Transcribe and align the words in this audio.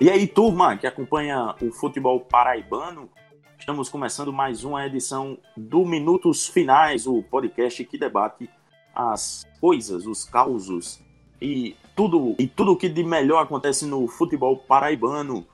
E 0.00 0.08
aí, 0.08 0.28
turma 0.28 0.76
que 0.76 0.86
acompanha 0.86 1.56
o 1.60 1.72
futebol 1.72 2.20
paraibano, 2.20 3.10
estamos 3.58 3.88
começando 3.88 4.32
mais 4.32 4.62
uma 4.62 4.86
edição 4.86 5.36
do 5.56 5.84
Minutos 5.84 6.46
Finais, 6.46 7.04
o 7.04 7.20
podcast 7.20 7.84
que 7.84 7.98
debate 7.98 8.48
as 8.94 9.44
coisas, 9.60 10.06
os 10.06 10.24
causos 10.24 11.00
e 11.42 11.74
tudo 11.96 12.36
e 12.38 12.46
tudo 12.46 12.76
que 12.76 12.88
de 12.88 13.02
melhor 13.02 13.42
acontece 13.42 13.86
no 13.86 14.06
futebol 14.06 14.56
paraibano. 14.56 15.44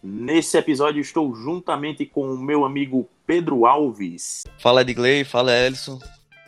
Nesse 0.00 0.56
episódio 0.56 1.00
estou 1.00 1.34
juntamente 1.34 2.06
com 2.06 2.32
o 2.32 2.38
meu 2.38 2.64
amigo 2.64 3.08
Pedro 3.26 3.66
Alves. 3.66 4.44
Fala 4.60 4.82
Edgley, 4.82 5.24
fala 5.24 5.52
Elson. 5.52 5.98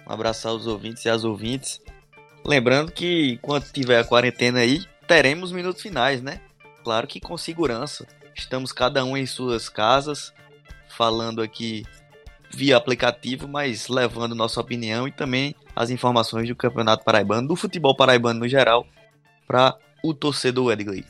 Um 0.08 0.12
abraço 0.12 0.46
aos 0.46 0.68
ouvintes 0.68 1.04
e 1.04 1.08
às 1.08 1.24
ouvintes. 1.24 1.82
Lembrando 2.46 2.92
que 2.92 3.38
quando 3.42 3.64
tiver 3.72 3.98
a 3.98 4.04
quarentena 4.04 4.60
aí, 4.60 4.84
teremos 5.08 5.50
minutos 5.50 5.82
finais, 5.82 6.22
né? 6.22 6.40
Claro 6.84 7.06
que 7.06 7.18
com 7.18 7.38
segurança. 7.38 8.06
Estamos 8.36 8.70
cada 8.70 9.02
um 9.06 9.16
em 9.16 9.24
suas 9.24 9.70
casas, 9.70 10.34
falando 10.86 11.40
aqui 11.40 11.82
via 12.50 12.76
aplicativo, 12.76 13.48
mas 13.48 13.88
levando 13.88 14.34
nossa 14.34 14.60
opinião 14.60 15.08
e 15.08 15.10
também 15.10 15.54
as 15.74 15.88
informações 15.88 16.46
do 16.46 16.54
Campeonato 16.54 17.02
Paraibano, 17.02 17.48
do 17.48 17.56
futebol 17.56 17.96
paraibano 17.96 18.40
no 18.40 18.48
geral, 18.48 18.86
para 19.46 19.78
o 20.02 20.12
torcedor 20.12 20.72
Edgley. 20.72 21.06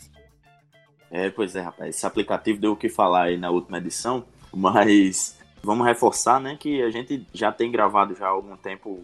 É, 1.11 1.29
pois 1.29 1.57
é, 1.57 1.61
rapaz. 1.61 1.97
Esse 1.97 2.07
aplicativo 2.07 2.61
deu 2.61 2.73
o 2.73 2.77
que 2.77 2.89
falar 2.89 3.25
aí 3.25 3.37
na 3.37 3.51
última 3.51 3.79
edição, 3.79 4.25
mas 4.55 5.37
vamos 5.61 5.85
reforçar, 5.85 6.41
né, 6.41 6.57
que 6.59 6.83
a 6.83 6.91
gente 6.91 7.27
já 7.33 7.51
tem 7.51 7.71
gravado 7.71 8.15
já 8.15 8.27
há 8.27 8.31
algum 8.31 8.57
tempo 8.57 9.03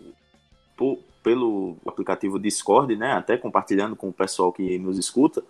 por, 0.77 1.01
pelo 1.21 1.77
aplicativo 1.85 2.39
Discord, 2.39 2.95
né, 2.95 3.13
até 3.13 3.37
compartilhando 3.37 3.97
com 3.97 4.09
o 4.09 4.13
pessoal 4.13 4.53
que 4.53 4.79
nos 4.79 4.97
escuta, 4.99 5.43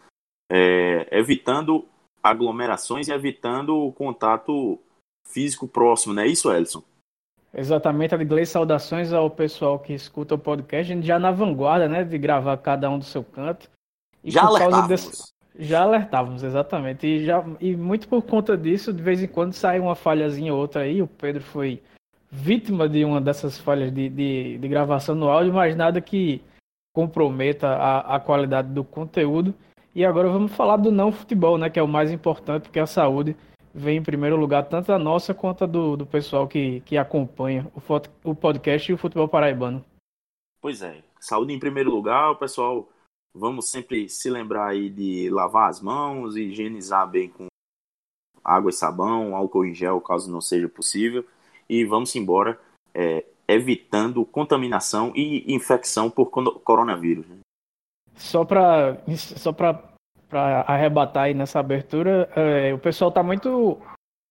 é, 0.51 1.07
evitando 1.17 1.87
aglomerações 2.23 3.09
e 3.09 3.13
evitando 3.13 3.77
o 3.77 3.93
contato 3.93 4.79
físico 5.27 5.69
próximo, 5.69 6.13
não 6.13 6.23
é 6.23 6.27
isso, 6.27 6.53
Elson? 6.53 6.83
Exatamente, 7.53 8.15
Adley, 8.15 8.47
saudações 8.47 9.13
ao 9.13 9.31
pessoal 9.31 9.79
que 9.79 9.93
escuta 9.93 10.35
o 10.35 10.39
podcast, 10.39 10.93
a 10.93 10.95
gente 10.95 11.07
já 11.07 11.19
na 11.19 11.31
vanguarda, 11.31 11.89
né, 11.89 12.05
de 12.05 12.19
gravar 12.19 12.57
cada 12.59 12.89
um 12.91 12.99
do 12.99 13.05
seu 13.05 13.25
canto. 13.25 13.69
E 14.23 14.31
já 14.31 14.43
alertávamos. 14.43 14.89
Desse... 14.89 15.33
Já 15.59 15.83
alertávamos, 15.83 16.43
exatamente. 16.45 17.07
E, 17.07 17.25
já, 17.25 17.45
e 17.61 17.77
muito 17.77 18.09
por 18.09 18.23
conta 18.23 18.57
disso, 18.57 18.93
de 18.93 19.03
vez 19.03 19.23
em 19.23 19.27
quando 19.27 19.53
sai 19.53 19.81
uma 19.81 19.97
falhazinha 19.97 20.55
ou 20.55 20.61
outra 20.61 20.83
aí. 20.83 21.03
O 21.03 21.09
Pedro 21.09 21.43
foi 21.43 21.83
vítima 22.31 22.89
de 22.89 23.05
uma 23.05 23.21
dessas 23.21 23.59
falhas 23.59 23.93
de, 23.93 24.09
de, 24.09 24.59
de 24.59 24.69
gravação 24.69 25.15
no 25.15 25.29
áudio, 25.29 25.53
mas 25.53 25.75
nada 25.75 26.01
que 26.01 26.41
comprometa 26.95 27.69
a, 27.69 28.17
a 28.17 28.21
qualidade 28.21 28.69
do 28.69 28.85
conteúdo. 28.85 29.53
E 29.95 30.05
agora 30.05 30.29
vamos 30.29 30.53
falar 30.53 30.77
do 30.77 30.93
não 30.93 31.11
futebol, 31.11 31.59
né? 31.59 31.69
Que 31.69 31.79
é 31.79 31.83
o 31.83 31.89
mais 31.89 32.11
importante, 32.13 32.65
porque 32.65 32.79
a 32.79 32.87
saúde 32.87 33.37
vem 33.75 33.99
em 33.99 34.03
primeiro 34.03 34.37
lugar, 34.37 34.69
tanto 34.69 34.93
a 34.93 34.99
nossa 34.99 35.35
quanto 35.35 35.65
a 35.65 35.67
do, 35.67 35.97
do 35.97 36.07
pessoal 36.07 36.47
que, 36.47 36.81
que 36.81 36.97
acompanha 36.97 37.71
o, 37.75 38.31
o 38.31 38.35
podcast 38.35 38.91
e 38.91 38.95
o 38.95 38.99
futebol 38.99 39.29
paraibano. 39.29 39.85
Pois 40.61 40.83
é, 40.83 41.03
saúde 41.19 41.53
em 41.53 41.59
primeiro 41.59 41.91
lugar, 41.91 42.37
pessoal 42.37 42.89
Vamos 43.35 43.71
sempre 43.71 44.09
se 44.09 44.29
lembrar 44.29 44.69
aí 44.69 44.91
de 44.91 45.31
lavar 45.31 45.71
as 45.71 45.81
mãos, 45.81 46.37
higienizar 46.37 47.09
bem 47.09 47.29
com 47.29 47.47
água 48.43 48.71
e 48.71 48.73
sabão, 48.75 49.37
álcool 49.37 49.65
em 49.65 49.75
gel, 49.75 50.01
caso 50.01 50.31
não 50.31 50.41
seja 50.41 50.69
possível. 50.69 51.25
E 51.69 51.85
vamos 51.85 52.15
embora, 52.17 52.61
é, 52.93 53.25
evitando 53.47 54.25
contaminação 54.25 55.13
e 55.15 55.55
infecção 55.55 56.11
por 56.11 56.27
coronavírus. 56.31 57.29
Né? 57.29 57.39
Só 58.15 58.45
para 58.45 58.97
só 59.07 59.55
arrebatar 60.67 61.25
aí 61.25 61.35
nessa 61.35 61.59
abertura, 61.59 62.29
é, 62.37 62.73
o 62.73 62.79
pessoal 62.79 63.09
está 63.09 63.23
muito 63.23 63.79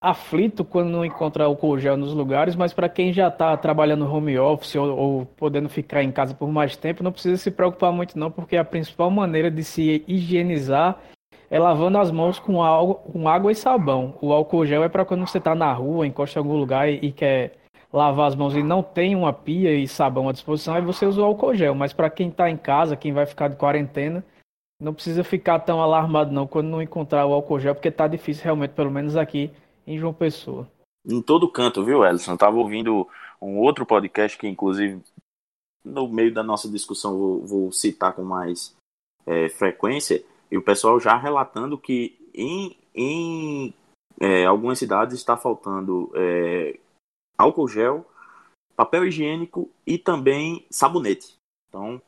aflito 0.02 0.64
quando 0.64 0.90
não 0.90 1.04
encontra 1.04 1.44
álcool 1.44 1.78
gel 1.78 1.98
nos 1.98 2.14
lugares, 2.14 2.56
mas 2.56 2.72
para 2.72 2.88
quem 2.88 3.12
já 3.12 3.28
está 3.28 3.56
trabalhando 3.58 4.10
home 4.10 4.40
office 4.40 4.76
ou, 4.76 4.98
ou, 4.98 5.26
podendo 5.26 5.68
ficar 5.68 6.04
em 6.04 6.12
casa 6.12 6.34
por 6.34 6.50
mais 6.50 6.78
tempo, 6.78 7.04
não 7.04 7.12
precisa 7.12 7.36
se 7.36 7.52
preocupar 7.52 7.92
muito 7.92 8.18
não, 8.18 8.32
porque 8.32 8.56
a 8.56 8.64
principal 8.64 9.12
maneira 9.12 9.52
de 9.52 9.64
se 9.64 10.04
higienizar 10.08 10.98
é 11.50 11.60
lavando 11.60 11.98
as 11.98 12.12
mãos 12.12 12.40
com, 12.40 12.64
água, 12.64 12.96
com 12.96 13.28
água 13.28 13.52
e 13.52 13.56
sabão. 13.56 14.16
O 14.22 14.32
álcool 14.32 14.66
gel 14.66 14.84
é 14.84 14.90
para 14.90 15.04
quando 15.04 15.28
você 15.28 15.40
está 15.40 15.54
na 15.54 15.72
rua, 15.74 16.08
encosta 16.08 16.40
em 16.40 16.42
algum 16.42 16.56
lugar 16.56 16.88
e, 16.90 17.00
e, 17.02 17.12
quer 17.12 17.54
lavar 17.92 18.28
as 18.28 18.36
mãos 18.36 18.56
e 18.56 18.64
não 18.64 18.84
tem 18.84 19.16
uma 19.16 19.34
pia 19.34 19.74
e 19.74 19.88
sabão 19.88 20.30
à 20.30 20.32
disposição, 20.32 20.76
aí 20.76 20.82
você 20.82 21.06
usa 21.06 21.22
o 21.22 21.26
álcool 21.26 21.56
gel. 21.56 21.74
Mas 21.74 21.94
para 21.94 22.10
quem 22.10 22.30
está 22.30 22.50
em 22.50 22.58
casa, 22.58 22.96
quem 22.96 23.14
vai 23.14 23.26
ficar 23.26 23.48
de 23.48 23.56
quarentena, 23.56 24.24
não 24.80 24.94
precisa 24.94 25.24
ficar 25.24 25.60
tão 25.60 25.82
alarmado 25.82 26.32
não 26.32 26.48
quando 26.48 26.68
não 26.68 26.82
encontrar 26.82 27.26
o 27.26 27.34
álcool 27.34 27.60
gel, 27.60 27.76
porque 27.76 27.90
está 27.90 28.08
difícil 28.08 28.44
realmente, 28.44 28.72
pelo 28.72 28.92
menos 28.92 29.18
aqui 29.18 29.52
em 29.86 29.98
João 29.98 30.14
Pessoa. 30.14 30.68
Em 31.06 31.22
todo 31.22 31.52
canto, 31.52 31.84
viu, 31.84 32.06
Ellison? 32.06 32.34
Eu 32.34 32.38
tava 32.38 32.58
ouvindo 32.58 33.08
um 33.42 33.58
outro 33.58 33.86
podcast 33.86 34.38
que, 34.38 34.48
inclusive, 34.48 35.02
no 35.84 36.08
meio 36.08 36.34
da 36.34 36.44
nossa 36.44 36.70
discussão, 36.70 37.18
vou, 37.18 37.46
vou 37.46 37.72
citar 37.72 38.14
com 38.14 38.24
mais 38.24 38.76
é, 39.26 39.50
frequência, 39.50 40.24
e 40.52 40.58
o 40.58 40.62
pessoal 40.62 41.00
já 41.00 41.18
relatando 41.18 41.78
que 41.78 42.18
em, 42.34 42.76
em 42.94 43.74
é, 44.20 44.46
algumas 44.46 44.80
cidades 44.80 45.16
está 45.16 45.38
faltando 45.38 46.12
é, 46.16 46.80
álcool 47.40 47.70
gel, 47.70 48.06
papel 48.76 49.06
higiênico 49.06 49.72
e 49.88 49.98
também 49.98 50.66
sabonete. 50.70 51.36
Então, 51.70 52.02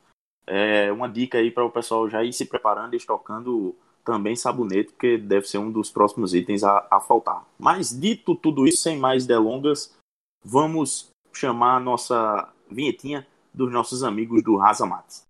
é 0.45 0.91
uma 0.91 1.07
dica 1.07 1.37
aí 1.37 1.49
para 1.49 1.63
o 1.63 1.71
pessoal 1.71 2.09
já 2.09 2.21
ir 2.21 2.33
se 2.33 2.45
preparando 2.45 2.93
e 2.93 2.97
estocando 2.97 3.73
também 4.03 4.35
sabonete, 4.35 4.91
porque 4.91 5.17
deve 5.17 5.47
ser 5.47 5.59
um 5.59 5.71
dos 5.71 5.89
próximos 5.89 6.33
itens 6.33 6.63
a, 6.63 6.85
a 6.91 6.99
faltar. 6.99 7.45
Mas 7.57 7.97
dito 7.97 8.35
tudo 8.35 8.67
isso, 8.67 8.81
sem 8.81 8.97
mais 8.97 9.25
delongas, 9.25 9.95
vamos 10.43 11.09
chamar 11.31 11.77
a 11.77 11.79
nossa 11.79 12.49
vinhetinha 12.69 13.25
dos 13.53 13.71
nossos 13.71 14.03
amigos 14.03 14.43
do 14.43 14.57
Rasa 14.57 14.85
Matos. 14.85 15.23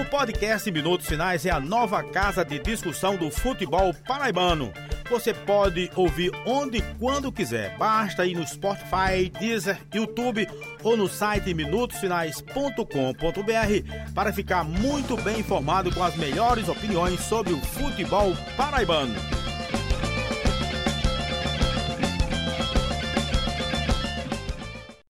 O 0.00 0.10
podcast 0.10 0.70
Minutos 0.70 1.08
Finais 1.08 1.44
é 1.44 1.50
a 1.50 1.58
nova 1.58 2.04
casa 2.04 2.44
de 2.44 2.60
discussão 2.60 3.16
do 3.16 3.30
futebol 3.30 3.92
paraibano 4.06 4.72
você 5.08 5.32
pode 5.32 5.90
ouvir 5.96 6.30
onde 6.46 6.78
e 6.78 6.82
quando 6.98 7.32
quiser. 7.32 7.76
Basta 7.76 8.26
ir 8.26 8.34
no 8.34 8.46
Spotify, 8.46 9.28
Deezer, 9.38 9.80
YouTube 9.92 10.48
ou 10.82 10.96
no 10.96 11.08
site 11.08 11.52
minutosfinais.com.br 11.54 14.14
para 14.14 14.32
ficar 14.32 14.64
muito 14.64 15.16
bem 15.16 15.40
informado 15.40 15.94
com 15.94 16.02
as 16.02 16.16
melhores 16.16 16.68
opiniões 16.68 17.20
sobre 17.20 17.52
o 17.52 17.58
futebol 17.58 18.32
paraibano. 18.56 19.14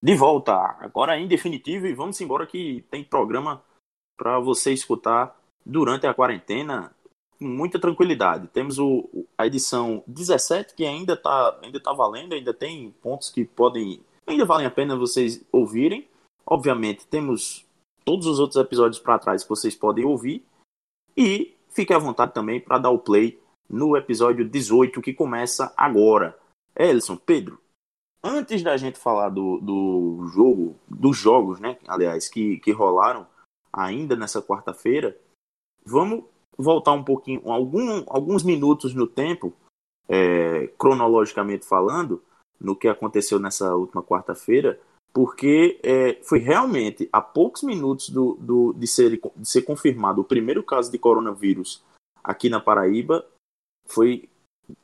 De 0.01 0.15
volta, 0.15 0.55
agora 0.81 1.19
em 1.19 1.27
definitivo, 1.27 1.87
e 1.87 1.93
vamos 1.93 2.21
embora 2.21 2.47
que 2.47 2.85
tem 2.91 3.05
programa 3.05 3.63
para 4.17 4.39
você 4.39 4.73
escutar 4.73 5.37
durante 5.67 6.07
a 6.07 6.15
quarentena 6.15 6.93
com 7.39 7.47
muita 7.47 7.79
tranquilidade. 7.79 8.49
Temos 8.49 8.79
o, 8.79 9.09
a 9.37 9.47
edição 9.47 10.03
17, 10.07 10.75
que 10.75 10.85
ainda 10.85 11.15
está 11.15 11.59
ainda 11.63 11.81
tá 11.81 11.93
valendo, 11.93 12.35
ainda 12.35 12.53
tem 12.53 12.91
pontos 13.03 13.31
que 13.31 13.45
podem. 13.45 14.01
ainda 14.27 14.45
valem 14.45 14.67
a 14.67 14.71
pena 14.71 14.97
vocês 14.97 15.45
ouvirem. 15.53 16.09
Obviamente, 16.45 17.07
temos 17.07 17.65
todos 18.05 18.27
os 18.27 18.39
outros 18.39 18.61
episódios 18.61 18.99
para 18.99 19.19
trás 19.19 19.43
que 19.43 19.49
vocês 19.49 19.75
podem 19.75 20.05
ouvir. 20.05 20.45
E 21.17 21.55
fique 21.69 21.93
à 21.93 21.99
vontade 21.99 22.33
também 22.33 22.61
para 22.61 22.79
dar 22.79 22.91
o 22.91 22.99
play 22.99 23.41
no 23.69 23.97
episódio 23.97 24.49
18, 24.49 25.01
que 25.01 25.13
começa 25.13 25.73
agora. 25.77 26.39
Elson, 26.75 27.17
Pedro, 27.17 27.61
antes 28.23 28.63
da 28.63 28.77
gente 28.77 28.99
falar 28.99 29.29
do, 29.29 29.59
do 29.59 30.29
jogo, 30.33 30.77
dos 30.89 31.17
jogos, 31.17 31.61
né? 31.61 31.77
Aliás, 31.87 32.29
que, 32.29 32.59
que 32.59 32.73
rolaram 32.73 33.27
ainda 33.73 34.17
nessa 34.17 34.41
quarta-feira, 34.41 35.17
vamos 35.85 36.25
voltar 36.59 36.93
um 36.93 37.05
pouquinho, 37.05 37.41
algum, 37.51 38.03
alguns 38.09 38.43
minutos 38.43 38.95
no 38.95 39.07
tempo, 39.07 39.53
é, 40.09 40.67
cronologicamente 40.79 41.65
falando, 41.65 42.23
no 42.61 42.75
que 42.75 42.89
aconteceu 42.89 43.39
nessa 43.39 43.75
última 43.75 44.03
quarta-feira, 44.03 44.81
porque 45.13 45.79
é, 45.83 46.19
foi 46.23 46.41
realmente 46.41 47.09
a 47.13 47.21
poucos 47.21 47.63
minutos 47.63 48.11
do, 48.11 48.35
do, 48.35 48.73
de, 48.73 48.87
ser, 48.87 49.21
de 49.37 49.49
ser 49.49 49.63
confirmado 49.63 50.21
o 50.21 50.25
primeiro 50.25 50.63
caso 50.63 50.91
de 50.91 50.99
coronavírus 50.99 51.83
aqui 52.23 52.49
na 52.49 52.61
Paraíba, 52.61 53.25
foi 53.87 54.29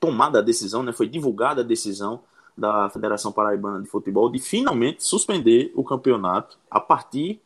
tomada 0.00 0.38
a 0.38 0.42
decisão, 0.42 0.82
né, 0.82 0.92
foi 0.92 1.08
divulgada 1.08 1.60
a 1.60 1.64
decisão 1.64 2.22
da 2.56 2.88
Federação 2.88 3.32
Paraibana 3.32 3.82
de 3.82 3.88
Futebol 3.88 4.30
de 4.30 4.38
finalmente 4.38 5.02
suspender 5.02 5.72
o 5.74 5.82
campeonato 5.82 6.56
a 6.70 6.80
partir 6.80 7.40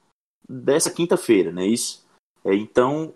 dessa 0.49 0.91
quinta-feira, 0.91 1.51
né? 1.51 1.67
Isso. 1.67 2.07
É, 2.45 2.55
então 2.55 3.13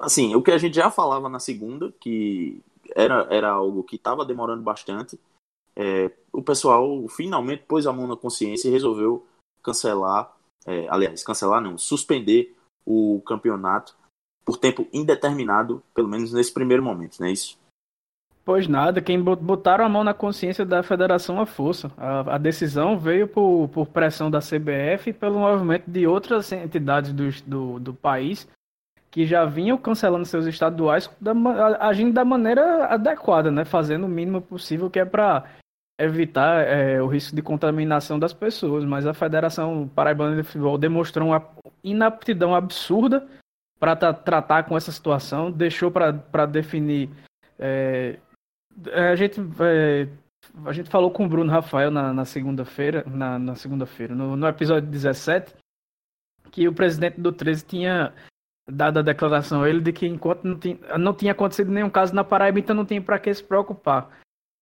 assim, 0.00 0.34
o 0.34 0.42
que 0.42 0.50
a 0.50 0.58
gente 0.58 0.74
já 0.74 0.90
falava 0.90 1.28
na 1.28 1.38
segunda, 1.38 1.92
que 2.00 2.60
era, 2.94 3.26
era 3.30 3.50
algo 3.50 3.82
que 3.82 3.96
estava 3.96 4.24
demorando 4.24 4.62
bastante, 4.62 5.18
é, 5.74 6.10
o 6.32 6.42
pessoal 6.42 7.06
finalmente 7.08 7.64
pôs 7.66 7.86
a 7.86 7.92
mão 7.92 8.06
na 8.06 8.16
consciência 8.16 8.68
e 8.68 8.72
resolveu 8.72 9.26
cancelar, 9.62 10.34
é, 10.66 10.86
aliás, 10.88 11.22
cancelar 11.22 11.60
não, 11.60 11.78
suspender 11.78 12.54
o 12.84 13.22
campeonato 13.24 13.96
por 14.44 14.56
tempo 14.56 14.86
indeterminado, 14.92 15.82
pelo 15.94 16.08
menos 16.08 16.32
nesse 16.32 16.52
primeiro 16.52 16.82
momento, 16.82 17.18
não 17.20 17.28
é 17.28 17.32
isso? 17.32 17.60
Pois 18.44 18.66
nada, 18.66 19.00
quem 19.00 19.22
botaram 19.22 19.84
a 19.84 19.88
mão 19.88 20.02
na 20.02 20.12
consciência 20.12 20.64
da 20.64 20.82
federação 20.82 21.40
à 21.40 21.46
força. 21.46 21.92
A, 21.96 22.34
a 22.34 22.38
decisão 22.38 22.98
veio 22.98 23.28
por, 23.28 23.68
por, 23.68 23.86
pressão 23.86 24.28
da 24.28 24.40
CBF 24.40 25.10
e 25.10 25.12
pelo 25.12 25.38
movimento 25.38 25.88
de 25.88 26.08
outras 26.08 26.50
entidades 26.50 27.12
do, 27.12 27.30
do, 27.46 27.78
do 27.78 27.94
país 27.94 28.48
que 29.12 29.26
já 29.26 29.44
vinham 29.44 29.76
cancelando 29.76 30.24
seus 30.24 30.46
estaduais, 30.46 31.08
da, 31.20 31.32
agindo 31.80 32.14
da 32.14 32.24
maneira 32.24 32.86
adequada, 32.86 33.50
né? 33.50 33.62
fazendo 33.62 34.06
o 34.06 34.08
mínimo 34.08 34.40
possível, 34.40 34.90
que 34.90 34.98
é 34.98 35.04
para 35.04 35.44
evitar 36.00 36.66
é, 36.66 37.00
o 37.00 37.06
risco 37.06 37.36
de 37.36 37.42
contaminação 37.42 38.18
das 38.18 38.32
pessoas. 38.32 38.86
Mas 38.86 39.06
a 39.06 39.12
Federação 39.12 39.86
Paraibana 39.94 40.34
de 40.34 40.42
Futebol 40.42 40.78
demonstrou 40.78 41.28
uma 41.28 41.46
inaptidão 41.84 42.54
absurda 42.54 43.28
para 43.78 43.94
tratar 44.14 44.62
com 44.62 44.78
essa 44.78 44.90
situação, 44.90 45.52
deixou 45.52 45.90
para 45.90 46.46
definir. 46.46 47.10
É, 47.58 48.18
a 49.10 49.14
gente 49.14 49.38
é, 49.60 50.08
a 50.64 50.72
gente 50.72 50.88
falou 50.88 51.10
com 51.10 51.26
o 51.26 51.28
Bruno 51.28 51.52
Rafael 51.52 51.90
na, 51.90 52.24
segunda-feira, 52.24 53.04
na, 53.06 53.54
segunda-feira, 53.54 54.14
no, 54.14 54.36
no 54.36 54.46
episódio 54.48 54.88
17, 54.88 55.54
que 56.50 56.66
o 56.66 56.72
presidente 56.72 57.20
do 57.20 57.30
13 57.30 57.64
tinha 57.64 58.12
dado 58.68 58.98
a 58.98 59.02
declaração 59.02 59.66
ele 59.66 59.80
de 59.80 59.92
que 59.92 60.06
enquanto 60.06 60.44
não 60.44 60.58
tinha, 60.58 60.78
não 60.98 61.14
tinha 61.14 61.32
acontecido 61.32 61.70
nenhum 61.70 61.90
caso 61.90 62.14
na 62.14 62.24
Paraíba, 62.24 62.58
então 62.58 62.76
não 62.76 62.84
tinha 62.84 63.00
para 63.00 63.18
que 63.18 63.32
se 63.32 63.42
preocupar. 63.42 64.08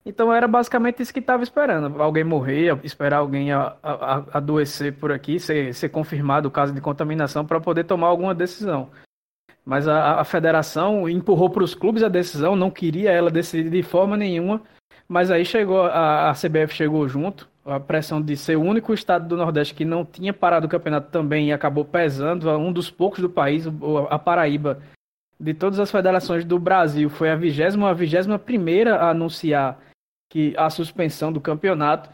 Então 0.04 0.32
era 0.32 0.48
basicamente 0.48 1.02
isso 1.02 1.12
que 1.12 1.20
estava 1.20 1.42
esperando. 1.42 2.00
Alguém 2.00 2.24
morrer, 2.24 2.78
esperar 2.82 3.18
alguém 3.18 3.52
a, 3.52 3.76
a, 3.82 4.16
a 4.16 4.24
adoecer 4.38 4.94
por 4.94 5.12
aqui, 5.12 5.38
ser, 5.38 5.74
ser 5.74 5.90
confirmado 5.90 6.48
o 6.48 6.50
caso 6.50 6.72
de 6.72 6.80
contaminação 6.80 7.44
para 7.44 7.60
poder 7.60 7.84
tomar 7.84 8.06
alguma 8.06 8.34
decisão. 8.34 8.90
Mas 9.64 9.86
a, 9.86 10.20
a 10.20 10.24
federação 10.24 11.08
empurrou 11.08 11.50
para 11.50 11.62
os 11.62 11.74
clubes 11.74 12.02
a 12.02 12.08
decisão, 12.08 12.56
não 12.56 12.70
queria 12.70 13.10
ela 13.10 13.30
decidir 13.30 13.70
de 13.70 13.82
forma 13.82 14.16
nenhuma. 14.16 14.62
Mas 15.06 15.30
aí 15.30 15.44
chegou, 15.44 15.82
a, 15.82 16.30
a 16.30 16.32
CBF 16.32 16.74
chegou 16.74 17.06
junto, 17.06 17.48
a 17.70 17.80
pressão 17.80 18.20
de 18.20 18.36
ser 18.36 18.56
o 18.56 18.62
único 18.62 18.92
estado 18.92 19.28
do 19.28 19.36
Nordeste 19.36 19.74
que 19.74 19.84
não 19.84 20.04
tinha 20.04 20.32
parado 20.32 20.66
o 20.66 20.68
campeonato 20.68 21.10
também 21.10 21.52
acabou 21.52 21.84
pesando. 21.84 22.50
Um 22.50 22.72
dos 22.72 22.90
poucos 22.90 23.20
do 23.20 23.30
país, 23.30 23.64
a 24.08 24.18
Paraíba, 24.18 24.80
de 25.38 25.54
todas 25.54 25.78
as 25.78 25.90
federações 25.90 26.44
do 26.44 26.58
Brasil, 26.58 27.08
foi 27.08 27.30
a 27.30 27.36
vigésima, 27.36 27.90
a 27.90 27.94
vigésima 27.94 28.38
primeira 28.38 28.96
a 28.96 29.10
anunciar 29.10 29.78
que 30.28 30.54
a 30.56 30.68
suspensão 30.68 31.32
do 31.32 31.40
campeonato, 31.40 32.10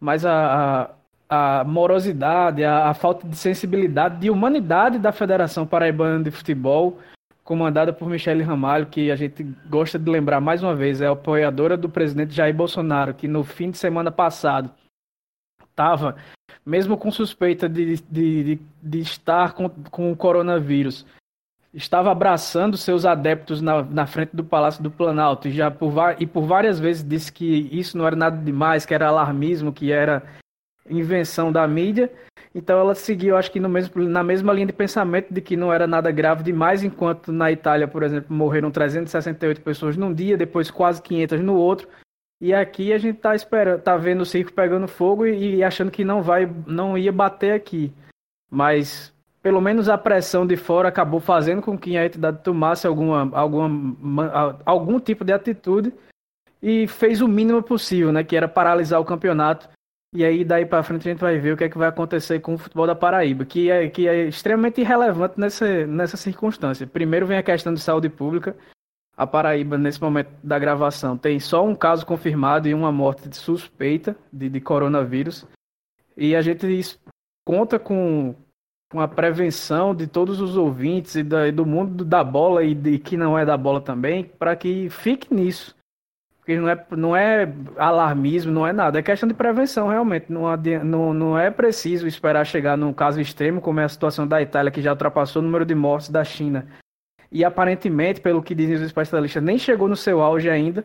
mas 0.00 0.24
a, 0.24 0.90
a, 1.28 1.60
a 1.60 1.64
morosidade, 1.64 2.64
a, 2.64 2.88
a, 2.88 2.94
falta 2.94 3.26
de 3.26 3.36
sensibilidade, 3.36 4.18
de 4.18 4.30
humanidade 4.30 4.98
da 4.98 5.12
Federação 5.12 5.66
Paraibana 5.66 6.22
de 6.24 6.30
Futebol, 6.30 6.98
comandada 7.44 7.92
por 7.92 8.08
Michele 8.08 8.42
Ramalho, 8.42 8.86
que 8.86 9.10
a 9.10 9.16
gente 9.16 9.42
gosta 9.68 9.98
de 9.98 10.10
lembrar 10.10 10.40
mais 10.40 10.62
uma 10.62 10.74
vez, 10.74 11.00
é 11.00 11.06
apoiadora 11.06 11.76
do 11.76 11.88
presidente 11.88 12.34
Jair 12.34 12.54
Bolsonaro, 12.54 13.14
que 13.14 13.28
no 13.28 13.44
fim 13.44 13.70
de 13.70 13.78
semana 13.78 14.10
passado 14.10 14.70
estava, 15.76 16.16
mesmo 16.64 16.96
com 16.96 17.10
suspeita 17.12 17.68
de, 17.68 17.96
de, 17.96 18.02
de, 18.44 18.60
de 18.82 18.98
estar 19.00 19.52
com, 19.52 19.68
com 19.68 20.10
o 20.10 20.16
coronavírus, 20.16 21.04
estava 21.74 22.10
abraçando 22.10 22.78
seus 22.78 23.04
adeptos 23.04 23.60
na, 23.60 23.82
na 23.82 24.06
frente 24.06 24.34
do 24.34 24.42
Palácio 24.42 24.82
do 24.82 24.90
Planalto 24.90 25.46
e, 25.46 25.52
já 25.52 25.70
por, 25.70 25.92
e 26.18 26.26
por 26.26 26.46
várias 26.46 26.80
vezes 26.80 27.06
disse 27.06 27.30
que 27.30 27.68
isso 27.70 27.98
não 27.98 28.06
era 28.06 28.16
nada 28.16 28.38
demais, 28.38 28.86
que 28.86 28.94
era 28.94 29.08
alarmismo, 29.08 29.72
que 29.72 29.92
era 29.92 30.22
invenção 30.88 31.52
da 31.52 31.68
mídia. 31.68 32.10
Então 32.54 32.78
ela 32.78 32.94
seguiu, 32.94 33.36
acho 33.36 33.50
que 33.50 33.60
no 33.60 33.68
mesmo, 33.68 34.02
na 34.04 34.22
mesma 34.22 34.50
linha 34.54 34.68
de 34.68 34.72
pensamento 34.72 35.34
de 35.34 35.42
que 35.42 35.56
não 35.56 35.70
era 35.70 35.86
nada 35.86 36.10
grave 36.10 36.42
demais, 36.42 36.82
enquanto 36.82 37.30
na 37.30 37.52
Itália, 37.52 37.86
por 37.86 38.02
exemplo, 38.02 38.34
morreram 38.34 38.70
368 38.70 39.60
pessoas 39.60 39.94
num 39.94 40.14
dia, 40.14 40.38
depois 40.38 40.70
quase 40.70 41.02
500 41.02 41.40
no 41.42 41.54
outro. 41.54 41.86
E 42.40 42.52
aqui 42.52 42.92
a 42.92 42.98
gente 42.98 43.18
tá 43.18 43.34
esperando, 43.34 43.80
tá 43.80 43.96
vendo 43.96 44.20
o 44.20 44.26
circo 44.26 44.52
pegando 44.52 44.86
fogo 44.86 45.26
e, 45.26 45.56
e 45.56 45.64
achando 45.64 45.90
que 45.90 46.04
não 46.04 46.22
vai, 46.22 46.50
não 46.66 46.96
ia 46.96 47.12
bater 47.12 47.52
aqui. 47.52 47.92
Mas 48.50 49.14
pelo 49.42 49.60
menos 49.60 49.88
a 49.88 49.96
pressão 49.96 50.44
de 50.46 50.56
fora 50.56 50.88
acabou 50.88 51.20
fazendo 51.20 51.62
com 51.62 51.78
que 51.78 51.96
a 51.96 52.04
entidade 52.04 52.42
tomasse 52.42 52.84
alguma, 52.84 53.30
alguma, 53.32 54.58
algum 54.66 54.98
tipo 54.98 55.24
de 55.24 55.32
atitude 55.32 55.94
e 56.60 56.88
fez 56.88 57.20
o 57.20 57.28
mínimo 57.28 57.62
possível, 57.62 58.10
né, 58.10 58.24
que 58.24 58.36
era 58.36 58.48
paralisar 58.48 59.00
o 59.00 59.04
campeonato. 59.04 59.68
E 60.12 60.24
aí 60.24 60.44
daí 60.44 60.66
para 60.66 60.82
frente 60.82 61.08
a 61.08 61.12
gente 61.12 61.20
vai 61.20 61.38
ver 61.38 61.52
o 61.52 61.56
que 61.56 61.62
é 61.62 61.68
que 61.68 61.78
vai 61.78 61.88
acontecer 61.88 62.40
com 62.40 62.54
o 62.54 62.58
futebol 62.58 62.88
da 62.88 62.94
Paraíba, 62.96 63.44
que 63.44 63.70
é, 63.70 63.88
que 63.88 64.08
é 64.08 64.24
extremamente 64.24 64.80
irrelevante 64.80 65.38
nessa, 65.38 65.86
nessa 65.86 66.16
circunstância. 66.16 66.86
Primeiro 66.86 67.26
vem 67.26 67.38
a 67.38 67.42
questão 67.42 67.72
de 67.72 67.80
saúde 67.80 68.08
pública. 68.08 68.56
A 69.16 69.26
Paraíba, 69.26 69.78
nesse 69.78 70.00
momento 70.00 70.30
da 70.42 70.58
gravação, 70.58 71.16
tem 71.16 71.40
só 71.40 71.64
um 71.64 71.74
caso 71.74 72.04
confirmado 72.04 72.68
e 72.68 72.74
uma 72.74 72.92
morte 72.92 73.34
suspeita 73.34 74.14
de, 74.30 74.50
de 74.50 74.60
coronavírus. 74.60 75.46
E 76.14 76.36
a 76.36 76.42
gente 76.42 76.98
conta 77.42 77.78
com, 77.78 78.34
com 78.90 79.00
a 79.00 79.08
prevenção 79.08 79.94
de 79.94 80.06
todos 80.06 80.38
os 80.38 80.56
ouvintes 80.56 81.14
e, 81.14 81.22
da, 81.22 81.48
e 81.48 81.52
do 81.52 81.64
mundo 81.64 82.04
da 82.04 82.22
bola 82.22 82.62
e 82.62 82.74
de 82.74 82.98
que 82.98 83.16
não 83.16 83.38
é 83.38 83.46
da 83.46 83.56
bola 83.56 83.80
também, 83.80 84.24
para 84.24 84.54
que 84.54 84.90
fique 84.90 85.32
nisso. 85.32 85.74
Porque 86.38 86.60
não 86.60 86.68
é, 86.68 86.86
não 86.90 87.16
é 87.16 87.52
alarmismo, 87.76 88.52
não 88.52 88.66
é 88.66 88.72
nada, 88.72 88.98
é 88.98 89.02
questão 89.02 89.26
de 89.26 89.34
prevenção 89.34 89.88
realmente. 89.88 90.30
Não, 90.30 90.44
não, 90.84 91.14
não 91.14 91.38
é 91.38 91.50
preciso 91.50 92.06
esperar 92.06 92.44
chegar 92.44 92.76
num 92.76 92.92
caso 92.92 93.18
extremo, 93.18 93.62
como 93.62 93.80
é 93.80 93.84
a 93.84 93.88
situação 93.88 94.28
da 94.28 94.42
Itália, 94.42 94.70
que 94.70 94.82
já 94.82 94.92
ultrapassou 94.92 95.40
o 95.40 95.44
número 95.44 95.64
de 95.64 95.74
mortes 95.74 96.10
da 96.10 96.22
China. 96.22 96.68
E 97.30 97.44
aparentemente, 97.44 98.20
pelo 98.20 98.42
que 98.42 98.54
dizem 98.54 98.76
os 98.76 98.82
especialistas, 98.82 99.42
nem 99.42 99.58
chegou 99.58 99.88
no 99.88 99.96
seu 99.96 100.20
auge 100.20 100.48
ainda 100.48 100.84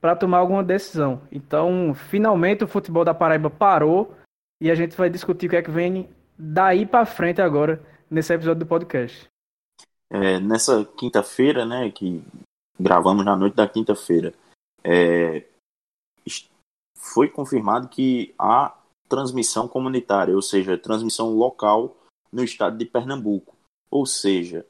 para 0.00 0.16
tomar 0.16 0.38
alguma 0.38 0.64
decisão. 0.64 1.22
Então, 1.30 1.94
finalmente 1.94 2.64
o 2.64 2.68
futebol 2.68 3.04
da 3.04 3.14
Paraíba 3.14 3.48
parou 3.48 4.14
e 4.60 4.70
a 4.70 4.74
gente 4.74 4.96
vai 4.96 5.08
discutir 5.08 5.46
o 5.46 5.50
que 5.50 5.56
é 5.56 5.62
que 5.62 5.70
vem 5.70 6.08
daí 6.36 6.84
para 6.84 7.06
frente 7.06 7.40
agora 7.40 7.80
nesse 8.10 8.32
episódio 8.32 8.60
do 8.60 8.66
podcast. 8.66 9.28
É, 10.10 10.40
nessa 10.40 10.84
quinta-feira, 10.84 11.64
né, 11.64 11.90
que 11.90 12.22
gravamos 12.78 13.24
na 13.24 13.36
noite 13.36 13.54
da 13.54 13.68
quinta-feira, 13.68 14.34
é, 14.84 15.44
foi 16.96 17.28
confirmado 17.28 17.88
que 17.88 18.34
há 18.38 18.76
transmissão 19.08 19.68
comunitária, 19.68 20.34
ou 20.34 20.42
seja, 20.42 20.78
transmissão 20.78 21.34
local 21.34 21.96
no 22.32 22.42
estado 22.42 22.78
de 22.78 22.84
Pernambuco. 22.84 23.54
Ou 23.90 24.06
seja, 24.06 24.66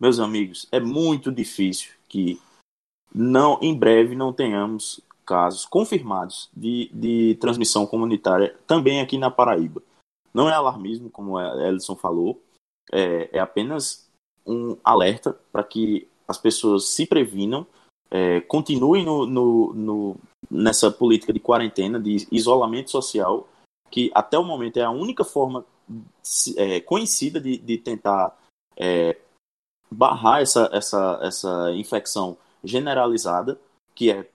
meus 0.00 0.18
amigos, 0.18 0.66
é 0.72 0.80
muito 0.80 1.30
difícil 1.30 1.92
que 2.08 2.40
não 3.14 3.58
em 3.60 3.76
breve 3.76 4.14
não 4.16 4.32
tenhamos 4.32 5.00
casos 5.26 5.64
confirmados 5.64 6.48
de, 6.56 6.90
de 6.92 7.36
transmissão 7.40 7.86
comunitária 7.86 8.56
também 8.66 9.00
aqui 9.00 9.18
na 9.18 9.30
Paraíba. 9.30 9.82
Não 10.32 10.48
é 10.48 10.52
alarmismo, 10.52 11.10
como 11.10 11.36
a 11.36 11.68
Ellison 11.68 11.94
falou, 11.94 12.42
é, 12.90 13.28
é 13.32 13.38
apenas 13.38 14.08
um 14.46 14.76
alerta 14.82 15.38
para 15.52 15.62
que 15.62 16.08
as 16.26 16.38
pessoas 16.38 16.88
se 16.88 17.06
previnam, 17.06 17.66
é, 18.10 18.40
continuem 18.40 19.04
no, 19.04 19.26
no, 19.26 19.74
no, 19.74 20.16
nessa 20.50 20.90
política 20.90 21.32
de 21.32 21.40
quarentena, 21.40 22.00
de 22.00 22.26
isolamento 22.32 22.90
social, 22.90 23.48
que 23.90 24.10
até 24.14 24.38
o 24.38 24.44
momento 24.44 24.78
é 24.78 24.82
a 24.82 24.90
única 24.90 25.24
forma 25.24 25.64
é, 26.56 26.80
conhecida 26.80 27.40
de, 27.40 27.58
de 27.58 27.78
tentar 27.78 28.36
é, 28.76 29.16
barrar 29.90 30.40
essa, 30.40 30.68
essa, 30.72 31.18
essa 31.22 31.72
infecção 31.72 32.36
generalizada, 32.62 33.60
que 33.94 34.10
é 34.10 34.28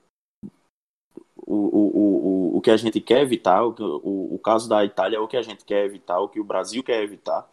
o, 1.38 1.56
o, 1.56 1.98
o, 1.98 2.58
o 2.58 2.62
que 2.62 2.72
a 2.72 2.78
gente 2.78 3.00
quer 3.00 3.22
evitar, 3.22 3.64
o, 3.64 3.76
o, 3.80 4.36
o 4.36 4.40
caso 4.40 4.68
da 4.68 4.84
Itália 4.84 5.18
é 5.18 5.20
o 5.20 5.28
que 5.28 5.38
a 5.38 5.42
gente 5.42 5.64
quer 5.64 5.86
evitar, 5.86 6.20
o 6.20 6.30
que 6.30 6.40
o 6.40 6.44
Brasil 6.44 6.84
quer 6.84 7.02
evitar, 7.04 7.50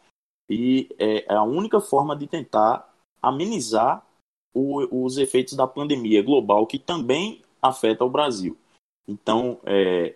e 0.50 0.88
é, 0.98 1.32
é 1.32 1.34
a 1.34 1.42
única 1.42 1.80
forma 1.80 2.16
de 2.16 2.26
tentar 2.26 2.92
amenizar 3.22 4.04
o, 4.54 5.04
os 5.04 5.16
efeitos 5.16 5.54
da 5.54 5.66
pandemia 5.66 6.22
global 6.22 6.66
que 6.66 6.78
também 6.78 7.42
afeta 7.60 8.04
o 8.04 8.10
Brasil. 8.10 8.56
Então, 9.06 9.60
é, 9.64 10.14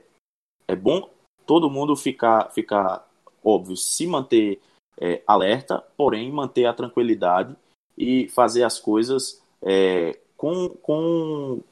é 0.67 0.75
bom 0.75 1.09
todo 1.47 1.71
mundo 1.71 1.95
ficar, 1.95 2.51
ficar 2.51 3.09
óbvio, 3.43 3.77
se 3.77 4.07
manter 4.07 4.61
é, 4.99 5.23
alerta, 5.27 5.81
porém 5.97 6.31
manter 6.33 6.67
a 6.67 6.75
tranquilidade 6.75 7.57
e 7.97 8.29
fazer 8.29 8.63
as 8.63 8.79
coisas 8.79 9.43
é, 9.63 10.19
com, 10.37 10.69
com 10.69 11.63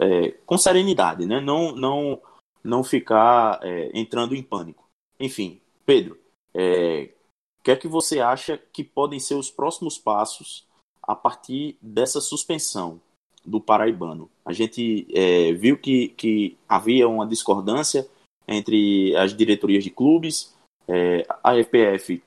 é, 0.00 0.32
com 0.46 0.58
serenidade, 0.58 1.26
né? 1.26 1.40
Não, 1.40 1.74
não, 1.74 2.20
não 2.62 2.84
ficar 2.84 3.60
é, 3.62 3.90
entrando 3.94 4.34
em 4.34 4.42
pânico. 4.42 4.84
Enfim, 5.18 5.60
Pedro, 5.86 6.18
é, 6.54 7.10
o 7.60 7.64
que 7.64 7.70
é 7.70 7.76
que 7.76 7.88
você 7.88 8.20
acha 8.20 8.58
que 8.72 8.82
podem 8.82 9.20
ser 9.20 9.34
os 9.34 9.50
próximos 9.50 9.98
passos 9.98 10.66
a 11.02 11.14
partir 11.14 11.76
dessa 11.80 12.20
suspensão 12.20 13.00
do 13.44 13.60
paraibano? 13.60 14.30
A 14.44 14.52
gente 14.52 15.06
é, 15.14 15.52
viu 15.52 15.78
que, 15.78 16.08
que 16.08 16.56
havia 16.68 17.08
uma 17.08 17.26
discordância 17.26 18.08
entre 18.48 19.14
as 19.16 19.34
diretorias 19.34 19.84
de 19.84 19.90
clubes, 19.90 20.54
é, 20.88 21.24
a 21.42 21.54
FPF 21.54 22.22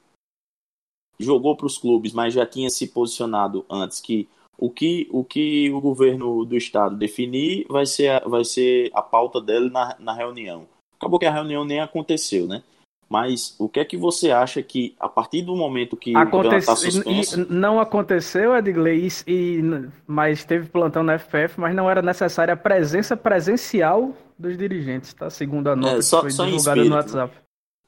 jogou 1.20 1.56
para 1.56 1.66
os 1.66 1.78
clubes, 1.78 2.14
mas 2.14 2.34
já 2.34 2.46
tinha 2.46 2.70
se 2.70 2.88
posicionado 2.88 3.66
antes 3.70 4.00
que 4.00 4.28
o 4.58 4.70
que 4.70 5.08
o, 5.12 5.24
que 5.24 5.70
o 5.72 5.82
governo 5.82 6.46
do 6.46 6.56
estado 6.56 6.96
definir 6.96 7.66
vai 7.70 7.86
ser, 7.86 8.10
a, 8.10 8.20
vai 8.20 8.46
ser 8.46 8.90
a 8.94 9.02
pauta 9.02 9.42
dele 9.42 9.70
na, 9.70 9.96
na 10.00 10.14
reunião. 10.14 10.66
Acabou 10.98 11.20
que 11.20 11.26
a 11.26 11.34
reunião 11.34 11.66
nem 11.66 11.82
aconteceu, 11.82 12.48
né? 12.48 12.64
Mas 13.08 13.56
o 13.60 13.70
que 13.70 13.80
é 13.80 13.86
que 13.86 13.96
você 13.96 14.32
acha 14.32 14.64
que, 14.64 14.96
a 15.00 15.08
partir 15.08 15.44
do 15.44 15.56
momento 15.56 15.96
que 15.96 16.16
Acontece... 16.16 16.58
está 16.58 16.76
suspenso... 16.76 17.46
Não 17.54 17.80
aconteceu, 17.80 18.56
Edgley, 18.56 19.08
e, 19.28 19.62
mas 20.08 20.44
teve 20.44 20.68
plantão 20.68 21.04
na 21.04 21.20
FPF, 21.20 21.60
mas 21.60 21.76
não 21.76 21.90
era 21.90 22.02
necessária 22.02 22.56
a 22.56 22.58
presença 22.58 23.16
presencial 23.16 24.12
dos 24.38 24.58
dirigentes, 24.58 25.14
tá? 25.14 25.30
Segundo 25.30 25.68
a 25.70 25.76
nota 25.76 25.98
é, 25.98 26.02
só, 26.02 26.24
que 26.24 26.34
foi 26.34 26.48
divulgada 26.48 26.84
no 26.84 26.96
WhatsApp. 26.96 27.45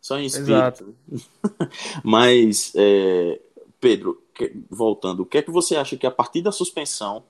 Só 0.07 0.17
em 0.17 0.25
espírito. 0.25 0.95
mas, 2.01 2.71
é, 2.77 3.41
Pedro, 3.77 4.23
voltando, 4.69 5.23
o 5.23 5.25
que 5.25 5.39
é 5.39 5.41
que 5.41 5.51
você 5.51 5.75
acha 5.75 5.97
que 5.97 6.07
a 6.07 6.11
partir 6.11 6.41
da 6.41 6.49
suspensão 6.49 7.25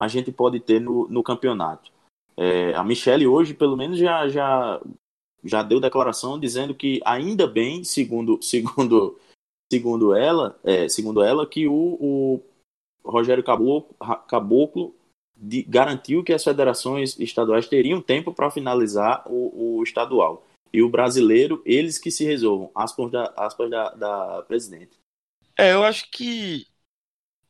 a 0.00 0.08
gente 0.08 0.32
pode 0.32 0.58
ter 0.58 0.80
no, 0.80 1.06
no 1.08 1.22
campeonato? 1.22 1.92
É, 2.34 2.72
a 2.72 2.82
Michelle 2.82 3.26
hoje, 3.26 3.52
pelo 3.52 3.76
menos, 3.76 3.98
já, 3.98 4.26
já 4.28 4.80
já 5.44 5.62
deu 5.62 5.78
declaração 5.78 6.40
dizendo 6.40 6.74
que 6.74 7.02
ainda 7.04 7.46
bem, 7.46 7.84
segundo 7.84 8.40
segundo 8.42 9.18
segundo 9.70 10.14
ela, 10.14 10.58
é, 10.64 10.88
segundo 10.88 11.22
ela 11.22 11.46
que 11.46 11.68
o, 11.68 11.74
o 11.74 12.40
Rogério 13.04 13.44
Caboclo, 13.44 13.94
Caboclo 14.26 14.94
de, 15.36 15.62
garantiu 15.64 16.24
que 16.24 16.32
as 16.32 16.42
federações 16.42 17.18
estaduais 17.20 17.68
teriam 17.68 18.00
tempo 18.00 18.32
para 18.32 18.50
finalizar 18.50 19.22
o, 19.26 19.76
o, 19.78 19.82
estadual. 19.82 20.46
E 20.72 20.82
o 20.82 20.88
brasileiro, 20.88 21.62
eles 21.66 21.98
que 21.98 22.10
se 22.10 22.24
resolvam. 22.24 22.70
Aspas 22.74 23.10
da, 23.10 23.32
aspas 23.36 23.70
da, 23.70 23.90
da 23.90 24.42
presidente. 24.42 24.98
É, 25.58 25.72
eu 25.72 25.84
acho 25.84 26.10
que 26.10 26.66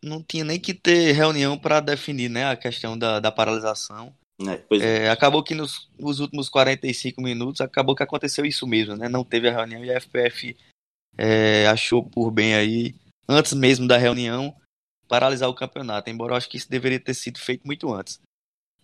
não 0.02 0.22
tinha 0.22 0.44
nem 0.44 0.58
que 0.58 0.74
ter 0.74 1.12
reunião 1.12 1.56
para 1.56 1.80
definir 1.80 2.28
né, 2.28 2.50
a 2.50 2.56
questão 2.56 2.98
da, 2.98 3.20
da 3.20 3.30
paralisação. 3.30 4.12
É, 4.40 4.76
é. 4.76 5.04
É, 5.04 5.10
acabou 5.10 5.42
que 5.42 5.54
nos, 5.54 5.88
nos, 5.96 6.18
últimos 6.18 6.48
45 6.48 7.22
minutos 7.22 7.60
acabou 7.60 7.94
que 7.94 8.02
aconteceu 8.02 8.44
isso 8.44 8.66
mesmo, 8.66 8.96
né? 8.96 9.08
Não 9.08 9.22
teve 9.22 9.48
a 9.48 9.52
reunião 9.52 9.84
e 9.84 9.90
a 9.92 10.00
FPF 10.00 10.56
é, 11.16 11.66
achou 11.68 12.02
por 12.02 12.32
bem 12.32 12.54
aí, 12.54 12.94
antes 13.28 13.52
mesmo 13.52 13.86
da 13.86 13.96
reunião, 13.96 14.52
paralisar 15.06 15.48
o 15.48 15.54
campeonato. 15.54 16.10
Embora 16.10 16.32
eu 16.32 16.36
acho 16.36 16.48
que 16.48 16.56
isso 16.56 16.68
deveria 16.68 16.98
ter 16.98 17.14
sido 17.14 17.38
feito 17.38 17.64
muito 17.64 17.92
antes. 17.92 18.20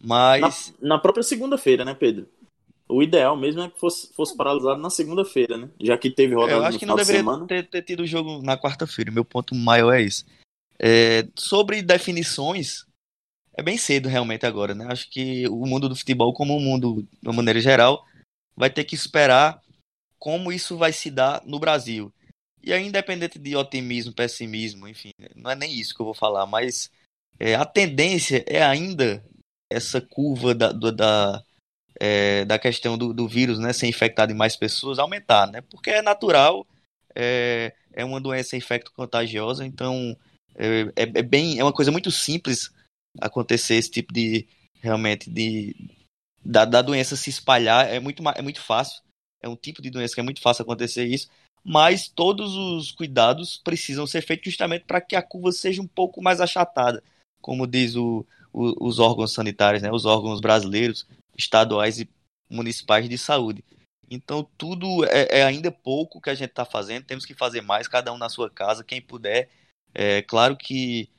Mas. 0.01 0.73
Na, 0.81 0.89
na 0.91 0.99
própria 0.99 1.25
segunda-feira, 1.25 1.85
né, 1.85 1.95
Pedro? 1.95 2.29
O 2.89 3.03
ideal 3.03 3.37
mesmo 3.37 3.61
é 3.61 3.69
que 3.69 3.79
fosse, 3.79 4.13
fosse 4.15 4.35
paralisado 4.37 4.81
na 4.81 4.89
segunda-feira, 4.89 5.59
né? 5.59 5.69
Já 5.81 5.99
que 5.99 6.11
teve 6.11 6.35
rodada 6.35 6.53
Eu 6.53 6.65
acho 6.65 6.79
que 6.79 6.87
não 6.87 6.97
deveria 6.97 7.23
de 7.23 7.47
ter, 7.47 7.69
ter, 7.69 7.83
tido 7.83 8.07
jogo 8.07 8.41
na 8.43 8.57
quarta-feira. 8.57 9.11
Meu 9.11 9.25
ponto 9.25 9.55
maior 9.55 9.93
é 9.93 10.03
isso. 10.03 10.25
É, 10.79 11.29
sobre 11.37 11.83
definições, 11.83 12.87
é 13.53 13.63
bem 13.63 13.77
cedo 13.77 14.09
realmente 14.09 14.47
agora, 14.47 14.75
né? 14.75 14.87
Acho 14.89 15.11
que 15.11 15.47
o 15.49 15.67
mundo 15.67 15.89
do 15.89 15.97
futebol, 15.97 16.33
como 16.33 16.57
o 16.57 16.61
mundo 16.61 17.07
de 17.21 17.29
uma 17.29 17.35
maneira 17.35 17.61
geral, 17.61 18.07
vai 18.57 18.71
ter 18.71 18.85
que 18.85 18.95
esperar 18.95 19.61
como 20.19 20.51
isso 20.51 20.77
vai 20.77 20.93
se 20.93 21.11
dar 21.11 21.43
no 21.45 21.59
Brasil. 21.59 22.13
E 22.63 22.73
aí, 22.73 22.87
independente 22.87 23.39
de 23.39 23.55
otimismo, 23.55 24.13
pessimismo, 24.13 24.89
enfim, 24.89 25.11
não 25.35 25.51
é 25.51 25.55
nem 25.55 25.73
isso 25.73 25.95
que 25.95 26.01
eu 26.01 26.07
vou 26.07 26.15
falar, 26.15 26.47
mas 26.47 26.91
é, 27.39 27.55
a 27.55 27.65
tendência 27.65 28.45
é 28.47 28.63
ainda 28.63 29.25
essa 29.71 30.01
curva 30.01 30.55
da, 30.55 30.73
da, 30.73 31.43
é, 31.99 32.45
da 32.45 32.59
questão 32.59 32.97
do, 32.97 33.13
do 33.13 33.29
vírus 33.29 33.59
né, 33.59 33.73
ser 33.73 33.87
infectado 33.87 34.33
em 34.33 34.37
mais 34.37 34.57
pessoas 34.57 34.99
aumentar, 34.99 35.47
né? 35.47 35.61
Porque 35.63 35.91
é 35.91 36.03
natural, 36.03 36.67
é, 37.15 37.73
é 37.93 38.05
uma 38.05 38.21
doença 38.21 38.57
infecto-contagiosa, 38.57 39.65
então 39.65 40.17
é, 40.55 40.83
é, 40.97 41.03
é, 41.03 41.23
bem, 41.23 41.59
é 41.59 41.65
uma 41.65 41.73
coisa 41.73 41.93
muito 41.93 42.11
simples 42.11 42.71
acontecer 43.21 43.77
esse 43.77 43.91
tipo 43.91 44.13
de 44.13 44.47
realmente 44.81 45.31
de 45.31 45.75
da, 46.45 46.65
da 46.65 46.83
doença 46.83 47.17
se 47.17 47.31
espalhar 47.31 47.89
é 47.89 48.01
muito 48.01 48.23
é 48.31 48.43
muito 48.43 48.61
fácil 48.61 49.03
é 49.43 49.49
um 49.49 49.57
tipo 49.57 49.83
de 49.83 49.91
doença 49.91 50.15
que 50.15 50.21
é 50.21 50.25
muito 50.25 50.41
fácil 50.41 50.63
acontecer 50.63 51.05
isso 51.05 51.29
mas 51.65 52.09
todos 52.09 52.55
os 52.55 52.93
cuidados 52.93 53.61
precisam 53.63 54.07
ser 54.07 54.23
feitos 54.23 54.47
justamente 54.47 54.85
para 54.85 55.01
que 55.01 55.17
a 55.17 55.23
curva 55.23 55.53
seja 55.53 55.83
um 55.83 55.87
pouco 55.87 56.23
mais 56.23 56.41
achatada 56.41 57.03
como 57.41 57.67
diz 57.67 57.97
o, 57.97 58.25
o, 58.53 58.87
os 58.87 58.99
órgãos 58.99 59.33
sanitários 59.33 59.83
né 59.83 59.91
os 59.93 60.05
órgãos 60.05 60.41
brasileiros 60.41 61.07
estaduais 61.39 62.01
e 62.01 62.09
municipais 62.51 63.09
de 63.09 63.17
saúde 63.17 63.65
então 64.11 64.49
tudo 64.57 65.05
é, 65.05 65.41
é 65.41 65.45
ainda 65.45 65.71
pouco 65.71 66.21
que 66.21 66.31
a 66.31 66.35
gente 66.35 66.51
está 66.51 66.65
fazendo 66.65 67.05
temos 67.05 67.25
que 67.25 67.35
fazer 67.35 67.61
mais 67.61 67.87
cada 67.87 68.13
um 68.13 68.19
na 68.19 68.29
sua 68.29 68.51
casa 68.51 68.85
quem 68.85 69.01
puder 69.01 69.49
é 69.95 70.23
claro 70.23 70.57
que 70.57 71.11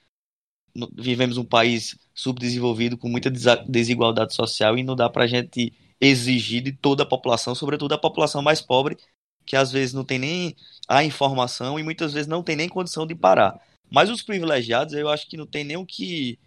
vivemos 0.96 1.38
um 1.38 1.46
país 1.46 1.98
subdesenvolvido 2.14 2.98
com 2.98 3.10
muita 3.10 3.32
desigualdade 3.68 4.34
social 4.34 4.78
e 4.78 4.84
não 4.84 4.96
dá 4.96 5.10
para 5.10 5.24
a 5.24 5.28
gente 5.28 5.74
exigir 6.00 6.62
de 6.62 6.72
toda 6.72 7.04
a 7.04 7.06
população, 7.06 7.54
sobretudo 7.54 7.94
a 7.94 7.98
população 7.98 8.42
mais 8.42 8.62
pobre, 8.62 8.98
que 9.46 9.56
às 9.56 9.72
vezes 9.72 9.94
não 9.94 10.06
tem 10.06 10.20
nem 10.20 10.56
a 10.88 11.04
informação 11.04 11.80
e 11.80 11.84
muitas 11.84 12.14
vezes 12.14 12.28
não 12.28 12.44
tem 12.44 12.56
nem 12.56 12.70
condição 12.70 13.06
de 13.06 13.16
parar. 13.16 13.60
Mas 13.92 14.10
os 14.10 14.22
privilegiados, 14.22 14.94
eu 14.94 15.10
acho 15.10 15.28
que 15.28 15.38
não 15.38 15.48
tem 15.48 15.64
nem 15.64 15.78
o 15.78 15.86
que 15.86 16.38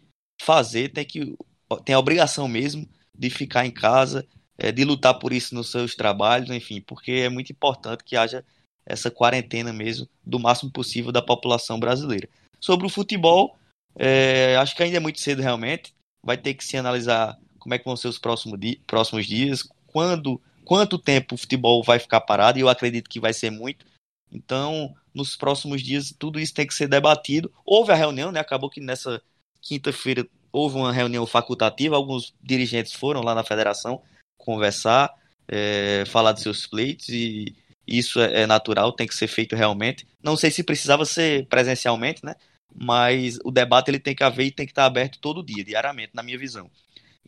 fazer, 0.41 0.91
tem 0.91 1.05
que 1.05 1.37
tem 1.85 1.95
a 1.95 1.99
obrigação 1.99 2.47
mesmo 2.47 2.89
de 3.17 3.31
ficar 3.31 3.67
em 3.67 3.71
casa, 3.71 4.27
é, 4.59 4.71
de 4.71 4.85
lutar 4.85 5.19
por 5.19 5.33
isso 5.33 5.55
nos 5.55 5.71
seus 5.71 5.95
trabalhos, 5.95 6.51
enfim, 6.51 6.81
porque 6.81 7.13
é 7.13 7.29
muito 7.29 7.51
importante 7.51 8.05
que 8.05 8.17
haja 8.17 8.45
essa 8.85 9.11
quarentena 9.11 9.73
mesmo 9.73 10.09
do 10.25 10.39
máximo 10.39 10.71
possível 10.71 11.13
da 11.13 11.23
população 11.23 11.79
brasileira. 11.79 12.29
Sobre 12.61 12.87
o 12.87 12.91
futebol, 12.91 13.57
é, 13.97 14.57
acho 14.57 14.75
que 14.77 14.83
ainda 14.83 14.97
é 14.97 15.01
muito 15.01 15.21
cedo 15.21 15.43
realmente. 15.43 15.95
Vai 16.25 16.37
ter 16.37 16.55
que 16.55 16.65
se 16.65 16.77
analisar 16.77 17.39
como 17.59 17.75
é 17.75 17.79
que 17.79 17.85
vão 17.85 17.97
ser 17.97 18.09
os 18.09 18.19
próximos, 18.19 18.59
di 18.59 18.81
próximos 18.87 19.27
dias, 19.27 19.69
quando, 19.87 20.41
quanto 20.65 20.99
tempo 20.99 21.35
o 21.35 21.39
futebol 21.39 21.83
vai 21.83 21.99
ficar 21.99 22.21
parado, 22.21 22.59
e 22.59 22.63
eu 22.63 22.69
acredito 22.69 23.11
que 23.11 23.21
vai 23.21 23.33
ser 23.33 23.51
muito. 23.51 23.85
Então, 24.31 24.95
nos 25.15 25.37
próximos 25.37 25.83
dias, 25.83 26.15
tudo 26.19 26.41
isso 26.41 26.55
tem 26.55 26.67
que 26.67 26.75
ser 26.75 26.89
debatido. 26.89 27.53
Houve 27.65 27.93
a 27.93 27.97
reunião, 27.97 28.33
né? 28.33 28.41
Acabou 28.41 28.71
que 28.71 28.81
nessa 28.81 29.23
quinta-feira 29.61 30.27
houve 30.53 30.77
uma 30.77 30.93
reunião 30.93 31.27
facultativa, 31.27 31.97
alguns 31.97 32.35
dirigentes 32.43 32.93
foram 32.93 33.23
lá 33.23 33.35
na 33.35 33.43
federação 33.43 34.03
conversar, 34.37 35.13
é, 35.49 36.05
falar 36.07 36.33
dos 36.33 36.43
seus 36.43 36.67
pleitos 36.67 37.09
e 37.09 37.55
isso 37.87 38.21
é, 38.21 38.43
é 38.43 38.47
natural, 38.47 38.93
tem 38.93 39.07
que 39.07 39.15
ser 39.15 39.29
feito 39.29 39.57
realmente. 39.57 40.07
Não 40.23 40.37
sei 40.37 40.51
se 40.51 40.63
precisava 40.63 41.05
ser 41.05 41.47
presencialmente, 41.47 42.25
né? 42.25 42.35
mas 42.75 43.39
o 43.45 43.51
debate 43.51 43.91
ele 43.91 43.99
tem 43.99 44.15
que 44.15 44.25
haver 44.25 44.47
e 44.47 44.51
tem 44.51 44.67
que 44.67 44.73
estar 44.73 44.87
aberto 44.87 45.19
todo 45.21 45.45
dia, 45.45 45.65
diariamente, 45.65 46.13
na 46.15 46.23
minha 46.23 46.39
visão. 46.39 46.71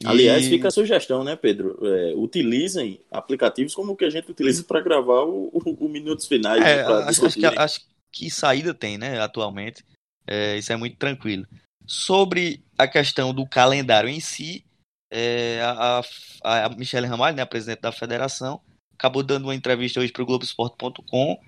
E... 0.02 0.07
Aliás, 0.07 0.47
fica 0.47 0.69
a 0.69 0.73
sugestão, 0.73 1.23
né, 1.23 1.37
Pedro? 1.37 1.78
É, 1.83 2.14
utilizem 2.16 3.00
aplicativos 3.11 3.75
como 3.75 3.93
o 3.93 3.97
que 3.97 4.04
a 4.04 4.11
gente 4.11 4.31
utiliza 4.31 4.64
para 4.64 4.81
gravar 4.81 5.23
o, 5.23 5.50
o, 5.52 5.87
o, 5.87 5.88
Minutos 5.88 6.26
Finais. 6.26 6.62
É, 6.62 6.76
né, 6.76 6.83
acho, 7.04 7.26
acho, 7.26 7.38
que, 7.38 7.47
acho 7.47 7.81
que 8.11 8.31
saída 8.31 8.75
tem, 8.75 8.99
né, 8.99 9.21
atualmente. 9.21 9.85
É, 10.26 10.57
isso 10.57 10.73
é 10.73 10.76
muito 10.76 10.97
tranquilo. 10.97 11.47
Sobre 11.87 12.64
a 12.79 12.88
questão 12.88 13.33
do 13.35 13.47
calendário 13.47 14.09
em 14.09 14.21
si, 14.21 14.64
é, 15.11 15.61
a, 15.62 16.00
a, 16.43 16.64
a 16.64 16.69
Michelle 16.71 17.07
Ramalho, 17.07 17.37
né, 17.37 17.43
a 17.43 17.47
presidente 17.47 17.81
da 17.81 17.93
federação, 17.93 18.61
acabou 18.95 19.23
dando 19.23 19.45
uma 19.45 19.55
entrevista 19.55 20.00
hoje 20.00 20.12
para 20.12 20.23
o 20.23 20.26
Globoesporte.com, 20.26 21.38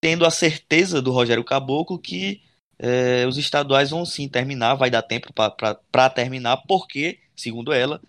tendo 0.00 0.24
a 0.24 0.30
certeza 0.30 1.00
do 1.00 1.10
Rogério 1.10 1.44
Caboclo 1.44 1.98
que 1.98 2.42
é, 2.78 3.26
os 3.26 3.36
estaduais 3.36 3.90
vão 3.90 4.04
sim 4.04 4.28
terminar, 4.28 4.74
vai 4.74 4.90
dar 4.90 5.02
tempo 5.02 5.32
para 5.32 6.10
terminar, 6.10 6.58
porque, 6.68 7.18
segundo 7.34 7.72
ela, 7.72 8.00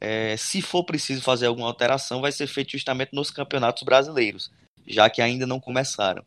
é, 0.00 0.36
se 0.36 0.60
for 0.60 0.84
preciso 0.84 1.22
fazer 1.22 1.46
alguma 1.46 1.68
alteração, 1.68 2.20
vai 2.20 2.32
ser 2.32 2.46
feito 2.46 2.72
justamente 2.72 3.14
nos 3.14 3.30
campeonatos 3.30 3.82
brasileiros, 3.82 4.50
já 4.86 5.08
que 5.08 5.22
ainda 5.22 5.46
não 5.46 5.60
começaram. 5.60 6.24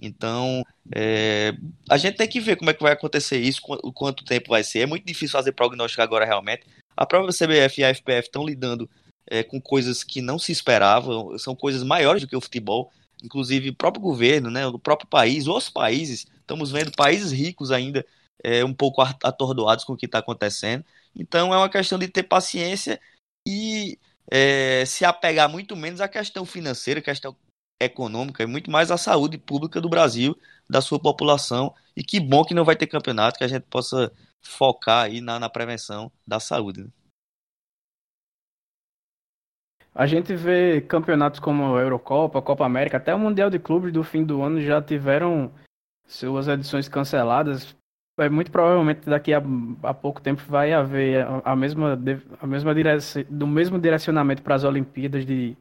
Então, 0.00 0.64
é, 0.94 1.52
a 1.88 1.98
gente 1.98 2.16
tem 2.16 2.28
que 2.28 2.40
ver 2.40 2.56
como 2.56 2.70
é 2.70 2.74
que 2.74 2.82
vai 2.82 2.92
acontecer 2.92 3.38
isso, 3.38 3.60
o 3.82 3.92
quanto 3.92 4.24
tempo 4.24 4.48
vai 4.48 4.64
ser. 4.64 4.80
É 4.80 4.86
muito 4.86 5.06
difícil 5.06 5.32
fazer 5.32 5.52
prognóstico 5.52 6.02
agora 6.02 6.24
realmente. 6.24 6.66
A 6.96 7.04
própria 7.04 7.32
CBF 7.32 7.80
e 7.80 7.84
a 7.84 7.94
FPF 7.94 8.28
estão 8.28 8.44
lidando 8.44 8.88
é, 9.26 9.42
com 9.42 9.60
coisas 9.60 10.02
que 10.02 10.20
não 10.20 10.38
se 10.38 10.52
esperavam, 10.52 11.38
são 11.38 11.54
coisas 11.54 11.82
maiores 11.82 12.22
do 12.22 12.28
que 12.28 12.36
o 12.36 12.40
futebol. 12.40 12.90
Inclusive, 13.22 13.68
o 13.68 13.74
próprio 13.74 14.02
governo, 14.02 14.50
né, 14.50 14.66
o 14.66 14.78
próprio 14.78 15.08
país, 15.08 15.46
os 15.46 15.68
países 15.68 16.26
Estamos 16.50 16.72
vendo 16.72 16.90
países 16.90 17.30
ricos 17.30 17.70
ainda 17.70 18.04
é, 18.42 18.64
um 18.64 18.74
pouco 18.74 19.00
atordoados 19.00 19.84
com 19.84 19.92
o 19.92 19.96
que 19.96 20.06
está 20.06 20.18
acontecendo. 20.18 20.84
Então 21.14 21.54
é 21.54 21.56
uma 21.56 21.68
questão 21.68 21.96
de 21.96 22.08
ter 22.08 22.24
paciência 22.24 23.00
e 23.46 23.96
é, 24.28 24.84
se 24.84 25.04
apegar 25.04 25.48
muito 25.48 25.76
menos 25.76 26.00
à 26.00 26.08
questão 26.08 26.44
financeira, 26.44 27.00
questão 27.00 27.36
econômica, 27.80 28.42
e 28.42 28.46
muito 28.46 28.70
mais 28.70 28.90
à 28.90 28.96
saúde 28.96 29.38
pública 29.38 29.80
do 29.80 29.88
Brasil, 29.88 30.36
da 30.68 30.80
sua 30.80 31.00
população. 31.00 31.74
E 31.96 32.04
que 32.04 32.20
bom 32.20 32.44
que 32.44 32.54
não 32.54 32.64
vai 32.64 32.76
ter 32.76 32.86
campeonato, 32.86 33.38
que 33.38 33.44
a 33.44 33.48
gente 33.48 33.64
possa 33.64 34.12
focar 34.42 35.04
aí 35.04 35.20
na, 35.20 35.40
na 35.40 35.48
prevenção 35.48 36.12
da 36.26 36.38
saúde. 36.38 36.82
Né? 36.82 36.88
A 39.94 40.06
gente 40.06 40.34
vê 40.34 40.80
campeonatos 40.80 41.40
como 41.40 41.74
a 41.74 41.80
Eurocopa, 41.80 42.38
a 42.38 42.42
Copa 42.42 42.64
América, 42.64 42.96
até 42.96 43.14
o 43.14 43.18
Mundial 43.18 43.50
de 43.50 43.58
Clubes 43.58 43.92
do 43.92 44.04
fim 44.04 44.24
do 44.24 44.40
ano 44.42 44.60
já 44.60 44.80
tiveram 44.80 45.52
suas 46.06 46.48
edições 46.48 46.88
canceladas, 46.88 47.76
é, 48.18 48.28
muito 48.28 48.50
provavelmente 48.50 49.08
daqui 49.08 49.32
a, 49.32 49.42
a 49.82 49.94
pouco 49.94 50.20
tempo 50.20 50.42
vai 50.46 50.72
haver 50.72 51.26
a, 51.26 51.52
a 51.52 51.56
mesma, 51.56 51.98
a 52.40 52.46
mesma 52.46 52.74
direc 52.74 53.24
do 53.30 53.46
mesmo 53.46 53.78
direcionamento 53.78 54.42
para 54.42 54.54
as 54.54 54.64
Olimpíadas 54.64 55.24
de, 55.24 55.56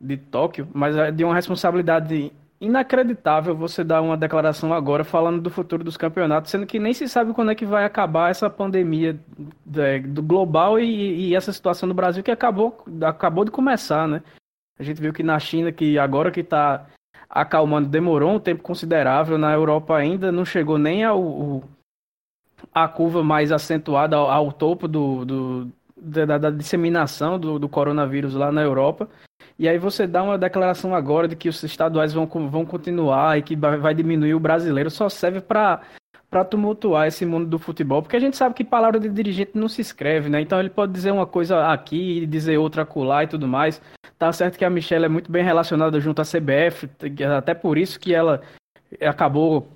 de 0.00 0.16
Tóquio, 0.16 0.66
mas 0.72 0.96
é 0.96 1.10
de 1.10 1.24
uma 1.24 1.34
responsabilidade 1.34 2.32
inacreditável 2.60 3.56
você 3.56 3.82
dar 3.82 4.02
uma 4.02 4.16
declaração 4.16 4.72
agora 4.72 5.02
falando 5.02 5.40
do 5.40 5.50
futuro 5.50 5.82
dos 5.82 5.96
campeonatos, 5.96 6.50
sendo 6.50 6.66
que 6.66 6.78
nem 6.78 6.92
se 6.92 7.08
sabe 7.08 7.32
quando 7.32 7.50
é 7.50 7.54
que 7.54 7.64
vai 7.64 7.84
acabar 7.84 8.30
essa 8.30 8.50
pandemia 8.50 9.18
é, 9.76 9.98
do 9.98 10.22
global 10.22 10.78
e, 10.78 11.28
e, 11.28 11.34
essa 11.34 11.52
situação 11.52 11.88
do 11.88 11.94
Brasil 11.94 12.22
que 12.22 12.30
acabou, 12.30 12.84
acabou 13.02 13.44
de 13.44 13.50
começar, 13.50 14.06
né? 14.06 14.22
A 14.78 14.82
gente 14.82 15.00
viu 15.00 15.12
que 15.12 15.22
na 15.22 15.38
China, 15.38 15.72
que 15.72 15.98
agora 15.98 16.30
que 16.30 16.40
está 16.40 16.86
acalmando, 17.28 17.88
demorou 17.88 18.32
um 18.32 18.40
tempo 18.40 18.62
considerável, 18.62 19.38
na 19.38 19.52
Europa 19.52 19.96
ainda 19.96 20.30
não 20.30 20.44
chegou 20.44 20.76
nem 20.76 21.04
ao, 21.04 21.62
a 22.74 22.88
curva 22.88 23.22
mais 23.22 23.52
acentuada 23.52 24.16
ao, 24.16 24.30
ao 24.30 24.52
topo 24.52 24.86
do, 24.86 25.24
do 25.24 25.72
da, 25.96 26.38
da, 26.38 26.50
disseminação 26.50 27.38
do, 27.38 27.58
do 27.58 27.68
coronavírus 27.68 28.34
lá 28.34 28.50
na 28.50 28.62
Europa. 28.62 29.08
E 29.60 29.68
aí 29.68 29.76
você 29.76 30.06
dá 30.06 30.22
uma 30.22 30.38
declaração 30.38 30.94
agora 30.94 31.28
de 31.28 31.36
que 31.36 31.46
os 31.46 31.62
estaduais 31.62 32.14
vão, 32.14 32.26
vão 32.26 32.64
continuar 32.64 33.38
e 33.38 33.42
que 33.42 33.54
vai 33.54 33.92
diminuir 33.94 34.32
o 34.32 34.40
brasileiro, 34.40 34.90
só 34.90 35.06
serve 35.10 35.42
para 35.42 35.82
para 36.30 36.44
tumultuar 36.44 37.08
esse 37.08 37.26
mundo 37.26 37.46
do 37.46 37.58
futebol, 37.58 38.00
porque 38.00 38.14
a 38.14 38.20
gente 38.20 38.36
sabe 38.36 38.54
que 38.54 38.62
palavra 38.62 39.00
de 39.00 39.08
dirigente 39.08 39.50
não 39.52 39.68
se 39.68 39.80
escreve, 39.80 40.28
né? 40.30 40.40
Então 40.40 40.60
ele 40.60 40.70
pode 40.70 40.92
dizer 40.92 41.10
uma 41.10 41.26
coisa 41.26 41.66
aqui 41.66 42.20
e 42.22 42.26
dizer 42.26 42.56
outra 42.56 42.82
acolá 42.82 43.24
e 43.24 43.26
tudo 43.26 43.48
mais. 43.48 43.82
Tá 44.16 44.32
certo 44.32 44.56
que 44.56 44.64
a 44.64 44.70
Michelle 44.70 45.04
é 45.04 45.08
muito 45.08 45.30
bem 45.30 45.42
relacionada 45.42 45.98
junto 46.00 46.22
à 46.22 46.24
CBF, 46.24 46.88
até 47.36 47.52
por 47.52 47.76
isso 47.76 47.98
que 47.98 48.14
ela 48.14 48.40
acabou 49.00 49.68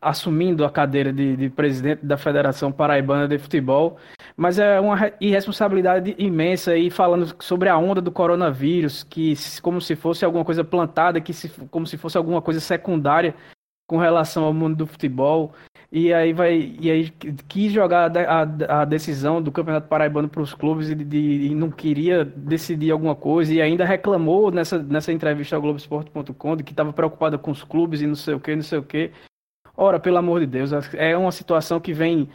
assumindo 0.00 0.64
a 0.64 0.70
cadeira 0.70 1.12
de, 1.12 1.36
de, 1.36 1.50
presidente 1.50 2.04
da 2.04 2.16
Federação 2.16 2.72
Paraibana 2.72 3.28
de 3.28 3.38
Futebol, 3.38 3.96
mas 4.36 4.58
é 4.58 4.80
uma 4.80 5.12
irresponsabilidade 5.20 6.14
imensa 6.18 6.76
e 6.76 6.90
falando 6.90 7.34
sobre 7.40 7.68
a 7.68 7.76
onda 7.76 8.00
do 8.00 8.12
coronavírus, 8.12 9.04
que 9.04 9.34
como 9.62 9.80
se 9.80 9.96
fosse 9.96 10.24
alguma 10.24 10.44
coisa 10.44 10.64
plantada, 10.64 11.20
que 11.20 11.32
se, 11.32 11.48
como 11.70 11.86
se 11.86 11.96
fosse 11.96 12.16
alguma 12.16 12.42
coisa 12.42 12.60
secundária 12.60 13.34
com 13.88 13.96
relação 13.96 14.44
ao 14.44 14.52
mundo 14.52 14.76
do 14.76 14.86
futebol. 14.86 15.52
E 15.90 16.12
aí 16.12 16.34
vai 16.34 16.76
e 16.78 16.90
aí 16.90 17.10
quis 17.48 17.72
jogar 17.72 18.14
a, 18.14 18.82
a, 18.82 18.84
decisão 18.84 19.40
do 19.40 19.50
Campeonato 19.50 19.88
Paraibano 19.88 20.28
para 20.28 20.42
os 20.42 20.52
clubes 20.52 20.90
e, 20.90 20.94
de, 20.94 21.46
e, 21.46 21.54
não 21.54 21.70
queria 21.70 22.26
decidir 22.26 22.90
alguma 22.90 23.16
coisa 23.16 23.54
e 23.54 23.62
ainda 23.62 23.86
reclamou 23.86 24.50
nessa, 24.50 24.78
nessa 24.82 25.10
entrevista 25.10 25.56
ao 25.56 25.62
Globoesporte.com 25.62 26.56
de 26.56 26.62
que 26.62 26.72
estava 26.72 26.92
preocupada 26.92 27.38
com 27.38 27.50
os 27.50 27.64
clubes 27.64 28.02
e 28.02 28.06
não 28.06 28.14
sei 28.14 28.34
o 28.34 28.40
que, 28.40 28.54
não 28.54 28.62
sei 28.62 28.78
o 28.78 28.82
que. 28.82 29.10
Ora, 29.80 30.00
pelo 30.00 30.18
amor 30.18 30.40
de 30.40 30.46
Deus, 30.46 30.72
é 30.94 31.16
uma 31.16 31.30
situação 31.30 31.78
que 31.78 31.92
vem 31.92 32.28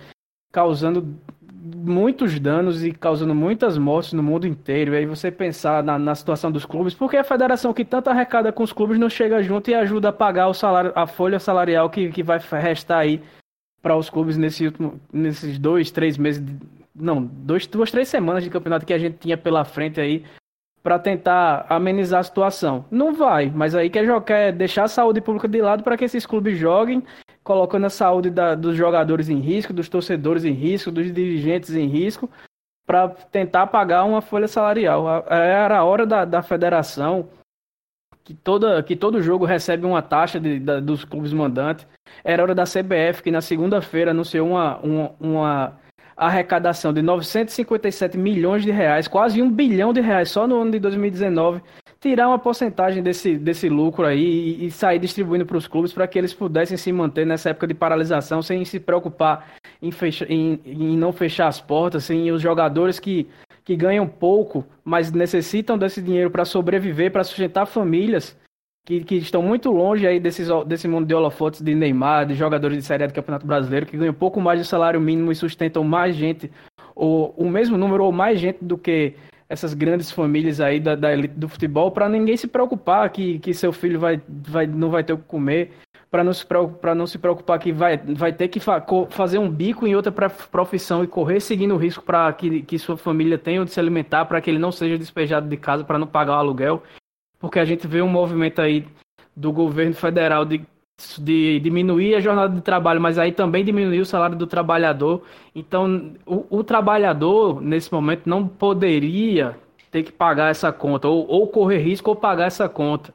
causando 0.50 1.19
muitos 1.51 2.39
danos 2.39 2.85
e 2.85 2.93
causando 2.93 3.35
muitas 3.35 3.77
mortes 3.77 4.13
no 4.13 4.23
mundo 4.23 4.47
inteiro. 4.47 4.93
E 4.93 5.00
aí 5.00 5.05
você 5.05 5.29
pensar 5.29 5.83
na, 5.83 6.00
na, 6.00 6.15
situação 6.15 6.50
dos 6.50 6.65
clubes, 6.65 6.93
porque 6.93 7.17
a 7.17 7.23
federação 7.23 7.73
que 7.73 7.83
tanto 7.83 8.09
arrecada 8.09 8.53
com 8.53 8.63
os 8.63 8.71
clubes 8.71 8.97
não 8.97 9.09
chega 9.09 9.43
junto 9.43 9.69
e 9.69 9.75
ajuda 9.75 10.07
a 10.07 10.13
pagar 10.13 10.47
o 10.47 10.53
salário, 10.53 10.93
a 10.95 11.05
folha 11.05 11.38
salarial 11.38 11.89
que, 11.89 12.09
que 12.12 12.23
vai 12.23 12.39
restar 12.62 13.00
aí 13.00 13.21
para 13.81 13.97
os 13.97 14.09
clubes 14.09 14.38
nesse 14.38 14.65
último, 14.65 14.97
nesses 15.12 15.59
dois, 15.59 15.91
três 15.91 16.17
meses, 16.17 16.41
não, 16.95 17.21
dois, 17.21 17.67
duas, 17.67 17.91
três 17.91 18.07
semanas 18.07 18.45
de 18.45 18.50
campeonato 18.50 18.85
que 18.85 18.93
a 18.93 18.97
gente 18.97 19.17
tinha 19.17 19.38
pela 19.38 19.65
frente 19.65 20.00
aí 20.00 20.23
para 20.81 20.97
tentar 21.00 21.65
amenizar 21.69 22.19
a 22.19 22.23
situação. 22.23 22.85
Não 22.89 23.13
vai, 23.13 23.51
mas 23.53 23.75
aí 23.75 23.89
quer, 23.89 24.21
quer 24.23 24.53
deixar 24.53 24.83
a 24.83 24.88
saúde 24.88 25.19
pública 25.19 25.47
de 25.47 25.62
lado 25.62 25.83
para 25.83 25.97
que 25.97 26.05
esses 26.05 26.25
clubes 26.25 26.57
joguem, 26.57 27.03
colocando 27.43 27.86
a 27.86 27.89
saúde 27.89 28.29
da, 28.29 28.56
dos 28.56 28.75
jogadores 28.75 29.29
em 29.29 29.39
risco, 29.39 29.73
dos 29.73 29.89
torcedores 29.89 30.45
em 30.45 30.53
risco, 30.53 30.91
dos 30.91 31.12
dirigentes 31.12 31.75
em 31.75 31.88
risco, 31.88 32.29
para 32.86 33.10
tentar 33.10 33.67
pagar 33.67 34.03
uma 34.03 34.21
folha 34.21 34.47
salarial. 34.47 35.25
Era 35.27 35.79
a 35.79 35.84
hora 35.84 36.06
da, 36.06 36.25
da 36.25 36.41
federação 36.41 37.29
que, 38.23 38.34
toda, 38.34 38.82
que 38.82 38.95
todo 38.95 39.21
jogo 39.21 39.45
recebe 39.45 39.86
uma 39.86 40.01
taxa 40.01 40.39
de, 40.39 40.60
da, 40.60 40.79
dos 40.79 41.03
clubes 41.03 41.34
mandantes. 41.34 41.86
Era 42.23 42.43
hora 42.43 42.56
da 42.56 42.63
CBF, 42.63 43.21
que 43.21 43.32
na 43.32 43.41
segunda-feira 43.41 44.12
anunciou 44.12 44.47
uma, 44.47 44.77
uma, 44.77 45.12
uma 45.19 45.79
arrecadação 46.15 46.93
de 46.93 47.01
957 47.01 48.17
milhões 48.17 48.63
de 48.63 48.71
reais, 48.71 49.08
quase 49.08 49.41
um 49.41 49.51
bilhão 49.51 49.91
de 49.91 50.01
reais 50.01 50.29
só 50.29 50.47
no 50.47 50.62
ano 50.62 50.71
de 50.71 50.79
2019, 50.79 51.62
tirar 52.04 52.28
uma 52.28 52.38
porcentagem 52.38 53.02
desse, 53.02 53.38
desse 53.38 53.70
lucro 53.70 54.06
aí 54.06 54.22
e, 54.22 54.66
e 54.66 54.72
sair 54.72 55.00
distribuindo 55.00 55.46
para 55.46 55.56
os 55.56 55.70
clubes 55.70 55.94
para 55.94 56.06
que 56.06 56.20
eles 56.20 56.34
pudessem 56.34 56.76
se 56.76 56.92
manter 56.92 57.26
nessa 57.26 57.52
época 57.52 57.66
de 57.66 57.74
paralisação 57.74 58.42
sem 58.42 58.66
se 58.66 58.78
preocupar 58.78 59.54
em, 59.82 59.89
fecha, 59.89 60.26
em, 60.28 60.60
em 60.66 60.98
não 60.98 61.13
fechar 61.13 61.48
as 61.48 61.62
portas, 61.62 62.04
sem 62.04 62.30
os 62.30 62.42
jogadores 62.42 63.00
que, 63.00 63.30
que 63.63 63.74
ganham 63.78 64.06
pouco, 64.06 64.66
mas 64.84 65.13
necessitam 65.13 65.78
desse 65.78 66.02
dinheiro 66.02 66.30
para 66.30 66.44
sobreviver, 66.44 67.10
para 67.10 67.24
sustentar 67.24 67.66
famílias 67.66 68.38
que, 68.86 69.02
que 69.02 69.16
estão 69.16 69.42
muito 69.42 69.72
longe 69.72 70.06
aí 70.06 70.20
desses, 70.20 70.50
desse 70.68 70.89
mundo 70.89 71.08
de 71.08 71.16
holofotes 71.16 71.62
de 71.62 71.74
Neymar, 71.74 72.26
de 72.26 72.34
jogadores 72.34 72.78
de 72.78 72.84
Série 72.84 73.06
A 73.06 73.08
do 73.08 73.13
Campeonato 73.13 73.48
Brasileiro, 73.48 73.86
que 73.86 73.96
ganham 73.96 74.13
pouco 74.13 74.42
mais 74.42 74.60
de 74.60 74.68
salário 74.68 75.00
mínimo 75.00 75.32
e 75.32 75.36
sustentam 75.36 75.86
mais 75.86 76.18
gente, 76.18 76.52
ou 76.94 77.34
o 77.38 77.50
mesmo 77.50 77.78
número 77.78 78.04
ou 78.04 78.12
mais 78.12 78.42
gente 78.42 78.58
do 78.62 78.78
que 78.78 79.13
essas 79.54 79.76
grandes 79.76 80.10
famílias 80.10 80.60
aí 80.60 80.80
da, 80.80 80.96
da 80.96 81.13
elite 81.13 81.36
do 81.36 81.48
futebol, 81.48 81.92
para 81.92 82.10
ninguém 82.10 82.36
se 82.36 82.48
preocupar 82.48 83.08
que, 83.12 83.38
que 83.38 83.54
seu 83.54 83.72
filho 83.72 84.00
vai, 84.00 84.20
vai, 84.28 84.66
não 84.66 84.89
vai 84.89 85.04
ter 85.04 85.13
o 85.13 85.18
que 85.18 85.26
comer, 85.26 85.72
para 86.10 86.24
não, 86.24 86.34
se, 86.34 86.46
não 86.96 87.06
se 87.06 87.20
preocupar 87.20 87.60
que 87.60 87.72
vai, 87.72 87.98
vai 87.98 88.34
ter 88.34 88.48
que 88.48 88.60
fa 88.60 88.84
fazer 89.10 89.38
um 89.38 89.50
bico 89.50 89.86
em 89.86 89.96
outra 89.96 90.12
profissão 90.12 91.04
e 91.04 91.08
correr 91.08 91.39
seguindo 91.39 91.76
o 91.76 91.78
risco 91.78 92.04
para 92.04 92.34
que, 92.34 92.63
que 92.63 92.80
sua 92.80 92.98
família 92.98 93.38
tenha 93.38 93.62
onde 93.62 93.72
se 93.72 93.80
alimentar, 93.80 94.26
para 94.26 94.42
que 94.42 94.50
ele 94.50 94.60
não 94.60 94.72
seja 94.72 94.98
despejado 94.98 95.48
de 95.48 95.58
casa 95.58 95.84
para 95.84 96.00
não 96.00 96.08
pagar 96.08 96.34
o 96.34 96.39
aluguel. 96.39 96.84
Porque 97.39 97.60
a 97.60 97.66
gente 97.66 97.88
vê 97.88 98.02
um 98.02 98.10
movimento 98.10 98.60
aí 98.60 98.88
do 99.36 99.52
governo 99.52 99.94
federal 99.94 100.46
de, 100.46 100.66
de 101.20 101.60
diminuir 101.60 102.16
a 102.16 102.20
jornada 102.20 102.54
de 102.54 102.62
trabalho, 102.62 103.02
mas 103.02 103.18
aí 103.18 103.32
também 103.32 103.63
diminuir 103.63 104.00
o 104.00 104.06
salário 104.06 104.36
do 104.36 104.48
trabalhador. 104.48 105.22
Então, 105.56 106.13
o, 106.26 106.46
o 106.60 106.63
trabalhador, 106.63 107.62
nesse 107.62 107.92
momento, 107.92 108.24
não 108.26 108.48
poderia 108.48 109.58
ter 109.92 110.04
que 110.04 110.12
pagar 110.12 110.50
essa 110.50 110.72
conta, 110.72 111.08
ou, 111.08 111.28
ou 111.28 111.48
correr 111.48 111.78
risco 111.78 112.10
ou 112.10 112.16
pagar 112.16 112.48
essa 112.48 112.68
conta. 112.68 113.13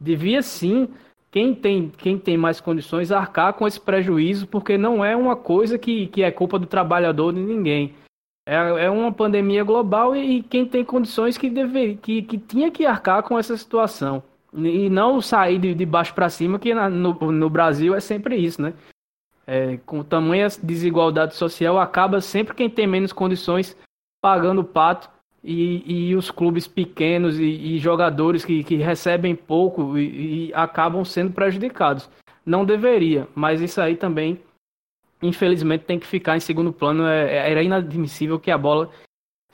Devia 0.00 0.42
sim 0.42 0.88
quem 1.30 1.54
tem, 1.54 1.90
quem 1.98 2.18
tem 2.18 2.36
mais 2.36 2.60
condições 2.60 3.10
arcar 3.10 3.54
com 3.54 3.66
esse 3.66 3.80
prejuízo, 3.80 4.46
porque 4.46 4.78
não 4.78 5.04
é 5.04 5.16
uma 5.16 5.34
coisa 5.34 5.78
que, 5.78 6.06
que 6.06 6.22
é 6.22 6.30
culpa 6.30 6.58
do 6.58 6.66
trabalhador 6.66 7.32
de 7.32 7.40
ninguém. 7.40 7.94
É, 8.46 8.84
é 8.84 8.90
uma 8.90 9.10
pandemia 9.10 9.64
global 9.64 10.14
e, 10.14 10.42
quem 10.42 10.66
tem 10.66 10.84
condições 10.84 11.38
que, 11.38 11.48
deve, 11.48 11.96
que, 11.96 12.22
que 12.22 12.38
tinha 12.38 12.70
que 12.70 12.84
arcar 12.84 13.22
com 13.22 13.38
essa 13.38 13.56
situação. 13.56 14.22
E 14.54 14.88
não 14.88 15.20
sair 15.20 15.58
de, 15.58 15.74
de 15.74 15.84
baixo 15.84 16.14
para 16.14 16.28
cima, 16.28 16.58
que 16.58 16.74
na, 16.74 16.88
no, 16.88 17.12
no 17.32 17.50
Brasil 17.50 17.94
é 17.94 18.00
sempre 18.00 18.36
isso, 18.36 18.62
né? 18.62 18.72
É, 19.46 19.76
com 19.78 20.02
tamanha 20.02 20.48
desigualdade 20.62 21.34
social, 21.34 21.78
acaba 21.78 22.20
sempre 22.20 22.54
quem 22.54 22.70
tem 22.70 22.86
menos 22.86 23.12
condições 23.12 23.76
pagando 24.22 24.62
o 24.62 24.64
pato 24.64 25.10
e, 25.42 26.08
e 26.08 26.16
os 26.16 26.30
clubes 26.30 26.66
pequenos 26.66 27.38
e, 27.38 27.44
e 27.44 27.78
jogadores 27.78 28.44
que, 28.44 28.64
que, 28.64 28.76
recebem 28.76 29.34
pouco 29.34 29.98
e, 29.98 30.48
e 30.48 30.54
acabam 30.54 31.04
sendo 31.04 31.32
prejudicados. 31.32 32.08
Não 32.46 32.64
deveria, 32.64 33.28
mas 33.34 33.60
isso 33.60 33.80
aí 33.80 33.96
também 33.96 34.40
infelizmente 35.20 35.84
tem 35.84 35.98
que 35.98 36.06
ficar 36.06 36.36
em 36.36 36.40
segundo 36.40 36.72
plano. 36.72 37.06
É, 37.06 37.34
é, 37.34 37.50
era 37.50 37.62
inadmissível 37.62 38.40
que 38.40 38.50
a 38.50 38.58
bola 38.58 38.90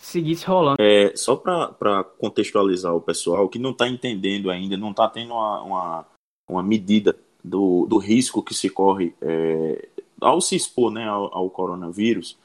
seguisse 0.01 0.47
rolando. 0.47 0.77
É, 0.81 1.15
só 1.15 1.37
para 1.37 2.05
contextualizar 2.19 2.95
o 2.95 3.01
pessoal 3.01 3.49
que 3.49 3.59
não 3.59 3.71
está 3.71 3.89
entendendo 3.89 4.51
ainda, 4.51 4.77
não 4.77 4.91
está 4.91 5.09
tendo 5.09 5.33
uma, 5.33 5.63
uma, 5.63 6.07
uma, 6.49 6.63
medida 6.63 7.17
do, 7.45 7.87
do 7.87 7.99
risco 7.99 8.43
que 8.43 8.55
se 8.55 8.69
corre 8.69 9.15
é, 9.21 9.89
ao 10.21 10.41
se 10.41 10.57
expor 10.57 10.91
né, 10.91 11.07
ao, 11.09 11.35
ao 11.35 11.51
coronavírus, 11.51 12.37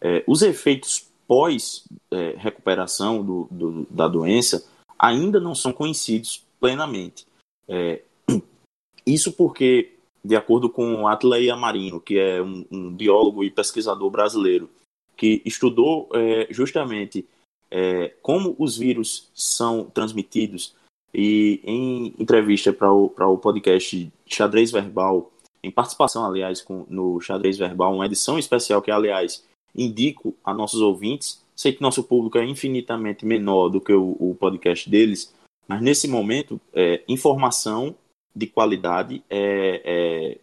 é, 0.00 0.24
os 0.26 0.42
efeitos 0.42 1.08
pós-recuperação 1.26 3.20
é, 3.20 3.22
do, 3.22 3.48
do, 3.50 3.86
da 3.90 4.08
doença 4.08 4.66
ainda 4.98 5.38
não 5.38 5.54
são 5.54 5.72
conhecidos 5.72 6.44
plenamente. 6.58 7.26
É, 7.68 8.02
isso 9.06 9.32
porque 9.32 9.96
de 10.22 10.36
acordo 10.36 10.68
com 10.68 11.08
Atley 11.08 11.50
Amarino, 11.50 12.00
que 12.00 12.18
é 12.18 12.42
um, 12.42 12.64
um, 12.70 12.92
biólogo 12.92 13.42
e 13.42 13.50
pesquisador 13.50 14.10
brasileiro, 14.10 14.68
que 15.20 15.42
estudou 15.44 16.08
é, 16.14 16.46
justamente 16.50 17.26
é, 17.70 18.14
como 18.22 18.56
os 18.58 18.78
vírus 18.78 19.30
são 19.34 19.84
transmitidos 19.84 20.74
e 21.12 21.60
em 21.62 22.14
entrevista 22.18 22.72
para 22.72 22.90
o, 22.90 23.12
o 23.14 23.36
podcast 23.36 24.10
Xadrez 24.26 24.70
Verbal, 24.72 25.30
em 25.62 25.70
participação, 25.70 26.24
aliás, 26.24 26.62
com, 26.62 26.86
no 26.88 27.20
Xadrez 27.20 27.58
Verbal, 27.58 27.94
uma 27.94 28.06
edição 28.06 28.38
especial 28.38 28.80
que, 28.80 28.90
aliás, 28.90 29.44
indico 29.76 30.34
a 30.42 30.54
nossos 30.54 30.80
ouvintes. 30.80 31.44
Sei 31.54 31.70
que 31.70 31.82
nosso 31.82 32.02
público 32.02 32.38
é 32.38 32.44
infinitamente 32.46 33.26
menor 33.26 33.68
do 33.68 33.78
que 33.78 33.92
o, 33.92 34.16
o 34.18 34.34
podcast 34.40 34.88
deles, 34.88 35.34
mas 35.68 35.82
nesse 35.82 36.08
momento, 36.08 36.58
é, 36.72 37.02
informação 37.06 37.94
de 38.34 38.46
qualidade 38.46 39.22
é, 39.28 39.82
é, 39.84 40.38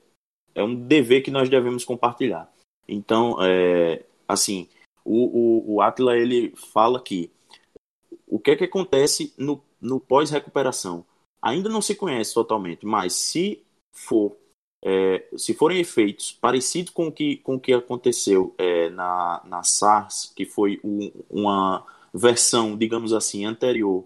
é 0.53 0.63
um 0.63 0.75
dever 0.75 1.23
que 1.23 1.31
nós 1.31 1.49
devemos 1.49 1.83
compartilhar. 1.83 2.47
Então, 2.87 3.37
é, 3.41 4.03
assim, 4.27 4.67
o, 5.05 5.73
o, 5.73 5.75
o 5.75 5.81
Atila 5.81 6.17
ele 6.17 6.53
fala 6.55 7.01
que 7.01 7.31
o 8.27 8.39
que 8.39 8.51
é 8.51 8.55
que 8.55 8.65
acontece 8.65 9.33
no, 9.37 9.63
no 9.79 9.99
pós-recuperação? 9.99 11.05
Ainda 11.41 11.69
não 11.69 11.81
se 11.81 11.95
conhece 11.95 12.33
totalmente, 12.33 12.85
mas 12.85 13.13
se 13.13 13.63
for 13.93 14.35
é, 14.83 15.27
se 15.35 15.53
forem 15.53 15.79
efeitos 15.79 16.31
parecidos 16.31 16.91
com 16.91 17.07
o 17.07 17.11
que, 17.11 17.37
com 17.37 17.55
o 17.55 17.59
que 17.59 17.73
aconteceu 17.73 18.53
é, 18.57 18.89
na, 18.89 19.41
na 19.45 19.63
SARS, 19.63 20.31
que 20.35 20.45
foi 20.45 20.79
um, 20.83 21.11
uma 21.29 21.85
versão, 22.13 22.77
digamos 22.77 23.11
assim, 23.13 23.45
anterior 23.45 24.05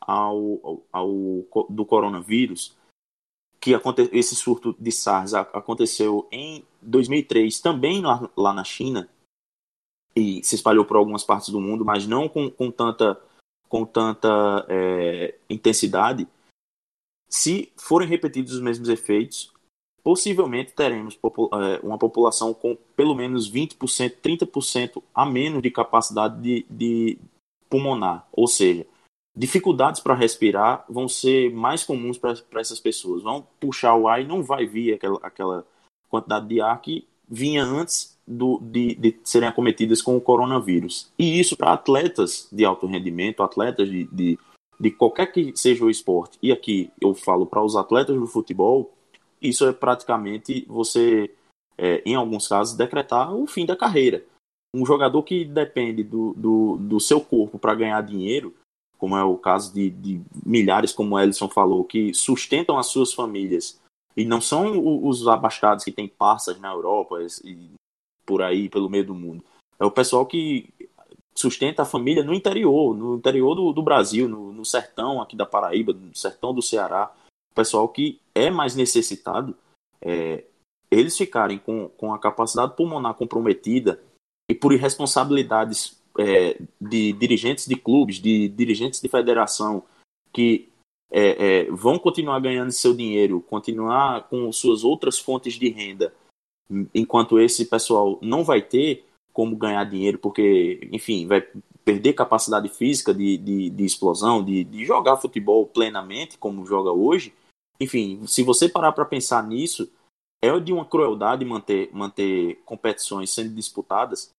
ao, 0.00 0.60
ao, 0.62 0.82
ao 0.92 1.66
do 1.68 1.84
coronavírus, 1.84 2.76
que 3.60 3.74
aconte, 3.74 4.08
esse 4.12 4.34
surto 4.34 4.74
de 4.78 4.92
SARS 4.92 5.34
aconteceu 5.34 6.26
em 6.30 6.64
2003, 6.80 7.60
também 7.60 8.00
lá, 8.00 8.30
lá 8.36 8.52
na 8.52 8.64
China, 8.64 9.08
e 10.16 10.42
se 10.42 10.54
espalhou 10.54 10.84
por 10.84 10.96
algumas 10.96 11.22
partes 11.22 11.50
do 11.50 11.60
mundo, 11.60 11.84
mas 11.84 12.06
não 12.06 12.26
com, 12.28 12.50
com 12.50 12.70
tanta, 12.70 13.20
com 13.68 13.84
tanta 13.84 14.64
é, 14.68 15.34
intensidade. 15.50 16.26
Se 17.28 17.70
forem 17.76 18.08
repetidos 18.08 18.54
os 18.54 18.60
mesmos 18.60 18.88
efeitos, 18.88 19.52
possivelmente 20.02 20.72
teremos 20.72 21.18
é, 21.22 21.80
uma 21.84 21.98
população 21.98 22.54
com 22.54 22.76
pelo 22.96 23.14
menos 23.14 23.52
20%, 23.52 23.76
30% 24.22 25.02
a 25.14 25.26
menos 25.26 25.60
de 25.60 25.70
capacidade 25.70 26.40
de, 26.40 26.66
de 26.70 27.18
pulmonar. 27.68 28.26
Ou 28.32 28.46
seja, 28.46 28.86
dificuldades 29.36 30.00
para 30.00 30.14
respirar 30.14 30.86
vão 30.88 31.08
ser 31.08 31.52
mais 31.52 31.84
comuns 31.84 32.16
para 32.16 32.60
essas 32.60 32.80
pessoas. 32.80 33.22
Vão 33.22 33.46
puxar 33.60 33.94
o 33.96 34.08
ar 34.08 34.22
e 34.22 34.26
não 34.26 34.42
vai 34.42 34.64
vir 34.64 34.94
aquela, 34.94 35.18
aquela 35.22 35.66
quantidade 36.08 36.48
de 36.48 36.60
ar 36.60 36.80
que 36.80 37.06
vinha 37.28 37.62
antes 37.62 38.15
do, 38.26 38.58
de, 38.60 38.94
de 38.96 39.18
serem 39.22 39.48
acometidas 39.48 40.02
com 40.02 40.16
o 40.16 40.20
coronavírus. 40.20 41.10
E 41.18 41.38
isso 41.38 41.56
para 41.56 41.72
atletas 41.72 42.48
de 42.50 42.64
alto 42.64 42.86
rendimento, 42.86 43.42
atletas 43.42 43.88
de, 43.88 44.04
de, 44.04 44.38
de 44.78 44.90
qualquer 44.90 45.30
que 45.32 45.52
seja 45.54 45.84
o 45.84 45.90
esporte. 45.90 46.38
E 46.42 46.50
aqui 46.50 46.90
eu 47.00 47.14
falo 47.14 47.46
para 47.46 47.62
os 47.62 47.76
atletas 47.76 48.16
do 48.16 48.26
futebol, 48.26 48.92
isso 49.40 49.66
é 49.66 49.72
praticamente 49.72 50.64
você, 50.68 51.30
é, 51.78 52.02
em 52.04 52.14
alguns 52.14 52.48
casos, 52.48 52.76
decretar 52.76 53.34
o 53.34 53.46
fim 53.46 53.64
da 53.64 53.76
carreira. 53.76 54.24
Um 54.74 54.84
jogador 54.84 55.22
que 55.22 55.44
depende 55.44 56.02
do, 56.02 56.34
do, 56.34 56.76
do 56.78 57.00
seu 57.00 57.20
corpo 57.20 57.58
para 57.58 57.74
ganhar 57.74 58.00
dinheiro, 58.02 58.54
como 58.98 59.16
é 59.16 59.22
o 59.22 59.36
caso 59.36 59.72
de, 59.72 59.90
de 59.90 60.20
milhares, 60.44 60.92
como 60.92 61.14
o 61.14 61.20
Ellison 61.20 61.48
falou, 61.48 61.84
que 61.84 62.12
sustentam 62.12 62.78
as 62.78 62.86
suas 62.86 63.12
famílias 63.12 63.78
e 64.16 64.24
não 64.24 64.40
são 64.40 65.06
os 65.06 65.28
abastados 65.28 65.84
que 65.84 65.92
têm 65.92 66.08
passas 66.08 66.58
na 66.58 66.72
Europa 66.72 67.18
e 67.44 67.70
por 68.26 68.42
aí, 68.42 68.68
pelo 68.68 68.90
meio 68.90 69.06
do 69.06 69.14
mundo. 69.14 69.44
É 69.78 69.84
o 69.84 69.90
pessoal 69.90 70.26
que 70.26 70.68
sustenta 71.34 71.82
a 71.82 71.86
família 71.86 72.24
no 72.24 72.34
interior, 72.34 72.96
no 72.96 73.16
interior 73.16 73.54
do, 73.54 73.72
do 73.72 73.82
Brasil, 73.82 74.28
no, 74.28 74.52
no 74.52 74.64
sertão 74.64 75.22
aqui 75.22 75.36
da 75.36 75.46
Paraíba, 75.46 75.92
no 75.92 76.14
sertão 76.14 76.52
do 76.52 76.62
Ceará 76.62 77.12
pessoal 77.56 77.88
que 77.88 78.20
é 78.34 78.50
mais 78.50 78.76
necessitado, 78.76 79.56
é, 80.02 80.44
eles 80.90 81.16
ficarem 81.16 81.58
com, 81.58 81.88
com 81.88 82.12
a 82.12 82.18
capacidade 82.18 82.76
pulmonar 82.76 83.14
comprometida 83.14 84.00
e 84.48 84.54
por 84.54 84.72
irresponsabilidades 84.72 85.98
é, 86.18 86.60
de 86.78 87.12
dirigentes 87.14 87.66
de 87.66 87.74
clubes, 87.74 88.20
de 88.20 88.48
dirigentes 88.48 89.00
de 89.00 89.08
federação, 89.08 89.82
que 90.32 90.68
é, 91.10 91.62
é, 91.62 91.70
vão 91.70 91.98
continuar 91.98 92.38
ganhando 92.40 92.70
seu 92.70 92.94
dinheiro, 92.94 93.40
continuar 93.40 94.28
com 94.28 94.52
suas 94.52 94.84
outras 94.84 95.18
fontes 95.18 95.54
de 95.54 95.68
renda, 95.70 96.12
enquanto 96.94 97.38
esse 97.38 97.64
pessoal 97.66 98.18
não 98.22 98.44
vai 98.44 98.62
ter 98.62 99.04
como 99.32 99.56
ganhar 99.56 99.84
dinheiro, 99.84 100.18
porque, 100.18 100.88
enfim, 100.92 101.26
vai 101.26 101.46
perder 101.84 102.14
capacidade 102.14 102.68
física 102.68 103.14
de, 103.14 103.36
de, 103.36 103.70
de 103.70 103.84
explosão, 103.84 104.44
de, 104.44 104.64
de 104.64 104.84
jogar 104.84 105.18
futebol 105.18 105.66
plenamente, 105.66 106.38
como 106.38 106.66
joga 106.66 106.90
hoje, 106.90 107.32
enfim, 107.78 108.26
se 108.26 108.42
você 108.42 108.68
parar 108.68 108.92
para 108.92 109.04
pensar 109.04 109.46
nisso, 109.46 109.90
é 110.42 110.58
de 110.58 110.72
uma 110.72 110.84
crueldade 110.84 111.44
manter, 111.44 111.90
manter 111.92 112.60
competições 112.64 113.30
sendo 113.30 113.54
disputadas 113.54 114.30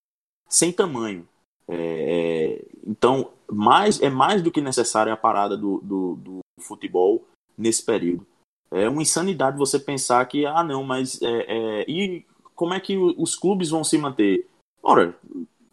sem 0.50 0.72
tamanho. 0.72 1.28
É, 1.68 1.76
é, 1.76 2.66
então, 2.86 3.32
mais, 3.52 4.02
é 4.02 4.10
mais 4.10 4.42
do 4.42 4.52
que 4.52 4.62
necessária 4.62 5.12
a 5.14 5.18
parada 5.18 5.58
do, 5.58 5.80
do, 5.80 6.16
do, 6.16 6.40
futebol 6.62 7.24
nesse 7.58 7.86
período. 7.86 8.26
É 8.72 8.88
uma 8.90 9.02
insanidade 9.02 9.58
você 9.58 9.80
pensar 9.80 10.26
que, 10.26 10.46
ah, 10.46 10.64
não, 10.64 10.84
mas. 10.84 11.22
É, 11.22 11.28
é, 11.28 11.86
e 11.88 12.26
como 12.56 12.74
é 12.74 12.80
que 12.80 12.98
os 12.98 13.36
clubes 13.36 13.70
vão 13.70 13.84
se 13.84 13.98
manter? 13.98 14.48
Ora, 14.82 15.16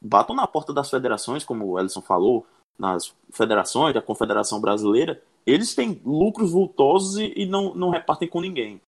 batam 0.01 0.37
na 0.37 0.47
porta 0.47 0.73
das 0.73 0.91
federações, 0.91 1.45
como 1.45 1.65
o 1.67 1.79
Ellison 1.79 2.03
falou, 2.03 2.47
nas 2.79 3.15
federações, 3.31 3.95
da 3.95 4.03
Confederação 4.03 4.61
Brasileira, 4.61 5.23
eles 5.47 5.75
têm 5.75 6.01
lucros 6.05 6.53
vultosos 6.53 7.19
e, 7.19 7.33
e 7.37 7.47
não, 7.47 7.75
não 7.75 7.91
repartem 7.91 8.29
com 8.29 8.41
ninguém. 8.41 8.81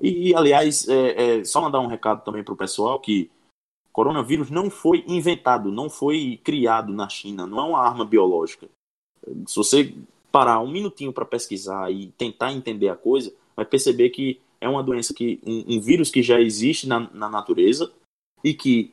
E, 0.00 0.34
aliás, 0.34 0.86
é, 0.88 1.38
é, 1.38 1.44
só 1.44 1.60
mandar 1.60 1.80
um 1.80 1.86
recado 1.86 2.22
também 2.22 2.44
para 2.44 2.52
o 2.54 2.56
pessoal 2.56 3.00
que 3.00 3.30
coronavírus 3.92 4.50
não 4.50 4.68
foi 4.68 5.02
inventado, 5.08 5.72
não 5.72 5.88
foi 5.88 6.38
criado 6.44 6.92
na 6.92 7.08
China, 7.08 7.46
não 7.46 7.58
é 7.58 7.62
uma 7.62 7.80
arma 7.80 8.04
biológica. 8.04 8.68
Se 9.46 9.56
você 9.56 9.94
parar 10.30 10.60
um 10.60 10.70
minutinho 10.70 11.12
para 11.12 11.24
pesquisar 11.24 11.90
e 11.90 12.08
tentar 12.12 12.52
entender 12.52 12.88
a 12.88 12.96
coisa, 12.96 13.32
vai 13.54 13.64
perceber 13.64 14.10
que 14.10 14.40
é 14.60 14.68
uma 14.68 14.82
doença 14.82 15.14
que 15.14 15.40
um, 15.46 15.76
um 15.76 15.80
vírus 15.80 16.10
que 16.10 16.22
já 16.22 16.40
existe 16.40 16.86
na, 16.86 17.00
na 17.12 17.28
natureza 17.28 17.92
e 18.42 18.54
que 18.54 18.92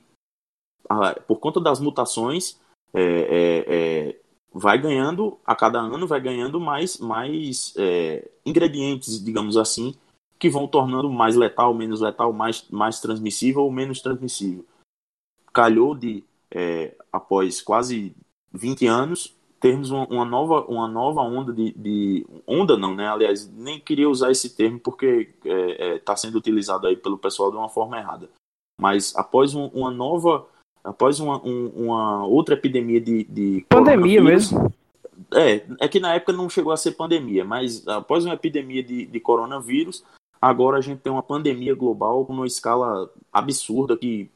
ah, 0.89 1.19
por 1.27 1.37
conta 1.37 1.59
das 1.59 1.79
mutações 1.79 2.59
é, 2.93 3.01
é, 3.01 3.65
é 3.67 4.19
vai 4.53 4.77
ganhando, 4.77 5.39
a 5.43 5.55
cada 5.55 5.79
ano, 5.79 6.05
vai 6.05 6.21
ganhando 6.21 6.59
mais, 6.59 6.99
mais 6.99 7.73
é, 7.75 8.29
ingredientes, 8.45 9.23
digamos 9.23 9.57
assim, 9.57 9.95
que 10.37 10.49
vão 10.49 10.67
tornando 10.67 11.09
mais 11.09 11.35
letal, 11.35 11.73
menos 11.73 12.01
letal, 12.01 12.31
mais, 12.31 12.69
mais 12.69 12.99
transmissível 12.99 13.63
ou 13.63 13.71
menos 13.71 13.99
transmissível. 13.99 14.63
Calhou 15.51 15.95
de, 15.95 16.23
é, 16.51 16.95
após 17.11 17.61
quase 17.61 18.15
20 18.51 18.85
anos, 18.85 19.35
termos 19.63 19.91
uma, 19.91 20.05
uma, 20.07 20.25
nova, 20.25 20.65
uma 20.65 20.89
nova 20.89 21.21
onda 21.21 21.53
de, 21.53 21.71
de, 21.71 22.27
Onda 22.45 22.75
não, 22.75 22.93
né? 22.93 23.07
Aliás, 23.07 23.49
nem 23.55 23.79
queria 23.79 24.09
usar 24.09 24.29
esse 24.29 24.57
termo 24.57 24.77
porque 24.77 25.29
está 25.37 25.49
é, 25.49 25.95
é 25.95 25.99
tá 25.99 26.17
sendo 26.17 26.37
utilizado 26.37 26.85
aí 26.85 26.97
pelo 26.97 27.17
pessoal 27.17 27.49
de 27.49 27.55
uma 27.55 27.69
forma 27.69 27.97
errada. 27.97 28.29
Mas 28.77 29.15
após 29.15 29.55
um, 29.55 29.67
uma 29.67 29.89
nova 29.89 30.45
após 30.83 31.21
uma, 31.21 31.41
um, 31.45 31.67
uma 31.69 32.25
outra 32.25 32.55
epidemia 32.55 32.99
de, 32.99 33.23
de 33.23 33.65
pandemia 33.69 34.21
mesmo. 34.21 34.69
É, 35.33 35.65
é 35.79 35.87
que 35.87 36.01
na 36.01 36.13
época 36.13 36.33
não 36.33 36.49
chegou 36.49 36.73
a 36.73 36.77
ser 36.77 36.91
pandemia, 36.91 37.45
mas 37.45 37.87
após 37.87 38.25
uma 38.25 38.33
epidemia 38.33 38.83
de, 38.83 39.05
de 39.05 39.19
coronavírus, 39.21 40.03
agora 40.41 40.77
a 40.77 40.81
gente 40.81 40.99
tem 40.99 41.13
uma 41.13 41.23
pandemia 41.23 41.73
global 41.73 42.25
com 42.25 42.33
uma 42.33 42.45
escala 42.47 43.09
absurda 43.31 43.95
que 43.95 44.29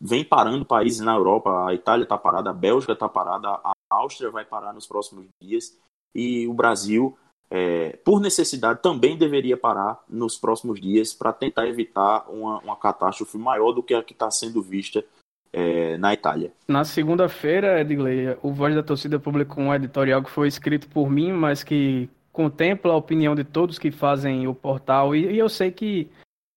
vem 0.00 0.24
parando 0.24 0.64
países 0.64 1.00
na 1.00 1.14
Europa. 1.14 1.66
A 1.66 1.74
Itália 1.74 2.04
está 2.04 2.18
parada, 2.18 2.50
a 2.50 2.54
Bélgica 2.54 2.92
está 2.92 3.08
parada, 3.08 3.48
a 3.48 3.74
Áustria 3.90 4.30
vai 4.30 4.44
parar 4.44 4.72
nos 4.72 4.86
próximos 4.86 5.26
dias 5.40 5.76
e 6.14 6.46
o 6.46 6.54
Brasil, 6.54 7.16
é, 7.50 7.98
por 8.04 8.20
necessidade, 8.20 8.80
também 8.80 9.16
deveria 9.16 9.56
parar 9.56 10.02
nos 10.08 10.38
próximos 10.38 10.80
dias 10.80 11.12
para 11.12 11.32
tentar 11.32 11.66
evitar 11.66 12.24
uma, 12.28 12.58
uma 12.60 12.76
catástrofe 12.76 13.36
maior 13.36 13.72
do 13.72 13.82
que 13.82 13.94
a 13.94 14.02
que 14.02 14.12
está 14.12 14.30
sendo 14.30 14.62
vista 14.62 15.04
é, 15.52 15.96
na 15.98 16.14
Itália. 16.14 16.52
Na 16.68 16.84
segunda-feira, 16.84 17.80
Edgley, 17.80 18.36
o 18.42 18.52
Voz 18.52 18.74
da 18.74 18.82
Torcida 18.82 19.18
publicou 19.18 19.64
um 19.64 19.74
editorial 19.74 20.22
que 20.22 20.30
foi 20.30 20.48
escrito 20.48 20.88
por 20.88 21.10
mim, 21.10 21.32
mas 21.32 21.62
que 21.62 22.08
contempla 22.32 22.92
a 22.92 22.96
opinião 22.96 23.34
de 23.34 23.44
todos 23.44 23.78
que 23.78 23.90
fazem 23.90 24.48
o 24.48 24.54
portal, 24.54 25.14
e, 25.14 25.32
e 25.32 25.38
eu 25.38 25.48
sei 25.48 25.70
que 25.70 26.10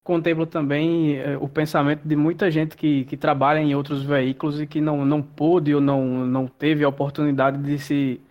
contempla 0.07 0.47
também 0.47 1.17
é, 1.17 1.37
o 1.37 1.49
pensamento 1.49 2.07
de 2.07 2.15
muita 2.15 2.49
gente 2.49 2.77
que, 2.77 3.03
que 3.03 3.17
trabalha 3.17 3.59
em 3.59 3.75
outros 3.75 4.01
veículos 4.03 4.61
e 4.61 4.65
que 4.65 4.79
não, 4.79 5.03
não 5.03 5.21
pôde 5.21 5.75
ou 5.75 5.81
não, 5.81 6.25
não 6.25 6.47
teve 6.47 6.85
a 6.85 6.87
oportunidade 6.87 7.57
de 7.57 7.77
se, 7.77 8.21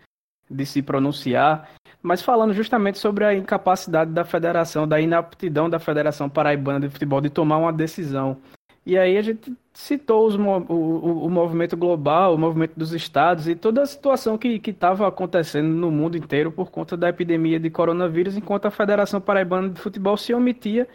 de 0.50 0.64
se 0.64 0.80
pronunciar, 0.80 1.68
mas 2.02 2.22
falando 2.22 2.54
justamente 2.54 2.98
sobre 2.98 3.26
a 3.26 3.34
incapacidade 3.34 4.10
da 4.10 4.24
federação, 4.24 4.88
da 4.88 4.98
inaptidão 4.98 5.68
da 5.68 5.78
Federação 5.78 6.30
Paraibana 6.30 6.80
de 6.80 6.88
Futebol 6.88 7.20
de 7.20 7.28
tomar 7.28 7.58
uma 7.58 7.72
decisão. 7.74 8.38
E 8.86 8.96
aí 8.96 9.18
a 9.18 9.22
gente 9.22 9.52
citou 9.74 10.26
os, 10.26 10.34
o, 10.34 10.40
o, 10.40 11.26
o, 11.26 11.28
movimento 11.28 11.76
global, 11.76 12.34
o 12.34 12.38
movimento 12.38 12.72
dos 12.74 12.94
estados 12.94 13.48
e 13.48 13.54
toda 13.54 13.82
a 13.82 13.86
situação 13.86 14.38
que 14.38 14.62
estava 14.64 15.06
acontecendo 15.06 15.68
no 15.68 15.90
mundo 15.90 16.16
inteiro 16.16 16.50
por 16.50 16.70
conta 16.70 16.96
da 16.96 17.10
epidemia 17.10 17.60
de 17.60 17.68
coronavírus, 17.68 18.34
enquanto 18.34 18.64
a 18.64 18.70
Federação 18.70 19.20
Paraibana 19.20 19.68
de 19.68 19.78
Futebol 19.78 20.16
se 20.16 20.32
omitia, 20.32 20.88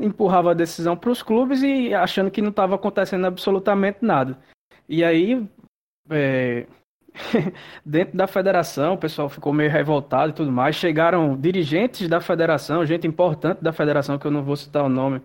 empurrava 0.00 0.50
a 0.50 0.54
decisão 0.54 0.96
para 0.96 1.10
os 1.10 1.22
clubes 1.22 1.62
e 1.62 1.94
achando 1.94 2.30
que 2.30 2.42
não 2.42 2.50
estava 2.50 2.74
acontecendo 2.74 3.26
absolutamente 3.26 3.98
nada. 4.02 4.38
E 4.88 5.04
aí, 5.04 5.46
é... 6.10 6.66
dentro 7.84 8.16
da 8.16 8.26
federação, 8.26 8.94
o 8.94 8.98
pessoal 8.98 9.28
ficou 9.28 9.52
meio 9.52 9.70
revoltado 9.70 10.30
e 10.30 10.34
tudo 10.34 10.52
mais. 10.52 10.76
Chegaram 10.76 11.36
dirigentes 11.36 12.08
da 12.08 12.20
federação, 12.20 12.86
gente 12.86 13.06
importante 13.06 13.62
da 13.62 13.72
federação, 13.72 14.18
que 14.18 14.26
eu 14.26 14.30
não 14.30 14.42
vou 14.42 14.56
citar 14.56 14.84
o 14.84 14.88
nome, 14.88 15.20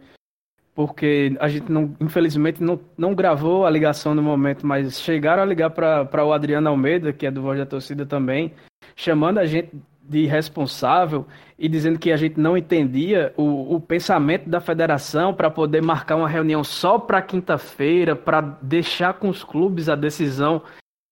porque 0.75 1.36
a 1.39 1.47
gente 1.47 1.71
não, 1.71 1.95
infelizmente 1.99 2.63
não, 2.63 2.79
não 2.97 3.13
gravou 3.13 3.65
a 3.65 3.69
ligação 3.69 4.15
no 4.15 4.23
momento, 4.23 4.65
mas 4.65 4.99
chegaram 4.99 5.43
a 5.43 5.45
ligar 5.45 5.69
para 5.69 6.25
o 6.25 6.33
Adriano 6.33 6.69
Almeida, 6.69 7.13
que 7.13 7.27
é 7.27 7.31
do 7.31 7.41
Voz 7.41 7.59
da 7.59 7.65
Torcida 7.65 8.05
também, 8.05 8.53
chamando 8.95 9.38
a 9.38 9.45
gente 9.45 9.71
de 10.04 10.26
responsável 10.26 11.26
e 11.58 11.70
dizendo 11.70 11.98
que 11.98 12.12
a 12.12 12.18
gente 12.18 12.39
não 12.39 12.58
entendia 12.58 13.34
o, 13.38 13.76
o 13.76 13.80
pensamento 13.80 14.50
da 14.50 14.60
federação 14.60 15.34
para 15.34 15.50
poder 15.50 15.82
marcar 15.82 16.18
uma 16.18 16.28
reunião 16.28 16.63
só 16.63 17.00
para 17.00 17.22
quinta-feira, 17.22 18.16
para 18.16 18.42
deixar 18.62 19.13
com 19.13 19.30
os 19.30 19.44
clubes 19.44 19.88
a 19.88 19.96
decisão 19.96 20.62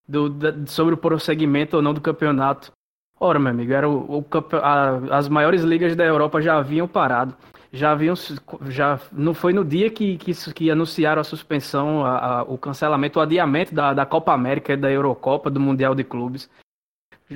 do, 0.07 0.29
da, 0.29 0.53
sobre 0.65 0.93
o 0.93 0.97
prosseguimento 0.97 1.77
ou 1.77 1.81
não 1.81 1.93
do 1.93 2.01
campeonato. 2.01 2.71
Ora, 3.17 3.39
meu 3.39 3.51
amigo, 3.51 3.71
era 3.71 3.87
o, 3.87 4.19
o 4.19 4.25
a, 4.57 5.17
as 5.17 5.29
maiores 5.29 5.61
ligas 5.61 5.95
da 5.95 6.03
Europa 6.03 6.41
já 6.41 6.57
haviam 6.57 6.87
parado. 6.87 7.35
Já 7.71 7.91
haviam. 7.91 8.15
Já, 8.67 8.99
não 9.13 9.33
foi 9.33 9.53
no 9.53 9.63
dia 9.63 9.89
que, 9.89 10.17
que, 10.17 10.33
que 10.53 10.69
anunciaram 10.69 11.21
a 11.21 11.23
suspensão, 11.23 12.05
a, 12.05 12.39
a, 12.39 12.43
o 12.43 12.57
cancelamento, 12.57 13.19
o 13.19 13.21
adiamento 13.21 13.73
da, 13.73 13.93
da 13.93 14.05
Copa 14.05 14.33
América, 14.33 14.75
da 14.75 14.91
Eurocopa, 14.91 15.49
do 15.49 15.59
Mundial 15.59 15.95
de 15.95 16.03
Clubes 16.03 16.49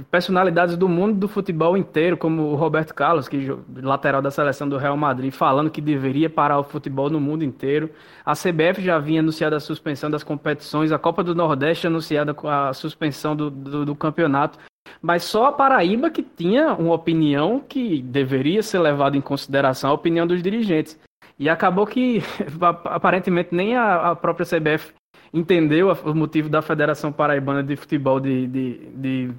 personalidades 0.03 0.75
do 0.77 0.87
mundo 0.87 1.19
do 1.19 1.27
futebol 1.27 1.77
inteiro, 1.77 2.17
como 2.17 2.43
o 2.43 2.55
Roberto 2.55 2.93
Carlos, 2.93 3.27
que 3.27 3.51
lateral 3.81 4.21
da 4.21 4.31
seleção 4.31 4.67
do 4.67 4.77
Real 4.77 4.97
Madrid, 4.97 5.31
falando 5.31 5.69
que 5.69 5.81
deveria 5.81 6.29
parar 6.29 6.59
o 6.59 6.63
futebol 6.63 7.09
no 7.09 7.19
mundo 7.19 7.43
inteiro. 7.43 7.89
A 8.25 8.33
CBF 8.33 8.81
já 8.81 8.99
vinha 8.99 9.21
anunciada 9.21 9.55
a 9.55 9.59
suspensão 9.59 10.09
das 10.09 10.23
competições, 10.23 10.91
a 10.91 10.99
Copa 10.99 11.23
do 11.23 11.35
Nordeste 11.35 11.87
anunciada 11.87 12.33
com 12.33 12.47
a 12.47 12.73
suspensão 12.73 13.35
do, 13.35 13.49
do, 13.49 13.85
do 13.85 13.95
campeonato. 13.95 14.59
Mas 15.01 15.23
só 15.23 15.47
a 15.47 15.51
Paraíba 15.51 16.09
que 16.09 16.23
tinha 16.23 16.73
uma 16.73 16.93
opinião 16.93 17.59
que 17.59 18.01
deveria 18.01 18.61
ser 18.61 18.79
levada 18.79 19.17
em 19.17 19.21
consideração 19.21 19.89
a 19.89 19.93
opinião 19.93 20.25
dos 20.25 20.41
dirigentes. 20.41 20.99
E 21.37 21.49
acabou 21.49 21.85
que, 21.85 22.23
aparentemente, 22.85 23.53
nem 23.53 23.75
a, 23.75 24.11
a 24.11 24.15
própria 24.15 24.45
CBF 24.45 24.93
entendeu 25.35 25.91
o 25.91 26.15
motivo 26.15 26.47
da 26.47 26.61
Federação 26.61 27.11
Paraibana 27.11 27.61
de 27.61 27.75
Futebol 27.75 28.21
de, 28.21 28.47
de, 28.47 28.77
de 28.95 29.31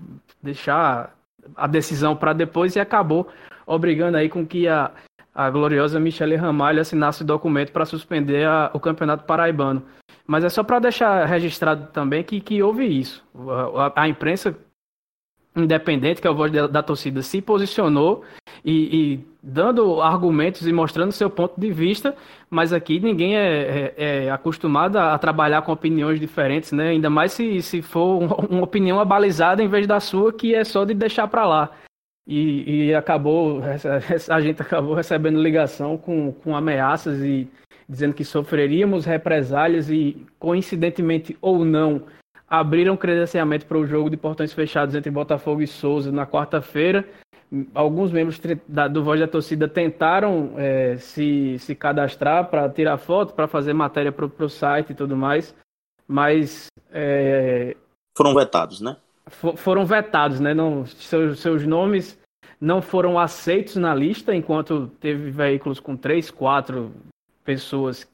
deixar 0.42 1.16
a 1.56 1.66
decisão 1.66 2.14
para 2.14 2.34
depois 2.34 2.76
e 2.76 2.80
acabou 2.80 3.28
obrigando 3.66 4.18
aí 4.18 4.28
com 4.28 4.46
que 4.46 4.68
a, 4.68 4.90
a 5.34 5.48
gloriosa 5.48 5.98
Michele 5.98 6.36
Ramalho 6.36 6.82
assinasse 6.82 7.22
o 7.22 7.26
documento 7.26 7.72
para 7.72 7.86
suspender 7.86 8.46
a, 8.46 8.70
o 8.74 8.78
Campeonato 8.78 9.24
Paraibano. 9.24 9.82
Mas 10.26 10.44
é 10.44 10.48
só 10.50 10.62
para 10.62 10.80
deixar 10.80 11.24
registrado 11.24 11.86
também 11.92 12.22
que, 12.22 12.40
que 12.40 12.62
houve 12.62 12.84
isso. 12.84 13.24
A, 13.76 14.02
a 14.02 14.08
imprensa 14.08 14.54
independente, 15.56 16.20
que 16.20 16.26
é 16.26 16.30
o 16.30 16.34
voz 16.34 16.52
da, 16.52 16.66
da 16.66 16.82
torcida, 16.82 17.22
se 17.22 17.40
posicionou 17.40 18.22
e, 18.64 18.72
e, 19.14 19.20
dando 19.42 20.00
argumentos 20.02 20.66
e 20.66 20.72
mostrando 20.72 21.12
seu 21.12 21.30
ponto 21.30 21.58
de 21.58 21.70
vista, 21.70 22.14
mas 22.50 22.72
aqui 22.72 23.00
ninguém 23.00 23.36
é, 23.36 23.92
é, 23.96 24.24
é 24.24 24.30
acostumado 24.30 24.96
a, 24.96 25.14
a, 25.14 25.18
trabalhar 25.18 25.62
com 25.62 25.72
opiniões 25.72 26.18
diferentes, 26.20 26.72
né? 26.72 26.88
Ainda 26.88 27.08
mais 27.08 27.32
se, 27.32 27.62
se 27.62 27.80
for 27.80 28.22
uma, 28.22 28.36
uma 28.50 28.62
opinião 28.64 29.00
abalizada 29.00 29.62
em 29.62 29.68
vez 29.68 29.86
da 29.86 30.00
sua, 30.00 30.32
que 30.32 30.54
é 30.54 30.64
só 30.64 30.84
de 30.84 30.94
deixar 30.94 31.28
para 31.28 31.46
lá. 31.46 31.70
E, 32.28 32.88
e, 32.88 32.94
acabou, 32.94 33.62
a 34.28 34.40
gente 34.40 34.60
acabou 34.60 34.94
recebendo 34.94 35.40
ligação 35.40 35.96
com, 35.96 36.32
com 36.32 36.56
ameaças 36.56 37.22
e 37.22 37.48
dizendo 37.88 38.14
que 38.14 38.24
sofreríamos 38.24 39.04
represálias 39.04 39.88
e, 39.88 40.26
coincidentemente 40.38 41.36
ou 41.40 41.64
não, 41.64 42.02
abriram 42.48 42.96
credenciamento 42.96 43.66
para 43.66 43.78
o 43.78 43.86
jogo 43.86 44.08
de 44.08 44.16
portões 44.16 44.52
fechados 44.52 44.94
entre 44.94 45.10
Botafogo 45.10 45.62
e 45.62 45.66
Souza 45.66 46.12
na 46.12 46.26
quarta-feira. 46.26 47.08
Alguns 47.74 48.10
membros 48.10 48.40
do 48.90 49.04
Voz 49.04 49.20
da 49.20 49.28
Torcida 49.28 49.68
tentaram 49.68 50.54
é, 50.56 50.96
se, 50.96 51.58
se 51.58 51.74
cadastrar 51.74 52.48
para 52.48 52.68
tirar 52.68 52.98
foto, 52.98 53.34
para 53.34 53.46
fazer 53.46 53.72
matéria 53.72 54.10
para 54.10 54.26
o 54.26 54.48
site 54.48 54.90
e 54.90 54.94
tudo 54.94 55.16
mais, 55.16 55.54
mas. 56.08 56.66
É, 56.90 57.76
foram 58.16 58.34
vetados, 58.34 58.80
né? 58.80 58.96
For, 59.28 59.56
foram 59.56 59.84
vetados, 59.84 60.40
né? 60.40 60.54
Não, 60.54 60.86
seus, 60.86 61.40
seus 61.40 61.66
nomes 61.66 62.18
não 62.60 62.80
foram 62.80 63.18
aceitos 63.18 63.76
na 63.76 63.94
lista, 63.94 64.34
enquanto 64.34 64.88
teve 65.00 65.30
veículos 65.30 65.78
com 65.78 65.96
três, 65.96 66.30
quatro 66.30 66.92
pessoas 67.44 68.08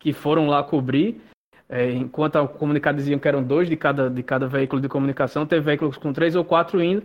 que 0.00 0.12
foram 0.12 0.46
lá 0.46 0.62
cobrir. 0.62 1.20
É, 1.68 1.90
enquanto 1.92 2.36
a 2.36 2.46
comunicado 2.46 2.98
diziam 2.98 3.18
que 3.18 3.28
eram 3.28 3.42
dois 3.42 3.68
de 3.68 3.76
cada, 3.76 4.10
de 4.10 4.22
cada 4.22 4.46
veículo 4.46 4.82
de 4.82 4.88
comunicação, 4.88 5.46
teve 5.46 5.62
veículos 5.62 5.96
com 5.96 6.12
três 6.12 6.36
ou 6.36 6.44
quatro 6.44 6.82
indo. 6.82 7.02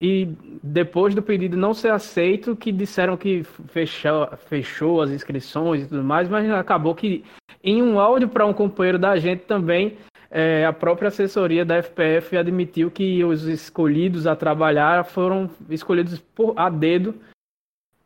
E 0.00 0.28
depois 0.62 1.14
do 1.14 1.22
pedido 1.22 1.56
não 1.56 1.72
ser 1.72 1.90
aceito, 1.90 2.54
que 2.54 2.70
disseram 2.70 3.16
que 3.16 3.42
fechou, 3.68 4.28
fechou 4.46 5.00
as 5.00 5.10
inscrições 5.10 5.82
e 5.82 5.88
tudo 5.88 6.04
mais, 6.04 6.28
mas 6.28 6.50
acabou 6.50 6.94
que 6.94 7.24
em 7.64 7.82
um 7.82 7.98
áudio 7.98 8.28
para 8.28 8.46
um 8.46 8.52
companheiro 8.52 8.98
da 8.98 9.16
gente 9.16 9.44
também, 9.44 9.96
é, 10.30 10.66
a 10.66 10.72
própria 10.72 11.08
assessoria 11.08 11.64
da 11.64 11.82
FPF 11.82 12.36
admitiu 12.36 12.90
que 12.90 13.24
os 13.24 13.44
escolhidos 13.44 14.26
a 14.26 14.36
trabalhar 14.36 15.04
foram 15.04 15.48
escolhidos 15.70 16.20
por, 16.20 16.52
a 16.56 16.68
dedo 16.68 17.14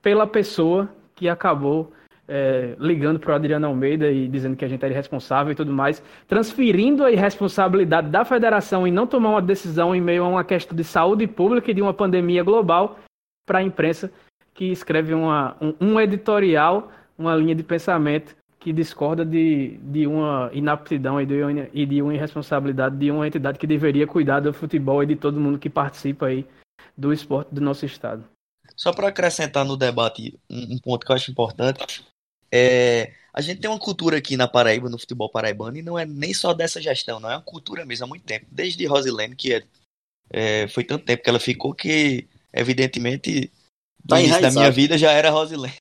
pela 0.00 0.26
pessoa 0.26 0.88
que 1.14 1.28
acabou 1.28 1.92
é, 2.32 2.76
ligando 2.78 3.18
para 3.18 3.32
o 3.32 3.34
Adriano 3.34 3.66
Almeida 3.66 4.08
e 4.08 4.28
dizendo 4.28 4.54
que 4.54 4.64
a 4.64 4.68
gente 4.68 4.84
era 4.84 4.94
irresponsável 4.94 5.52
e 5.52 5.56
tudo 5.56 5.72
mais, 5.72 6.00
transferindo 6.28 7.04
a 7.04 7.10
irresponsabilidade 7.10 8.08
da 8.08 8.24
federação 8.24 8.86
em 8.86 8.92
não 8.92 9.04
tomar 9.04 9.30
uma 9.30 9.42
decisão 9.42 9.92
em 9.92 10.00
meio 10.00 10.22
a 10.22 10.28
uma 10.28 10.44
questão 10.44 10.76
de 10.76 10.84
saúde 10.84 11.26
pública 11.26 11.72
e 11.72 11.74
de 11.74 11.82
uma 11.82 11.92
pandemia 11.92 12.44
global 12.44 13.00
para 13.44 13.58
a 13.58 13.62
imprensa 13.62 14.12
que 14.54 14.66
escreve 14.66 15.12
uma, 15.12 15.56
um, 15.60 15.74
um, 15.80 16.00
editorial, 16.00 16.92
uma 17.18 17.34
linha 17.34 17.54
de 17.54 17.64
pensamento 17.64 18.36
que 18.60 18.72
discorda 18.72 19.24
de, 19.24 19.78
de 19.82 20.06
uma 20.06 20.50
inaptidão 20.52 21.20
e 21.20 21.26
de, 21.26 21.34
e 21.72 21.84
de 21.84 22.00
uma 22.00 22.14
irresponsabilidade 22.14 22.96
de 22.96 23.10
uma 23.10 23.26
entidade 23.26 23.58
que 23.58 23.66
deveria 23.66 24.06
cuidar 24.06 24.38
do 24.38 24.52
futebol 24.52 25.02
e 25.02 25.06
de 25.06 25.16
todo 25.16 25.40
mundo 25.40 25.58
que 25.58 25.68
participa 25.68 26.26
aí 26.26 26.46
do 26.96 27.12
esporte 27.12 27.52
do 27.52 27.60
nosso 27.60 27.84
estado. 27.84 28.22
Só 28.76 28.92
para 28.92 29.08
acrescentar 29.08 29.64
no 29.64 29.76
debate 29.76 30.38
um 30.48 30.78
ponto 30.78 31.04
que 31.04 31.10
eu 31.10 31.16
acho 31.16 31.30
importante, 31.30 32.04
é, 32.52 33.12
a 33.32 33.40
gente 33.40 33.60
tem 33.60 33.70
uma 33.70 33.78
cultura 33.78 34.18
aqui 34.18 34.36
na 34.36 34.48
Paraíba, 34.48 34.88
no 34.88 34.98
futebol 34.98 35.30
paraibano, 35.30 35.76
e 35.76 35.82
não 35.82 35.98
é 35.98 36.04
nem 36.04 36.34
só 36.34 36.52
dessa 36.52 36.80
gestão, 36.80 37.20
não 37.20 37.30
é 37.30 37.36
uma 37.36 37.42
cultura 37.42 37.86
mesmo 37.86 38.04
há 38.04 38.08
muito 38.08 38.24
tempo. 38.24 38.46
Desde 38.50 38.84
Rosilene, 38.86 39.36
que 39.36 39.54
é, 39.54 39.64
é, 40.30 40.68
foi 40.68 40.84
tanto 40.84 41.04
tempo 41.04 41.22
que 41.22 41.30
ela 41.30 41.38
ficou 41.40 41.72
que, 41.72 42.28
evidentemente, 42.52 43.52
no 44.02 44.08
tá 44.08 44.20
início 44.20 44.42
da 44.42 44.50
minha 44.50 44.70
vida 44.70 44.98
já 44.98 45.12
era 45.12 45.30
Rosilene. 45.30 45.74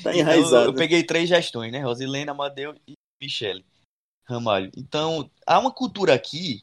Tá 0.00 0.10
então, 0.10 0.20
enraizado. 0.20 0.46
Então, 0.46 0.64
eu 0.66 0.74
peguei 0.74 1.02
três 1.02 1.28
gestões, 1.28 1.72
né? 1.72 1.80
Rosilene, 1.80 2.30
Amadeu 2.30 2.76
e 2.86 2.92
Michele 3.20 3.64
Ramalho. 4.24 4.70
Então, 4.76 5.28
há 5.44 5.58
uma 5.58 5.72
cultura 5.72 6.14
aqui 6.14 6.62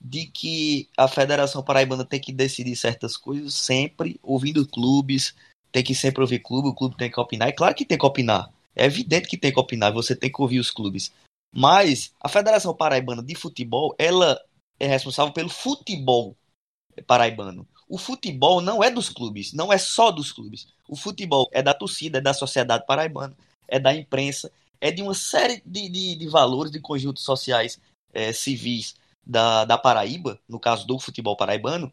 de 0.00 0.26
que 0.26 0.88
a 0.96 1.06
Federação 1.06 1.62
Paraibana 1.62 2.04
tem 2.04 2.20
que 2.20 2.32
decidir 2.32 2.74
certas 2.74 3.16
coisas 3.16 3.54
sempre 3.54 4.18
ouvindo 4.20 4.66
clubes, 4.66 5.32
tem 5.70 5.84
que 5.84 5.94
sempre 5.94 6.22
ouvir 6.22 6.40
clube, 6.40 6.68
o 6.68 6.74
clube 6.74 6.96
tem 6.96 7.08
que 7.08 7.20
opinar. 7.20 7.48
E 7.48 7.52
claro 7.52 7.74
que 7.74 7.84
tem 7.84 7.98
que 7.98 8.06
opinar. 8.06 8.50
É 8.74 8.84
evidente 8.84 9.28
que 9.28 9.36
tem 9.36 9.52
que 9.52 9.60
opinar, 9.60 9.92
você 9.92 10.14
tem 10.14 10.30
que 10.30 10.40
ouvir 10.40 10.58
os 10.58 10.70
clubes. 10.70 11.12
Mas 11.52 12.14
a 12.20 12.28
Federação 12.28 12.74
Paraibana 12.74 13.22
de 13.22 13.34
Futebol, 13.34 13.94
ela 13.98 14.40
é 14.78 14.86
responsável 14.86 15.32
pelo 15.32 15.48
futebol 15.48 16.36
paraibano. 17.06 17.66
O 17.88 17.98
futebol 17.98 18.60
não 18.60 18.82
é 18.82 18.90
dos 18.90 19.08
clubes, 19.08 19.52
não 19.52 19.72
é 19.72 19.78
só 19.78 20.10
dos 20.10 20.32
clubes. 20.32 20.68
O 20.88 20.96
futebol 20.96 21.48
é 21.52 21.62
da 21.62 21.74
torcida, 21.74 22.18
é 22.18 22.20
da 22.20 22.32
sociedade 22.32 22.86
paraibana, 22.86 23.36
é 23.66 23.78
da 23.78 23.94
imprensa, 23.94 24.50
é 24.80 24.90
de 24.90 25.02
uma 25.02 25.14
série 25.14 25.62
de, 25.66 25.88
de, 25.88 26.14
de 26.14 26.28
valores, 26.28 26.70
de 26.70 26.80
conjuntos 26.80 27.24
sociais 27.24 27.80
é, 28.12 28.32
civis 28.32 28.94
da, 29.26 29.64
da 29.64 29.76
Paraíba, 29.76 30.40
no 30.48 30.58
caso 30.58 30.86
do 30.86 30.98
futebol 30.98 31.36
paraibano, 31.36 31.92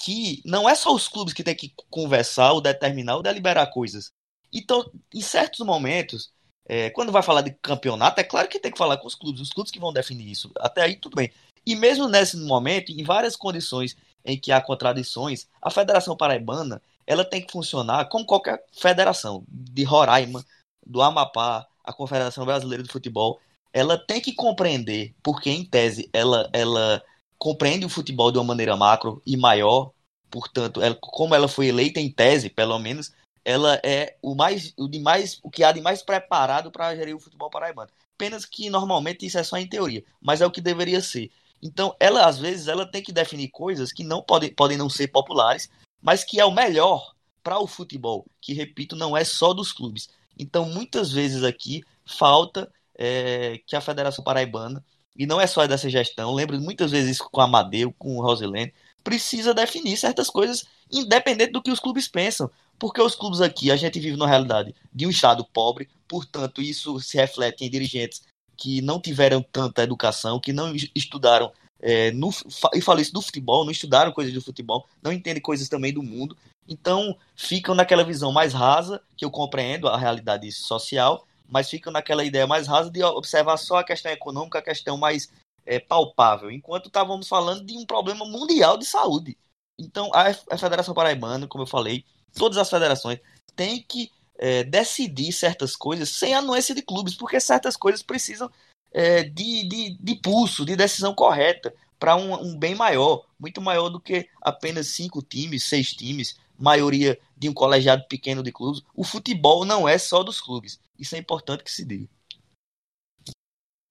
que 0.00 0.40
não 0.44 0.68
é 0.68 0.74
só 0.74 0.94
os 0.94 1.08
clubes 1.08 1.34
que 1.34 1.42
tem 1.42 1.56
que 1.56 1.74
conversar 1.90 2.52
ou 2.52 2.60
determinar 2.60 3.16
ou 3.16 3.22
deliberar 3.22 3.72
coisas. 3.72 4.12
Então, 4.52 4.90
em 5.14 5.20
certos 5.20 5.64
momentos, 5.64 6.32
é, 6.66 6.90
quando 6.90 7.12
vai 7.12 7.22
falar 7.22 7.42
de 7.42 7.50
campeonato, 7.62 8.20
é 8.20 8.24
claro 8.24 8.48
que 8.48 8.58
tem 8.58 8.72
que 8.72 8.78
falar 8.78 8.96
com 8.98 9.06
os 9.06 9.14
clubes, 9.14 9.40
os 9.40 9.50
clubes 9.50 9.72
que 9.72 9.80
vão 9.80 9.92
definir 9.92 10.30
isso. 10.30 10.50
Até 10.58 10.82
aí, 10.82 10.96
tudo 10.96 11.16
bem. 11.16 11.30
E 11.64 11.74
mesmo 11.74 12.08
nesse 12.08 12.36
momento, 12.36 12.90
em 12.90 13.02
várias 13.02 13.36
condições 13.36 13.96
em 14.24 14.38
que 14.38 14.52
há 14.52 14.60
contradições, 14.60 15.46
a 15.60 15.70
Federação 15.70 16.16
Paraibana 16.16 16.82
ela 17.06 17.24
tem 17.24 17.40
que 17.40 17.52
funcionar 17.52 18.06
como 18.10 18.26
qualquer 18.26 18.62
federação, 18.70 19.42
de 19.48 19.82
Roraima, 19.82 20.44
do 20.86 21.00
Amapá, 21.00 21.66
a 21.82 21.92
Confederação 21.92 22.44
Brasileira 22.44 22.82
de 22.82 22.90
Futebol, 22.90 23.40
ela 23.72 23.96
tem 23.96 24.20
que 24.20 24.34
compreender, 24.34 25.14
porque 25.22 25.48
em 25.48 25.64
tese 25.64 26.08
ela, 26.12 26.50
ela 26.52 27.02
compreende 27.38 27.86
o 27.86 27.88
futebol 27.88 28.30
de 28.30 28.38
uma 28.38 28.44
maneira 28.44 28.76
macro 28.76 29.22
e 29.24 29.36
maior, 29.36 29.90
portanto, 30.30 30.82
ela, 30.82 30.94
como 31.00 31.34
ela 31.34 31.48
foi 31.48 31.68
eleita 31.68 31.98
em 31.98 32.10
tese, 32.10 32.50
pelo 32.50 32.78
menos, 32.78 33.12
ela 33.48 33.80
é 33.82 34.14
o 34.20 34.34
mais 34.34 34.74
o 34.76 34.86
de 34.86 34.98
mais 34.98 35.40
o 35.42 35.48
que 35.50 35.64
há 35.64 35.72
de 35.72 35.80
mais 35.80 36.02
preparado 36.02 36.70
para 36.70 36.94
gerir 36.94 37.16
o 37.16 37.18
futebol 37.18 37.48
paraibano. 37.48 37.88
Apenas 38.14 38.44
que 38.44 38.68
normalmente 38.68 39.24
isso 39.24 39.38
é 39.38 39.42
só 39.42 39.56
em 39.56 39.66
teoria, 39.66 40.04
mas 40.20 40.42
é 40.42 40.46
o 40.46 40.50
que 40.50 40.60
deveria 40.60 41.00
ser. 41.00 41.30
Então, 41.62 41.96
ela 41.98 42.26
às 42.26 42.38
vezes 42.38 42.68
ela 42.68 42.84
tem 42.84 43.02
que 43.02 43.10
definir 43.10 43.48
coisas 43.48 43.90
que 43.90 44.04
não 44.04 44.20
podem, 44.20 44.52
podem 44.52 44.76
não 44.76 44.90
ser 44.90 45.08
populares, 45.08 45.70
mas 46.02 46.24
que 46.24 46.38
é 46.38 46.44
o 46.44 46.50
melhor 46.50 47.14
para 47.42 47.58
o 47.58 47.66
futebol, 47.66 48.26
que 48.38 48.52
repito, 48.52 48.94
não 48.94 49.16
é 49.16 49.24
só 49.24 49.54
dos 49.54 49.72
clubes. 49.72 50.10
Então, 50.38 50.66
muitas 50.66 51.10
vezes 51.10 51.42
aqui 51.42 51.82
falta 52.04 52.70
é, 52.94 53.62
que 53.66 53.74
a 53.74 53.80
Federação 53.80 54.22
Paraibana, 54.22 54.84
e 55.16 55.24
não 55.24 55.40
é 55.40 55.46
só 55.46 55.66
dessa 55.66 55.88
gestão, 55.88 56.34
lembro 56.34 56.60
muitas 56.60 56.90
vezes 56.90 57.12
isso 57.12 57.30
com 57.30 57.40
o 57.40 57.44
Amadeu, 57.44 57.94
com 57.98 58.18
o 58.18 58.22
Rosilene, 58.22 58.74
precisa 59.02 59.54
definir 59.54 59.96
certas 59.96 60.28
coisas 60.28 60.66
independente 60.92 61.52
do 61.52 61.62
que 61.62 61.70
os 61.70 61.80
clubes 61.80 62.06
pensam. 62.06 62.50
Porque 62.78 63.00
os 63.00 63.14
clubes 63.14 63.40
aqui, 63.40 63.70
a 63.70 63.76
gente 63.76 63.98
vive 63.98 64.16
na 64.16 64.26
realidade 64.26 64.74
de 64.92 65.06
um 65.06 65.10
estado 65.10 65.44
pobre, 65.44 65.88
portanto, 66.06 66.62
isso 66.62 67.00
se 67.00 67.16
reflete 67.16 67.64
em 67.64 67.70
dirigentes 67.70 68.22
que 68.56 68.80
não 68.80 69.00
tiveram 69.00 69.42
tanta 69.42 69.82
educação, 69.82 70.40
que 70.40 70.52
não 70.52 70.74
estudaram, 70.94 71.52
é, 71.80 72.10
no, 72.10 72.30
e 72.74 72.80
falo 72.80 73.00
isso 73.00 73.12
do 73.12 73.22
futebol, 73.22 73.64
não 73.64 73.70
estudaram 73.70 74.12
coisas 74.12 74.32
do 74.32 74.42
futebol, 74.42 74.86
não 75.02 75.12
entendem 75.12 75.42
coisas 75.42 75.68
também 75.68 75.92
do 75.92 76.02
mundo, 76.02 76.36
então 76.68 77.16
ficam 77.34 77.74
naquela 77.74 78.04
visão 78.04 78.32
mais 78.32 78.52
rasa, 78.52 79.00
que 79.16 79.24
eu 79.24 79.30
compreendo 79.30 79.88
a 79.88 79.96
realidade 79.96 80.50
social, 80.52 81.26
mas 81.48 81.70
ficam 81.70 81.92
naquela 81.92 82.24
ideia 82.24 82.46
mais 82.46 82.66
rasa 82.66 82.90
de 82.90 83.02
observar 83.02 83.56
só 83.56 83.78
a 83.78 83.84
questão 83.84 84.12
econômica, 84.12 84.58
a 84.58 84.62
questão 84.62 84.96
mais 84.96 85.30
é, 85.64 85.78
palpável, 85.78 86.50
enquanto 86.50 86.86
estávamos 86.86 87.28
falando 87.28 87.64
de 87.64 87.76
um 87.76 87.86
problema 87.86 88.24
mundial 88.24 88.76
de 88.76 88.84
saúde. 88.84 89.36
Então, 89.78 90.10
a, 90.12 90.32
Federação 90.58 90.92
Paraibana, 90.92 91.46
como 91.46 91.62
eu 91.62 91.66
falei, 91.66 92.04
todas 92.34 92.58
as 92.58 92.70
federações 92.70 93.20
têm 93.54 93.82
que 93.82 94.10
é, 94.38 94.62
decidir 94.62 95.32
certas 95.32 95.74
coisas 95.74 96.08
sem 96.08 96.34
anuência 96.34 96.74
de 96.74 96.82
clubes, 96.82 97.14
porque 97.14 97.40
certas 97.40 97.76
coisas 97.76 98.02
precisam 98.02 98.50
é, 98.92 99.24
de, 99.24 99.68
de, 99.68 99.98
de 99.98 100.16
pulso, 100.16 100.64
de 100.64 100.76
decisão 100.76 101.14
correta 101.14 101.74
para 101.98 102.16
um, 102.16 102.34
um, 102.34 102.56
bem 102.56 102.74
maior, 102.74 103.26
muito 103.38 103.60
maior 103.60 103.88
do 103.88 104.00
que 104.00 104.28
apenas 104.40 104.88
cinco 104.88 105.20
times, 105.20 105.64
seis 105.64 105.92
times, 105.92 106.38
maioria 106.56 107.18
de 107.36 107.48
um 107.48 107.54
colegiado 107.54 108.04
pequeno 108.08 108.42
de 108.42 108.52
clubes. 108.52 108.82
O 108.94 109.02
futebol 109.02 109.64
não 109.64 109.88
é 109.88 109.98
só 109.98 110.22
dos 110.22 110.40
clubes. 110.40 110.80
Isso 110.98 111.16
é 111.16 111.18
importante 111.18 111.64
que 111.64 111.70
se 111.70 111.84
diga. 111.84 112.08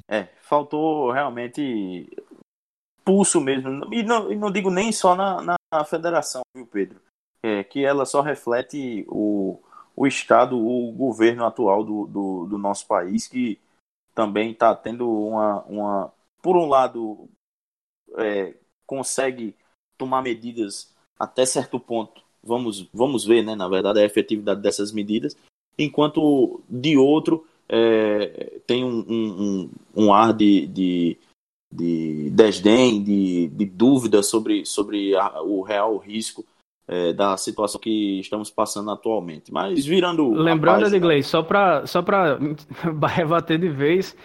É, 0.10 0.24
faltou 0.42 1.12
realmente 1.12 2.10
pulso 3.04 3.42
mesmo. 3.42 3.94
E 3.94 4.04
não, 4.04 4.32
e 4.32 4.36
não 4.36 4.52
digo 4.52 4.70
nem 4.70 4.92
só 4.92 5.16
na, 5.16 5.58
na 5.72 5.86
federação, 5.86 6.42
viu, 6.56 6.66
Pedro? 6.66 7.02
É, 7.48 7.64
que 7.64 7.86
ela 7.86 8.06
só 8.06 8.20
reflete 8.20 9.06
o, 9.08 9.58
o 9.96 10.06
Estado, 10.06 10.58
o 10.58 10.92
governo 10.92 11.46
atual 11.46 11.82
do, 11.82 12.06
do, 12.06 12.46
do 12.46 12.58
nosso 12.58 12.86
país, 12.86 13.26
que 13.26 13.58
também 14.14 14.52
está 14.52 14.76
tendo 14.76 15.10
uma, 15.10 15.64
uma. 15.64 16.14
Por 16.42 16.58
um 16.58 16.68
lado, 16.68 17.30
é, 18.18 18.54
consegue 18.86 19.56
tomar 19.98 20.22
medidas 20.22 20.94
até 21.18 21.46
certo 21.46 21.80
ponto. 21.80 22.22
Vamos, 22.44 22.90
vamos 22.94 23.24
ver, 23.24 23.44
né, 23.44 23.56
na 23.56 23.70
verdade, 23.70 24.02
a 24.02 24.06
efetividade 24.06 24.62
dessas 24.62 24.92
medidas, 24.92 25.38
enquanto 25.80 26.62
de 26.70 26.98
outro 26.98 27.48
é, 27.70 28.60
tem 28.68 28.84
um, 28.84 29.06
um, 29.08 29.70
um, 29.96 30.14
ar 30.14 30.34
de, 30.34 30.68
de, 30.68 31.18
de 31.72 32.30
desdém, 32.32 33.02
de, 33.02 33.48
de 33.48 33.66
dúvida 33.66 34.22
sobre, 34.22 34.66
sobre 34.66 35.16
a, 35.16 35.42
o 35.42 35.62
real 35.62 35.96
risco 35.98 36.46
é, 36.88 37.12
da 37.14 37.36
situação 37.36 37.80
que 37.80 38.20
estamos 38.20 38.50
passando 38.50 38.90
atualmente. 38.90 39.52
Mas 39.52 39.86
virando. 39.86 40.32
Lembrando, 40.32 40.88
Edgley, 40.88 41.24
só 41.24 41.44
para 41.44 41.86
só 41.86 42.04
rebater 43.16 43.60
de 43.60 43.70
vez, 43.70 44.16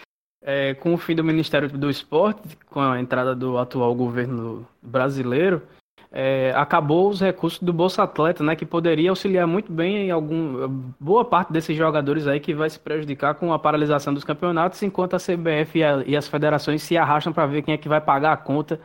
é, 0.41 0.73
com 0.75 0.93
o 0.93 0.97
fim 0.97 1.15
do 1.15 1.23
Ministério 1.23 1.69
do 1.69 1.89
Esporte, 1.89 2.41
com 2.69 2.79
a 2.79 2.99
entrada 2.99 3.35
do 3.35 3.57
atual 3.57 3.93
governo 3.93 4.65
brasileiro, 4.81 5.61
é, 6.15 6.53
acabou 6.55 7.09
os 7.09 7.19
recursos 7.19 7.59
do 7.59 7.73
Bolsa 7.73 8.03
Atleta, 8.03 8.43
né, 8.43 8.55
que 8.55 8.67
poderia 8.67 9.09
auxiliar 9.09 9.47
muito 9.47 9.71
bem 9.71 10.07
em 10.07 10.11
algum 10.11 10.67
boa 10.99 11.25
parte 11.25 11.51
desses 11.51 11.75
jogadores 11.75 12.27
aí 12.27 12.39
que 12.39 12.53
vai 12.53 12.69
se 12.69 12.79
prejudicar 12.79 13.33
com 13.33 13.51
a 13.51 13.57
paralisação 13.57 14.13
dos 14.13 14.23
campeonatos, 14.23 14.83
enquanto 14.83 15.15
a 15.15 15.19
CBF 15.19 15.79
e, 15.79 15.83
a, 15.83 16.03
e 16.05 16.15
as 16.15 16.27
federações 16.27 16.83
se 16.83 16.95
arrastam 16.95 17.33
para 17.33 17.47
ver 17.47 17.63
quem 17.63 17.73
é 17.73 17.77
que 17.77 17.89
vai 17.89 17.99
pagar 17.99 18.33
a 18.33 18.37
conta 18.37 18.79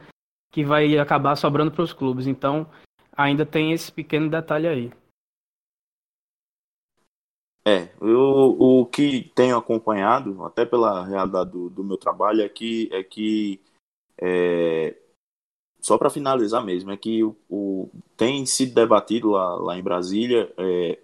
que 0.51 0.65
vai 0.65 0.97
acabar 0.99 1.37
sobrando 1.37 1.71
para 1.71 1.83
os 1.83 1.93
clubes. 1.93 2.27
Então, 2.27 2.67
ainda 3.19 3.45
tem 3.45 3.73
esse 3.73 3.91
pequeno 3.91 4.31
detalhe 4.31 4.69
aí. 4.69 4.93
É, 7.67 7.91
eu, 8.01 8.57
o 8.59 8.87
que 8.87 9.31
tenho 9.35 9.57
acompanhado, 9.57 10.43
até 10.45 10.65
pela 10.65 11.05
realidade 11.05 11.51
do, 11.51 11.69
do 11.69 11.85
meu 11.85 11.99
trabalho, 11.99 12.41
é 12.41 12.49
que, 12.49 12.89
é 12.91 13.03
que 13.03 13.61
é, 14.17 14.97
só 15.81 15.99
para 15.99 16.09
finalizar 16.09 16.65
mesmo, 16.65 16.91
é 16.93 16.97
que 16.97 17.23
o, 17.23 17.37
o, 17.51 17.91
tem 18.17 18.47
sido 18.47 18.73
debatido 18.73 19.31
lá, 19.31 19.57
lá 19.57 19.79
em 19.79 19.83
Brasília 19.83 20.51
é, 20.57 20.99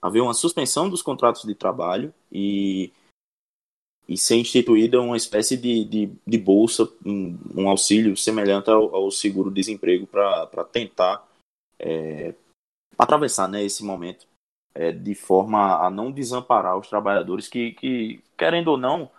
haver 0.00 0.20
uma 0.20 0.34
suspensão 0.34 0.88
dos 0.88 1.02
contratos 1.02 1.42
de 1.42 1.56
trabalho 1.56 2.14
e, 2.30 2.92
e 4.08 4.16
ser 4.16 4.36
instituída 4.36 5.00
uma 5.00 5.16
espécie 5.16 5.56
de, 5.56 5.84
de, 5.84 6.12
de 6.24 6.38
bolsa, 6.38 6.88
um, 7.04 7.36
um, 7.56 7.68
auxílio 7.68 8.16
semelhante 8.16 8.70
ao, 8.70 8.94
ao 8.94 9.10
seguro-desemprego 9.10 10.06
para 10.06 10.64
tentar 10.70 11.26
é, 11.78 12.34
atravessar 12.98 13.48
né, 13.48 13.64
esse 13.64 13.84
momento 13.84 14.26
é, 14.74 14.92
de 14.92 15.14
forma 15.14 15.84
a 15.84 15.90
não 15.90 16.12
desamparar 16.12 16.78
os 16.78 16.88
trabalhadores 16.88 17.48
que, 17.48 17.72
que, 17.72 18.22
querendo 18.36 18.68
ou 18.68 18.76
não, 18.76 19.10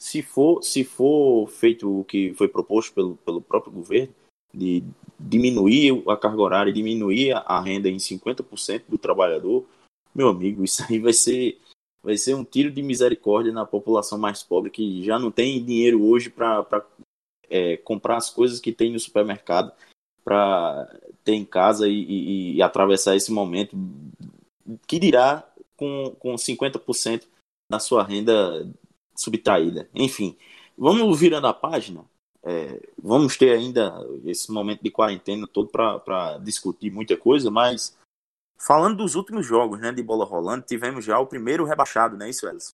se 0.00 0.22
for, 0.22 0.62
se 0.62 0.84
for 0.84 1.46
feito 1.48 2.00
o 2.00 2.04
que 2.04 2.32
foi 2.34 2.48
proposto 2.48 2.94
pelo, 2.94 3.16
pelo 3.16 3.40
próprio 3.40 3.72
governo, 3.72 4.14
de 4.52 4.82
diminuir 5.18 6.02
a 6.08 6.16
carga 6.16 6.40
horária, 6.40 6.72
diminuir 6.72 7.32
a 7.32 7.60
renda 7.60 7.88
em 7.88 7.96
50% 7.96 8.84
do 8.88 8.98
trabalhador, 8.98 9.66
meu 10.14 10.28
amigo, 10.28 10.62
isso 10.64 10.84
aí 10.88 10.98
vai 10.98 11.12
ser, 11.12 11.58
vai 12.02 12.16
ser 12.16 12.34
um 12.34 12.44
tiro 12.44 12.70
de 12.70 12.82
misericórdia 12.82 13.52
na 13.52 13.66
população 13.66 14.18
mais 14.18 14.42
pobre 14.42 14.70
que 14.70 15.04
já 15.04 15.18
não 15.18 15.30
tem 15.30 15.62
dinheiro 15.64 16.02
hoje 16.02 16.30
para 16.30 16.66
é, 17.48 17.76
comprar 17.78 18.16
as 18.16 18.30
coisas 18.30 18.60
que 18.60 18.72
tem 18.72 18.92
no 18.92 18.98
supermercado 18.98 19.72
para 20.24 20.88
ter 21.24 21.34
em 21.34 21.44
casa 21.44 21.88
e, 21.88 21.92
e, 21.92 22.56
e, 22.56 22.62
atravessar 22.62 23.16
esse 23.16 23.32
momento 23.32 23.76
que 24.86 24.98
dirá 24.98 25.46
com, 25.76 26.14
com 26.18 26.34
50% 26.34 27.24
da 27.70 27.78
sua 27.78 28.02
renda 28.02 28.68
subtraída. 29.14 29.88
Enfim, 29.94 30.36
vamos 30.76 31.18
virando 31.18 31.46
a 31.46 31.54
página. 31.54 32.04
É, 32.42 32.80
vamos 33.02 33.36
ter 33.36 33.52
ainda 33.52 33.94
esse 34.24 34.50
momento 34.50 34.82
de 34.82 34.90
quarentena 34.90 35.46
todo 35.46 35.68
para 35.68 36.38
discutir 36.38 36.90
muita 36.90 37.16
coisa, 37.16 37.50
mas 37.50 37.96
falando 38.58 38.98
dos 38.98 39.14
últimos 39.14 39.46
jogos 39.46 39.78
né, 39.78 39.92
de 39.92 40.02
bola 40.02 40.24
rolando, 40.24 40.64
tivemos 40.64 41.04
já 41.04 41.18
o 41.18 41.26
primeiro 41.26 41.64
rebaixado, 41.64 42.16
não 42.16 42.24
é 42.24 42.30
isso, 42.30 42.48
Elson? 42.48 42.72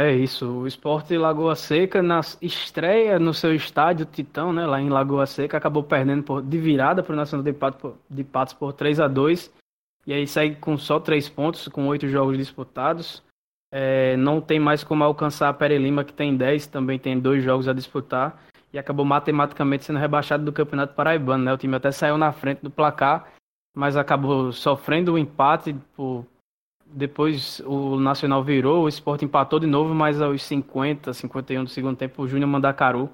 É 0.00 0.14
isso, 0.14 0.60
o 0.60 0.66
Esporte 0.68 1.18
Lagoa 1.18 1.56
Seca 1.56 2.00
na 2.00 2.20
estreia 2.40 3.18
no 3.18 3.34
seu 3.34 3.52
estádio 3.52 4.06
Titão, 4.06 4.52
né, 4.52 4.64
lá 4.64 4.80
em 4.80 4.88
Lagoa 4.88 5.26
Seca, 5.26 5.56
acabou 5.56 5.82
perdendo 5.82 6.22
por, 6.22 6.40
de 6.40 6.56
virada 6.56 7.02
para 7.02 7.12
o 7.12 7.16
Nacional 7.16 7.42
de 7.42 7.52
Patos, 7.52 7.94
de 8.08 8.22
Patos 8.22 8.54
por 8.54 8.72
3 8.72 9.00
a 9.00 9.08
2 9.08 9.52
e 10.06 10.12
aí 10.14 10.26
segue 10.26 10.56
com 10.56 10.78
só 10.78 10.98
três 10.98 11.28
pontos, 11.28 11.68
com 11.68 11.86
oito 11.88 12.08
jogos 12.08 12.38
disputados. 12.38 13.22
É, 13.70 14.16
não 14.16 14.40
tem 14.40 14.58
mais 14.58 14.82
como 14.82 15.04
alcançar 15.04 15.50
a 15.50 15.52
Pere 15.52 15.76
Lima, 15.76 16.02
que 16.02 16.14
tem 16.14 16.34
10, 16.34 16.68
também 16.68 16.98
tem 16.98 17.20
dois 17.20 17.44
jogos 17.44 17.68
a 17.68 17.74
disputar, 17.74 18.42
e 18.72 18.78
acabou 18.78 19.04
matematicamente 19.04 19.84
sendo 19.84 19.98
rebaixado 19.98 20.44
do 20.44 20.52
Campeonato 20.52 20.94
Paraibano. 20.94 21.44
Né? 21.44 21.52
O 21.52 21.58
time 21.58 21.76
até 21.76 21.90
saiu 21.90 22.16
na 22.16 22.32
frente 22.32 22.62
do 22.62 22.70
placar, 22.70 23.32
mas 23.76 23.98
acabou 23.98 24.50
sofrendo 24.50 25.12
o 25.12 25.14
um 25.16 25.18
empate 25.18 25.76
por 25.94 26.24
depois 26.92 27.60
o 27.60 27.98
Nacional 27.98 28.42
virou, 28.42 28.84
o 28.84 28.88
Sport 28.88 29.22
empatou 29.22 29.60
de 29.60 29.66
novo, 29.66 29.94
mas 29.94 30.20
aos 30.20 30.42
50, 30.42 31.12
51 31.12 31.64
do 31.64 31.70
segundo 31.70 31.96
tempo, 31.96 32.22
o 32.22 32.28
Júnior 32.28 32.48
Mandacaru 32.48 33.10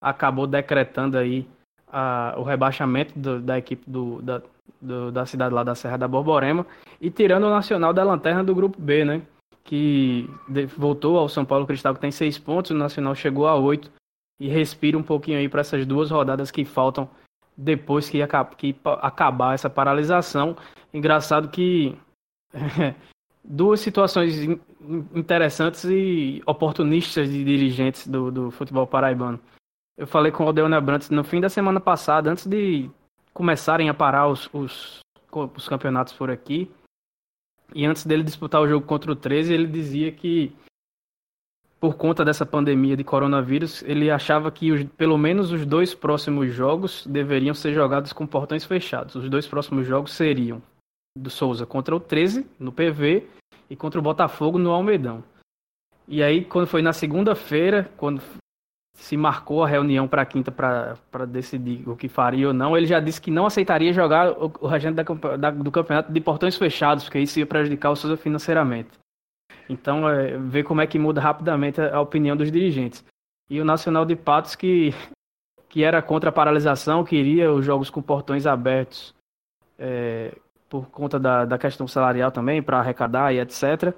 acabou 0.00 0.46
decretando 0.46 1.18
aí 1.18 1.46
a, 1.88 2.34
o 2.36 2.42
rebaixamento 2.42 3.18
do, 3.18 3.40
da 3.40 3.58
equipe 3.58 3.82
do, 3.88 4.22
da, 4.22 4.42
do, 4.80 5.10
da 5.10 5.26
cidade 5.26 5.54
lá 5.54 5.64
da 5.64 5.74
Serra 5.74 5.96
da 5.96 6.08
Borborema 6.08 6.66
e 7.00 7.10
tirando 7.10 7.44
o 7.44 7.50
Nacional 7.50 7.92
da 7.92 8.04
lanterna 8.04 8.44
do 8.44 8.54
grupo 8.54 8.80
B, 8.80 9.04
né? 9.04 9.22
Que 9.64 10.28
voltou 10.76 11.18
ao 11.18 11.28
São 11.28 11.44
Paulo 11.44 11.66
Cristal, 11.66 11.94
que 11.94 12.00
tem 12.00 12.12
seis 12.12 12.38
pontos, 12.38 12.70
o 12.70 12.74
Nacional 12.74 13.14
chegou 13.14 13.48
a 13.48 13.56
oito 13.56 13.90
e 14.38 14.48
respira 14.48 14.96
um 14.96 15.02
pouquinho 15.02 15.38
aí 15.38 15.48
para 15.48 15.60
essas 15.60 15.84
duas 15.84 16.10
rodadas 16.10 16.50
que 16.50 16.64
faltam 16.64 17.08
depois 17.56 18.08
que, 18.08 18.18
que 18.56 18.76
acabar 19.00 19.54
essa 19.54 19.68
paralisação. 19.68 20.56
Engraçado 20.92 21.48
que 21.48 21.96
duas 23.48 23.80
situações 23.80 24.34
interessantes 25.14 25.84
e 25.84 26.42
oportunistas 26.46 27.30
de 27.30 27.44
dirigentes 27.44 28.06
do, 28.06 28.30
do 28.30 28.50
futebol 28.50 28.86
paraibano. 28.86 29.40
Eu 29.96 30.06
falei 30.06 30.30
com 30.30 30.44
o 30.44 30.46
Aldeon 30.48 30.72
Abrantes 30.74 31.10
no 31.10 31.24
fim 31.24 31.40
da 31.40 31.48
semana 31.48 31.80
passada, 31.80 32.30
antes 32.30 32.46
de 32.46 32.90
começarem 33.32 33.88
a 33.88 33.94
parar 33.94 34.28
os, 34.28 34.48
os, 34.52 35.00
os 35.32 35.68
campeonatos 35.68 36.12
por 36.12 36.30
aqui, 36.30 36.70
e 37.74 37.84
antes 37.86 38.04
dele 38.04 38.22
disputar 38.22 38.60
o 38.60 38.68
jogo 38.68 38.86
contra 38.86 39.10
o 39.10 39.16
13, 39.16 39.52
ele 39.52 39.66
dizia 39.66 40.12
que 40.12 40.54
por 41.78 41.96
conta 41.96 42.24
dessa 42.24 42.46
pandemia 42.46 42.96
de 42.96 43.04
coronavírus, 43.04 43.82
ele 43.82 44.10
achava 44.10 44.50
que 44.50 44.72
os, 44.72 44.82
pelo 44.96 45.18
menos 45.18 45.52
os 45.52 45.66
dois 45.66 45.94
próximos 45.94 46.52
jogos 46.52 47.06
deveriam 47.06 47.54
ser 47.54 47.74
jogados 47.74 48.12
com 48.12 48.26
portões 48.26 48.64
fechados. 48.64 49.14
Os 49.14 49.28
dois 49.28 49.46
próximos 49.46 49.86
jogos 49.86 50.12
seriam 50.12 50.62
do 51.16 51.30
Souza 51.30 51.64
contra 51.64 51.96
o 51.96 52.00
13 52.00 52.46
no 52.58 52.70
PV 52.70 53.26
e 53.70 53.74
contra 53.74 53.98
o 53.98 54.02
Botafogo 54.02 54.58
no 54.58 54.70
Almedão. 54.70 55.24
E 56.06 56.22
aí, 56.22 56.44
quando 56.44 56.66
foi 56.66 56.82
na 56.82 56.92
segunda-feira, 56.92 57.90
quando 57.96 58.22
se 58.94 59.16
marcou 59.16 59.62
a 59.62 59.68
reunião 59.68 60.06
para 60.06 60.24
quinta 60.24 60.50
para 60.50 61.26
decidir 61.26 61.86
o 61.88 61.96
que 61.96 62.08
faria 62.08 62.48
ou 62.48 62.54
não, 62.54 62.76
ele 62.76 62.86
já 62.86 63.00
disse 63.00 63.20
que 63.20 63.30
não 63.30 63.46
aceitaria 63.46 63.92
jogar 63.92 64.30
o, 64.30 64.52
o 64.60 64.66
restante 64.66 64.94
da, 64.94 65.36
da, 65.36 65.50
do 65.50 65.70
campeonato 65.70 66.12
de 66.12 66.20
portões 66.20 66.56
fechados, 66.56 67.04
porque 67.04 67.18
isso 67.18 67.38
ia 67.38 67.46
prejudicar 67.46 67.90
o 67.90 67.96
Souza 67.96 68.16
financeiramente. 68.16 68.90
Então, 69.68 70.08
é, 70.08 70.38
ver 70.38 70.62
como 70.62 70.80
é 70.80 70.86
que 70.86 70.98
muda 70.98 71.20
rapidamente 71.20 71.80
a, 71.80 71.96
a 71.96 72.00
opinião 72.00 72.36
dos 72.36 72.52
dirigentes. 72.52 73.04
E 73.50 73.60
o 73.60 73.64
Nacional 73.64 74.04
de 74.04 74.16
Patos, 74.16 74.54
que, 74.54 74.94
que 75.68 75.82
era 75.82 76.00
contra 76.00 76.30
a 76.30 76.32
paralisação, 76.32 77.04
queria 77.04 77.52
os 77.52 77.64
jogos 77.64 77.90
com 77.90 78.00
portões 78.00 78.46
abertos 78.46 79.14
é, 79.78 80.36
por 80.68 80.88
conta 80.90 81.18
da, 81.18 81.44
da 81.44 81.58
questão 81.58 81.86
salarial 81.86 82.30
também, 82.30 82.62
para 82.62 82.78
arrecadar 82.78 83.32
e 83.32 83.38
etc 83.38 83.94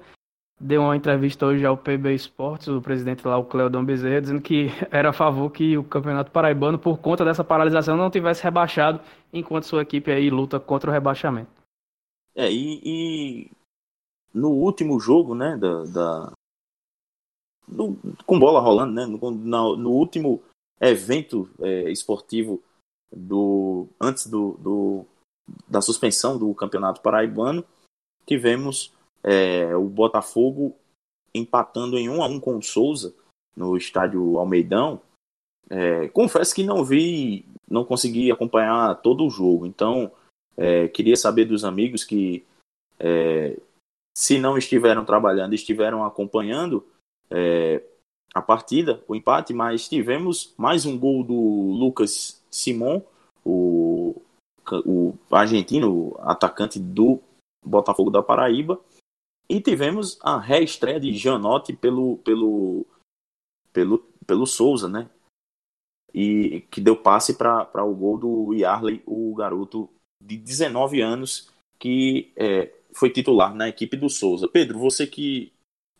deu 0.59 0.81
uma 0.81 0.95
entrevista 0.95 1.45
hoje 1.45 1.65
ao 1.65 1.77
PB 1.77 2.13
Esportes, 2.13 2.67
o 2.67 2.81
presidente 2.81 3.25
lá, 3.25 3.37
o 3.37 3.45
Cleodon 3.45 3.85
Bezerra, 3.85 4.21
dizendo 4.21 4.41
que 4.41 4.67
era 4.91 5.09
a 5.09 5.13
favor 5.13 5.49
que 5.49 5.77
o 5.77 5.83
Campeonato 5.83 6.31
Paraibano, 6.31 6.77
por 6.77 6.97
conta 6.97 7.23
dessa 7.23 7.43
paralisação, 7.43 7.95
não 7.95 8.11
tivesse 8.11 8.43
rebaixado, 8.43 8.99
enquanto 9.31 9.63
sua 9.63 9.83
equipe 9.83 10.11
aí 10.11 10.29
luta 10.29 10.59
contra 10.59 10.89
o 10.89 10.93
rebaixamento. 10.93 11.49
É, 12.35 12.51
e, 12.51 12.81
e 12.83 13.51
no 14.33 14.49
último 14.49 14.99
jogo, 14.99 15.33
né, 15.33 15.57
da, 15.57 15.83
da 15.85 16.31
com 18.25 18.39
bola 18.39 18.59
rolando, 18.59 18.93
né, 18.93 19.05
no, 19.05 19.31
no, 19.31 19.77
no 19.77 19.91
último 19.91 20.41
evento 20.81 21.47
é, 21.59 21.91
esportivo 21.91 22.61
do 23.11 23.87
antes 24.01 24.25
do, 24.27 24.57
do, 24.59 25.05
da 25.67 25.81
suspensão 25.81 26.37
do 26.37 26.53
Campeonato 26.53 27.01
Paraibano, 27.01 27.63
tivemos 28.25 28.93
é, 29.23 29.75
o 29.75 29.85
Botafogo 29.85 30.75
empatando 31.33 31.97
em 31.97 32.09
1 32.09 32.23
a 32.23 32.27
1 32.27 32.39
com 32.39 32.57
o 32.57 32.63
Souza 32.63 33.13
no 33.55 33.77
estádio 33.77 34.37
Almeidão. 34.37 35.01
É, 35.69 36.07
confesso 36.09 36.55
que 36.55 36.63
não 36.63 36.83
vi, 36.83 37.45
não 37.69 37.85
consegui 37.85 38.31
acompanhar 38.31 38.95
todo 39.01 39.25
o 39.25 39.29
jogo, 39.29 39.65
então 39.65 40.11
é, 40.57 40.87
queria 40.87 41.15
saber 41.15 41.45
dos 41.45 41.63
amigos 41.63 42.03
que 42.03 42.45
é, 42.99 43.59
se 44.15 44.37
não 44.37 44.57
estiveram 44.57 45.05
trabalhando, 45.05 45.53
estiveram 45.53 46.03
acompanhando 46.03 46.85
é, 47.29 47.81
a 48.33 48.41
partida, 48.41 49.03
o 49.07 49.15
empate, 49.15 49.53
mas 49.53 49.87
tivemos 49.87 50.53
mais 50.57 50.85
um 50.85 50.97
gol 50.97 51.23
do 51.23 51.33
Lucas 51.33 52.43
Simon, 52.51 53.01
o, 53.45 53.88
o 54.85 55.17
argentino, 55.31 56.15
atacante 56.19 56.79
do 56.79 57.19
Botafogo 57.65 58.09
da 58.09 58.23
Paraíba, 58.23 58.79
e 59.49 59.59
tivemos 59.59 60.19
a 60.21 60.39
reestreia 60.39 60.99
de 60.99 61.11
Janotti 61.17 61.73
pelo, 61.73 62.17
pelo, 62.17 62.85
pelo, 63.73 63.99
pelo 64.25 64.45
Souza, 64.45 64.87
né? 64.87 65.09
E 66.13 66.61
que 66.71 66.79
deu 66.79 66.95
passe 66.95 67.35
para 67.35 67.83
o 67.83 67.95
gol 67.95 68.17
do 68.17 68.53
Yarley, 68.53 69.01
o 69.05 69.33
garoto 69.35 69.89
de 70.23 70.37
19 70.37 71.01
anos 71.01 71.49
que 71.79 72.31
é, 72.35 72.71
foi 72.93 73.09
titular 73.09 73.55
na 73.55 73.69
equipe 73.69 73.95
do 73.95 74.09
Souza. 74.09 74.47
Pedro, 74.47 74.77
você 74.77 75.07
que 75.07 75.51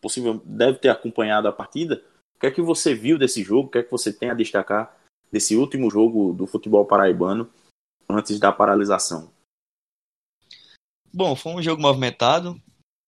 possível 0.01 0.41
deve 0.45 0.80
ter 0.80 0.89
acompanhado 0.89 1.47
a 1.47 1.51
partida, 1.51 2.03
o 2.36 2.39
que 2.39 2.47
é 2.47 2.51
que 2.51 2.61
você 2.61 2.93
viu 2.93 3.17
desse 3.17 3.43
jogo? 3.43 3.67
O 3.67 3.72
que 3.72 3.80
é 3.80 3.84
que 3.84 3.91
você 3.91 4.13
tem 4.13 4.30
a 4.30 4.34
destacar 4.34 4.95
desse 5.32 5.55
último 5.55 5.89
jogo 5.89 6.34
do 6.34 6.47
futebol 6.47 6.86
paraibano 6.86 7.49
antes 8.10 8.39
da 8.39 8.51
paralisação? 8.51 9.32
Bom, 11.14 11.36
foi 11.36 11.53
um 11.53 11.62
jogo 11.62 11.82
movimentado, 11.82 12.62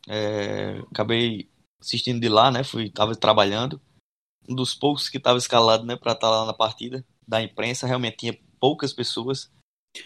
é, 0.08 0.80
acabei 0.92 1.50
assistindo 1.80 2.20
de 2.20 2.30
lá, 2.30 2.52
né? 2.52 2.64
Fui, 2.64 2.90
tava 2.90 3.16
trabalhando. 3.16 3.82
Um 4.48 4.56
dos 4.56 4.74
poucos 4.74 5.08
que 5.08 5.18
estava 5.18 5.38
escalado, 5.38 5.86
né, 5.86 5.96
para 5.96 6.14
estar 6.14 6.28
tá 6.28 6.30
lá 6.30 6.46
na 6.46 6.54
partida 6.54 7.06
da 7.28 7.42
imprensa. 7.42 7.88
Realmente 7.88 8.18
tinha 8.18 8.38
poucas 8.60 8.92
pessoas 8.92 9.52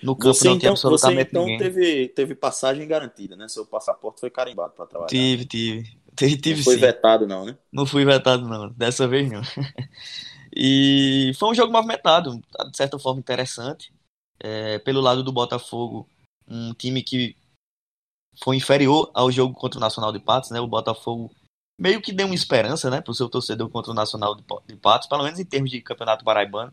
no 0.03 0.15
campo. 0.15 0.33
Você, 0.33 0.47
não 0.49 0.55
então, 0.55 0.71
absolutamente 0.71 1.31
você, 1.31 1.37
então 1.37 1.45
ninguém. 1.45 1.57
teve, 1.57 2.07
teve 2.09 2.35
passagem 2.35 2.87
garantida, 2.87 3.35
né? 3.35 3.47
Seu 3.47 3.65
passaporte 3.65 4.19
foi 4.19 4.29
carimbado 4.29 4.73
para 4.73 4.85
trabalhar. 4.85 5.09
Tive, 5.09 5.45
tive. 5.45 5.83
tive, 6.15 6.37
tive 6.37 6.57
não 6.57 6.63
foi 6.63 6.75
sim. 6.75 6.81
vetado, 6.81 7.27
não, 7.27 7.45
né? 7.45 7.57
Não 7.71 7.85
fui 7.85 8.05
vetado, 8.05 8.47
não. 8.47 8.69
Dessa 8.69 9.07
vez, 9.07 9.31
não. 9.31 9.41
e 10.55 11.31
foi 11.39 11.49
um 11.49 11.55
jogo 11.55 11.71
movimentado, 11.71 12.41
de 12.71 12.77
certa 12.77 12.99
forma 12.99 13.19
interessante. 13.19 13.93
É, 14.39 14.79
pelo 14.79 15.01
lado 15.01 15.23
do 15.23 15.31
Botafogo, 15.31 16.07
um 16.47 16.73
time 16.73 17.01
que 17.01 17.35
foi 18.43 18.57
inferior 18.57 19.09
ao 19.13 19.31
jogo 19.31 19.53
contra 19.53 19.77
o 19.77 19.81
Nacional 19.81 20.11
de 20.11 20.19
Patos, 20.19 20.51
né? 20.51 20.59
O 20.59 20.67
Botafogo 20.67 21.31
meio 21.79 22.01
que 22.01 22.13
deu 22.13 22.25
uma 22.25 22.35
esperança, 22.35 22.89
né, 22.89 23.01
para 23.01 23.11
o 23.11 23.15
seu 23.15 23.29
torcedor 23.29 23.69
contra 23.69 23.91
o 23.91 23.95
Nacional 23.95 24.35
de 24.35 24.75
Patos, 24.77 25.07
pelo 25.07 25.23
menos 25.23 25.39
em 25.39 25.45
termos 25.45 25.69
de 25.69 25.81
campeonato 25.81 26.23
paraibano, 26.23 26.71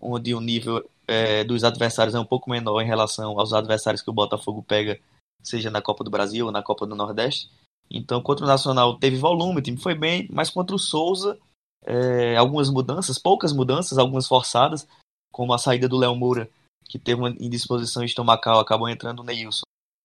onde 0.00 0.34
o 0.34 0.40
nível 0.40 0.88
é, 1.06 1.44
dos 1.44 1.62
adversários 1.62 2.14
é 2.14 2.18
um 2.18 2.24
pouco 2.24 2.50
menor 2.50 2.80
em 2.80 2.86
relação 2.86 3.38
aos 3.38 3.52
adversários 3.52 4.02
que 4.02 4.10
o 4.10 4.14
Botafogo 4.14 4.62
pega, 4.62 5.00
seja 5.42 5.70
na 5.70 5.80
Copa 5.80 6.02
do 6.02 6.10
Brasil 6.10 6.46
ou 6.46 6.52
na 6.52 6.62
Copa 6.62 6.86
do 6.86 6.96
Nordeste. 6.96 7.48
Então, 7.88 8.20
contra 8.20 8.44
o 8.44 8.48
Nacional 8.48 8.98
teve 8.98 9.16
volume, 9.16 9.58
o 9.58 9.62
time 9.62 9.76
foi 9.76 9.94
bem, 9.94 10.26
mas 10.30 10.50
contra 10.50 10.74
o 10.74 10.78
Souza, 10.78 11.38
é, 11.84 12.36
algumas 12.36 12.68
mudanças, 12.70 13.18
poucas 13.18 13.52
mudanças, 13.52 13.98
algumas 13.98 14.26
forçadas, 14.26 14.88
como 15.30 15.52
a 15.52 15.58
saída 15.58 15.88
do 15.88 15.98
Léo 15.98 16.16
Moura, 16.16 16.50
que 16.92 16.98
teve 16.98 17.22
uma 17.22 17.30
indisposição 17.30 18.04
estomacal, 18.04 18.60
acabou 18.60 18.86
entrando 18.86 19.20
o 19.20 19.24
Neilson. 19.24 19.62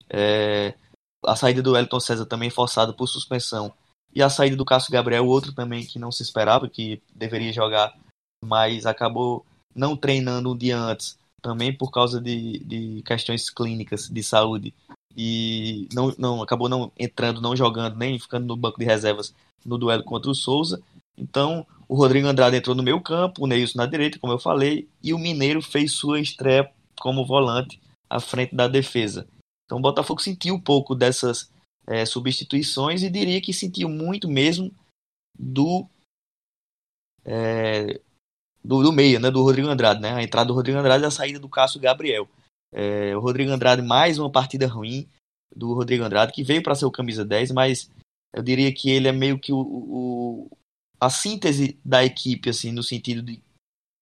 É, 0.09 0.73
a 1.21 1.35
saída 1.35 1.61
do 1.61 1.75
Elton 1.75 1.99
César 1.99 2.25
também 2.25 2.49
forçada 2.49 2.93
por 2.93 3.07
suspensão. 3.07 3.73
E 4.15 4.23
a 4.23 4.29
saída 4.29 4.55
do 4.55 4.63
Cássio 4.63 4.93
Gabriel, 4.93 5.27
outro 5.27 5.51
também 5.51 5.85
que 5.85 5.99
não 5.99 6.13
se 6.13 6.23
esperava, 6.23 6.69
que 6.69 7.01
deveria 7.13 7.51
jogar, 7.51 7.93
mas 8.41 8.85
acabou 8.85 9.45
não 9.75 9.97
treinando 9.97 10.53
um 10.53 10.57
dia 10.57 10.79
antes, 10.79 11.19
também 11.41 11.73
por 11.75 11.91
causa 11.91 12.21
de, 12.21 12.59
de 12.59 13.03
questões 13.05 13.49
clínicas 13.49 14.07
de 14.07 14.23
saúde. 14.23 14.73
E 15.13 15.89
não, 15.93 16.15
não 16.17 16.41
acabou 16.41 16.69
não 16.69 16.89
entrando, 16.97 17.41
não 17.41 17.53
jogando, 17.53 17.97
nem 17.97 18.17
ficando 18.17 18.47
no 18.47 18.55
banco 18.55 18.79
de 18.79 18.85
reservas 18.85 19.35
no 19.65 19.77
duelo 19.77 20.05
contra 20.05 20.31
o 20.31 20.35
Souza. 20.35 20.81
Então, 21.17 21.67
o 21.85 21.95
Rodrigo 21.95 22.29
Andrade 22.29 22.55
entrou 22.55 22.73
no 22.73 22.83
meio 22.83 23.01
campo, 23.01 23.43
o 23.43 23.47
Neilson 23.47 23.77
na 23.77 23.85
direita, 23.85 24.19
como 24.19 24.31
eu 24.31 24.39
falei, 24.39 24.87
e 25.03 25.13
o 25.13 25.19
Mineiro 25.19 25.61
fez 25.61 25.91
sua 25.91 26.21
estreia 26.21 26.71
como 26.99 27.25
volante 27.25 27.79
à 28.09 28.19
frente 28.19 28.55
da 28.55 28.67
defesa. 28.67 29.27
Então 29.65 29.77
o 29.77 29.81
Botafogo 29.81 30.21
sentiu 30.21 30.55
um 30.55 30.61
pouco 30.61 30.95
dessas 30.95 31.51
é, 31.85 32.05
substituições 32.05 33.03
e 33.03 33.09
diria 33.09 33.41
que 33.41 33.53
sentiu 33.53 33.89
muito 33.89 34.27
mesmo 34.27 34.73
do, 35.37 35.87
é, 37.25 37.99
do, 38.63 38.83
do 38.83 38.91
meio, 38.91 39.19
né, 39.19 39.29
do 39.29 39.43
Rodrigo 39.43 39.67
Andrade, 39.67 40.01
né, 40.01 40.13
a 40.13 40.23
entrada 40.23 40.47
do 40.47 40.53
Rodrigo 40.53 40.77
Andrade 40.77 41.03
e 41.03 41.07
a 41.07 41.11
saída 41.11 41.39
do 41.39 41.49
Cássio 41.49 41.79
Gabriel. 41.79 42.27
É, 42.73 43.15
o 43.15 43.19
Rodrigo 43.19 43.51
Andrade, 43.51 43.81
mais 43.81 44.17
uma 44.19 44.31
partida 44.31 44.67
ruim 44.67 45.07
do 45.55 45.73
Rodrigo 45.73 46.03
Andrade, 46.03 46.33
que 46.33 46.43
veio 46.43 46.61
para 46.61 46.75
ser 46.75 46.85
o 46.85 46.91
camisa 46.91 47.23
10, 47.23 47.51
mas 47.51 47.89
eu 48.33 48.43
diria 48.43 48.73
que 48.73 48.89
ele 48.89 49.07
é 49.07 49.11
meio 49.11 49.39
que 49.39 49.53
o, 49.53 49.59
o, 49.59 50.57
a 50.99 51.09
síntese 51.09 51.79
da 51.83 52.03
equipe, 52.03 52.49
assim, 52.49 52.71
no 52.71 52.83
sentido 52.83 53.21
de 53.21 53.41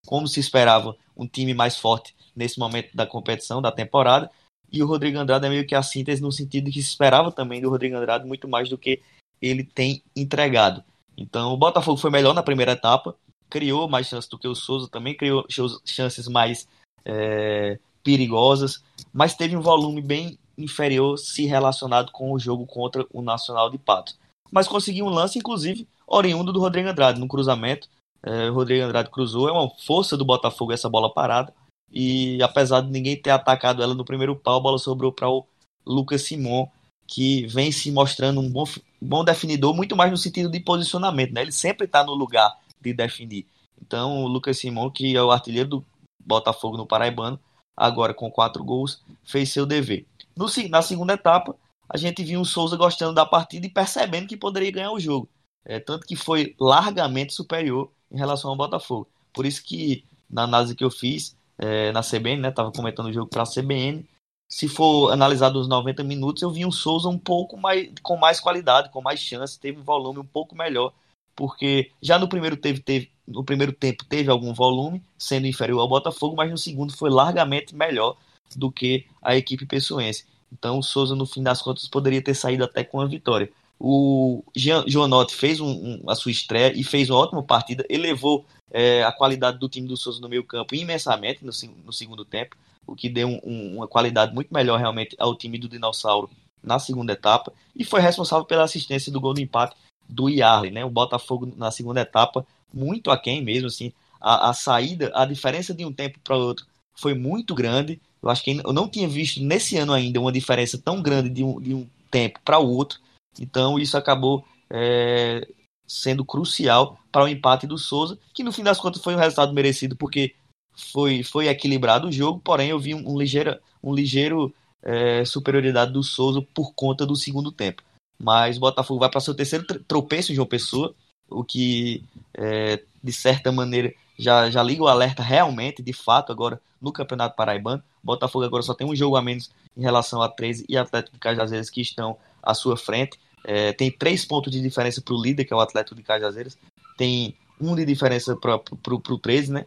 como 0.05 0.27
se 0.27 0.39
esperava 0.39 0.95
um 1.15 1.27
time 1.27 1.53
mais 1.53 1.77
forte 1.77 2.15
nesse 2.35 2.59
momento 2.59 2.95
da 2.95 3.05
competição, 3.05 3.61
da 3.61 3.71
temporada, 3.71 4.29
e 4.71 4.83
o 4.83 4.87
Rodrigo 4.87 5.17
Andrade 5.17 5.45
é 5.45 5.49
meio 5.49 5.65
que 5.65 5.75
a 5.75 5.83
síntese 5.83 6.21
no 6.21 6.31
sentido 6.31 6.71
que 6.71 6.81
se 6.81 6.89
esperava 6.89 7.31
também 7.31 7.61
do 7.61 7.69
Rodrigo 7.69 7.95
Andrade 7.95 8.27
muito 8.27 8.47
mais 8.47 8.69
do 8.69 8.77
que 8.77 9.01
ele 9.41 9.63
tem 9.63 10.03
entregado. 10.15 10.83
Então 11.17 11.53
o 11.53 11.57
Botafogo 11.57 11.97
foi 11.97 12.09
melhor 12.09 12.33
na 12.33 12.43
primeira 12.43 12.73
etapa, 12.73 13.15
criou 13.49 13.87
mais 13.87 14.07
chances 14.07 14.29
do 14.29 14.37
que 14.37 14.47
o 14.47 14.55
Souza, 14.55 14.89
também 14.89 15.15
criou 15.15 15.45
chances 15.85 16.27
mais 16.27 16.67
é, 17.05 17.79
perigosas, 18.03 18.83
mas 19.13 19.35
teve 19.35 19.55
um 19.55 19.61
volume 19.61 20.01
bem 20.01 20.37
inferior 20.57 21.17
se 21.17 21.45
relacionado 21.45 22.11
com 22.11 22.31
o 22.31 22.39
jogo 22.39 22.65
contra 22.65 23.05
o 23.11 23.21
Nacional 23.21 23.69
de 23.69 23.77
Patos. 23.77 24.17
Mas 24.51 24.67
conseguiu 24.67 25.05
um 25.05 25.09
lance, 25.09 25.37
inclusive, 25.37 25.87
oriundo 26.07 26.53
do 26.53 26.59
Rodrigo 26.59 26.89
Andrade, 26.89 27.19
no 27.19 27.27
cruzamento. 27.27 27.89
É, 28.25 28.49
Rodrigo 28.49 28.83
Andrade 28.83 29.11
cruzou, 29.11 29.47
é 29.47 29.51
uma 29.51 29.69
força 29.69 30.17
do 30.17 30.25
Botafogo 30.25 30.73
essa 30.73 30.89
bola 30.89 31.13
parada. 31.13 31.53
E 31.91 32.41
apesar 32.41 32.81
de 32.81 32.89
ninguém 32.89 33.15
ter 33.15 33.29
atacado 33.29 33.83
ela 33.83 33.93
no 33.93 34.03
primeiro 34.03 34.35
pau, 34.35 34.57
a 34.57 34.59
bola 34.59 34.79
sobrou 34.79 35.11
para 35.11 35.29
o 35.29 35.45
Lucas 35.85 36.23
Simon, 36.23 36.67
que 37.07 37.45
vem 37.45 37.71
se 37.71 37.91
mostrando 37.91 38.41
um 38.41 38.49
bom, 38.49 38.63
bom 38.99 39.23
definidor, 39.23 39.75
muito 39.75 39.95
mais 39.95 40.09
no 40.09 40.17
sentido 40.17 40.49
de 40.49 40.59
posicionamento. 40.59 41.33
Né? 41.33 41.43
Ele 41.43 41.51
sempre 41.51 41.85
está 41.85 42.03
no 42.03 42.15
lugar 42.15 42.51
de 42.81 42.93
definir. 42.93 43.45
Então, 43.79 44.23
o 44.23 44.27
Lucas 44.27 44.57
Simon, 44.57 44.89
que 44.89 45.15
é 45.15 45.21
o 45.21 45.29
artilheiro 45.29 45.69
do 45.69 45.85
Botafogo 46.25 46.77
no 46.77 46.87
Paraibano, 46.87 47.39
agora 47.77 48.13
com 48.13 48.31
quatro 48.31 48.63
gols, 48.63 49.03
fez 49.23 49.51
seu 49.51 49.67
dever. 49.67 50.07
No, 50.35 50.47
na 50.69 50.81
segunda 50.81 51.13
etapa, 51.13 51.55
a 51.87 51.95
gente 51.95 52.23
viu 52.23 52.41
o 52.41 52.45
Souza 52.45 52.75
gostando 52.75 53.13
da 53.13 53.25
partida 53.25 53.67
e 53.67 53.69
percebendo 53.69 54.27
que 54.27 54.35
poderia 54.35 54.71
ganhar 54.71 54.91
o 54.91 54.99
jogo. 54.99 55.29
É, 55.63 55.79
tanto 55.79 56.07
que 56.07 56.15
foi 56.15 56.55
largamente 56.59 57.33
superior 57.33 57.91
em 58.15 58.17
relação 58.17 58.49
ao 58.49 58.55
Botafogo. 58.55 59.07
Por 59.33 59.45
isso 59.45 59.61
que, 59.61 60.05
na 60.29 60.43
análise 60.43 60.73
que 60.73 60.83
eu 60.83 60.89
fiz, 60.89 61.35
é, 61.57 61.91
na 61.91 62.01
CBN, 62.01 62.41
né? 62.41 62.51
Tava 62.51 62.71
comentando 62.71 63.07
o 63.07 63.13
jogo 63.13 63.29
para 63.29 63.43
a 63.43 63.45
CBN. 63.45 64.05
se 64.47 64.67
for 64.67 65.11
analisado 65.11 65.59
os 65.59 65.67
90 65.67 66.03
minutos, 66.03 66.41
eu 66.43 66.51
vi 66.51 66.65
um 66.65 66.71
Souza 66.71 67.09
um 67.09 67.17
pouco 67.17 67.57
mais 67.57 67.89
com 68.01 68.15
mais 68.15 68.39
qualidade, 68.39 68.89
com 68.91 69.01
mais 69.01 69.19
chance, 69.19 69.59
teve 69.59 69.79
um 69.79 69.83
volume 69.83 70.19
um 70.19 70.25
pouco 70.25 70.55
melhor, 70.55 70.93
porque 71.35 71.91
já 72.01 72.19
no 72.19 72.27
primeiro 72.27 72.55
teve, 72.55 72.79
teve 72.79 73.11
no 73.27 73.43
primeiro 73.43 73.73
tempo 73.73 74.05
teve 74.05 74.29
algum 74.29 74.53
volume, 74.53 75.01
sendo 75.17 75.47
inferior 75.47 75.79
ao 75.81 75.87
Botafogo, 75.87 76.35
mas 76.35 76.51
no 76.51 76.57
segundo 76.57 76.95
foi 76.95 77.09
largamente 77.09 77.75
melhor 77.75 78.15
do 78.55 78.71
que 78.71 79.05
a 79.21 79.35
equipe 79.35 79.65
pessoense. 79.65 80.25
Então 80.51 80.77
o 80.77 80.83
Souza, 80.83 81.15
no 81.15 81.25
fim 81.25 81.41
das 81.41 81.61
contas, 81.61 81.87
poderia 81.87 82.21
ter 82.21 82.35
saído 82.35 82.63
até 82.63 82.83
com 82.83 83.01
a 83.01 83.05
vitória. 83.07 83.51
O 83.79 84.43
Joanotti 84.87 85.35
fez 85.35 85.59
um, 85.59 85.69
um, 85.69 86.09
a 86.09 86.15
sua 86.15 86.31
estreia 86.31 86.73
e 86.75 86.83
fez 86.83 87.09
uma 87.09 87.19
ótima 87.19 87.43
partida, 87.43 87.85
elevou 87.89 88.45
é, 88.71 89.03
a 89.03 89.11
qualidade 89.11 89.59
do 89.59 89.69
time 89.69 89.87
do 89.87 89.97
Souza 89.97 90.21
no 90.21 90.29
meio 90.29 90.43
campo 90.43 90.75
imensamente 90.75 91.43
no, 91.43 91.51
no 91.85 91.93
segundo 91.93 92.23
tempo, 92.23 92.55
o 92.87 92.95
que 92.95 93.09
deu 93.09 93.27
um, 93.27 93.75
uma 93.77 93.87
qualidade 93.87 94.33
muito 94.33 94.53
melhor 94.53 94.79
realmente 94.79 95.15
ao 95.19 95.35
time 95.35 95.57
do 95.57 95.67
Dinossauro 95.67 96.29
na 96.63 96.79
segunda 96.79 97.13
etapa, 97.13 97.53
e 97.75 97.83
foi 97.83 98.01
responsável 98.01 98.45
pela 98.45 98.63
assistência 98.63 99.11
do 99.11 99.21
gol 99.21 99.33
do 99.33 99.41
empate 99.41 99.75
do 100.07 100.29
Yarley, 100.29 100.71
né? 100.71 100.85
O 100.85 100.89
Botafogo 100.89 101.51
na 101.57 101.69
segunda 101.69 102.01
etapa, 102.01 102.45
muito 102.73 103.11
aquém 103.11 103.43
mesmo, 103.43 103.67
assim, 103.67 103.91
a, 104.19 104.49
a 104.49 104.53
saída, 104.53 105.11
a 105.13 105.25
diferença 105.25 105.73
de 105.73 105.85
um 105.85 105.93
tempo 105.93 106.19
para 106.23 106.35
outro 106.35 106.65
foi 106.95 107.13
muito 107.13 107.53
grande. 107.53 107.99
Eu 108.21 108.29
acho 108.29 108.43
que 108.43 108.61
eu 108.63 108.73
não 108.73 108.87
tinha 108.87 109.07
visto 109.07 109.41
nesse 109.43 109.77
ano 109.77 109.93
ainda 109.93 110.19
uma 110.19 110.31
diferença 110.31 110.77
tão 110.77 111.01
grande 111.01 111.29
de 111.29 111.43
um, 111.43 111.61
de 111.61 111.73
um 111.73 111.87
tempo 112.09 112.39
para 112.43 112.57
o 112.57 112.67
outro. 112.67 112.99
Então 113.39 113.79
isso 113.79 113.97
acabou 113.97 114.45
é, 114.69 115.47
sendo 115.87 116.25
crucial 116.25 116.99
para 117.11 117.23
o 117.23 117.27
empate 117.27 117.67
do 117.67 117.77
Souza, 117.77 118.17
que 118.33 118.43
no 118.43 118.51
fim 118.51 118.63
das 118.63 118.79
contas 118.79 119.01
foi 119.01 119.15
um 119.15 119.19
resultado 119.19 119.53
merecido, 119.53 119.95
porque 119.95 120.35
foi, 120.75 121.23
foi 121.23 121.47
equilibrado 121.47 122.07
o 122.07 122.11
jogo, 122.11 122.39
porém 122.43 122.69
eu 122.69 122.79
vi 122.79 122.93
um, 122.93 123.13
um 123.13 123.17
ligeiro, 123.17 123.57
um 123.83 123.93
ligeiro 123.93 124.53
é, 124.83 125.23
superioridade 125.25 125.91
do 125.91 126.03
Souza 126.03 126.41
por 126.53 126.73
conta 126.73 127.05
do 127.05 127.15
segundo 127.15 127.51
tempo. 127.51 127.81
Mas 128.21 128.57
o 128.57 128.61
Botafogo 128.61 128.99
vai 128.99 129.09
para 129.09 129.19
seu 129.19 129.33
terceiro 129.33 129.65
tropeço 129.87 130.31
em 130.31 130.35
João 130.35 130.47
Pessoa, 130.47 130.93
o 131.29 131.43
que 131.43 132.03
é, 132.33 132.81
de 133.03 133.11
certa 133.11 133.51
maneira 133.51 133.93
já, 134.17 134.49
já 134.49 134.63
liga 134.63 134.83
o 134.83 134.87
alerta 134.87 135.21
realmente, 135.21 135.81
de 135.81 135.93
fato, 135.93 136.31
agora 136.31 136.61
no 136.81 136.91
Campeonato 136.91 137.35
Paraibano. 137.35 137.83
O 138.03 138.05
Botafogo 138.05 138.45
agora 138.45 138.63
só 138.63 138.73
tem 138.73 138.87
um 138.87 138.95
jogo 138.95 139.15
a 139.15 139.21
menos 139.21 139.51
em 139.75 139.81
relação 139.81 140.21
a 140.21 140.29
13 140.29 140.65
e 140.69 140.77
Atlético 140.77 141.15
de 141.15 141.19
Cajazeiras 141.19 141.69
que 141.69 141.81
estão 141.81 142.17
à 142.41 142.53
sua 142.53 142.77
frente. 142.77 143.19
É, 143.47 143.71
tem 143.73 143.91
três 143.91 144.25
pontos 144.25 144.51
de 144.51 144.59
diferença 144.59 145.01
para 145.01 145.13
o 145.13 145.21
líder, 145.21 145.45
que 145.45 145.53
é 145.53 145.55
o 145.55 145.59
Atlético 145.59 145.95
de 145.95 146.01
Cajazeiras. 146.01 146.57
Tem 146.97 147.37
um 147.61 147.75
de 147.75 147.85
diferença 147.85 148.35
para 148.35 148.55
o 148.55 149.19
13, 149.19 149.51
né? 149.51 149.65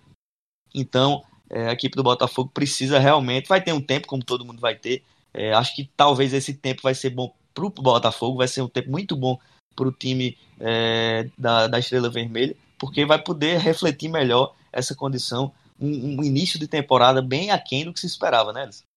Então, 0.75 1.23
é, 1.49 1.69
a 1.69 1.73
equipe 1.73 1.97
do 1.97 2.03
Botafogo 2.03 2.51
precisa 2.53 2.99
realmente. 2.99 3.49
Vai 3.49 3.63
ter 3.63 3.73
um 3.73 3.81
tempo, 3.81 4.09
como 4.09 4.25
todo 4.25 4.45
mundo 4.45 4.61
vai 4.61 4.75
ter. 4.75 5.05
É, 5.33 5.53
acho 5.53 5.77
que 5.77 5.89
talvez 5.97 6.33
esse 6.33 6.55
tempo 6.55 6.83
vai 6.83 6.95
ser 6.95 7.11
bom 7.11 7.33
para 7.55 7.67
o 7.67 7.71
Botafogo, 7.71 8.39
vai 8.39 8.49
ser 8.49 8.63
um 8.63 8.69
tempo 8.69 8.91
muito 8.91 9.17
bom 9.17 9.39
para 9.75 9.89
o 9.89 9.93
time 9.93 10.37
é, 10.59 11.29
da, 11.39 11.69
da 11.69 11.79
Estrela 11.79 12.11
Vermelha, 12.11 12.57
porque 12.77 13.05
vai 13.05 13.23
poder 13.23 13.59
refletir 13.59 14.09
melhor 14.09 14.55
essa 14.73 14.95
condição. 14.95 15.53
Um, 15.81 16.19
um 16.19 16.25
início 16.25 16.59
de 16.59 16.67
temporada 16.67 17.23
bem 17.23 17.51
aquém 17.53 17.85
do 17.85 17.93
que 17.93 18.01
se 18.01 18.07
esperava, 18.07 18.53
né, 18.53 18.65
Elis? 18.65 18.88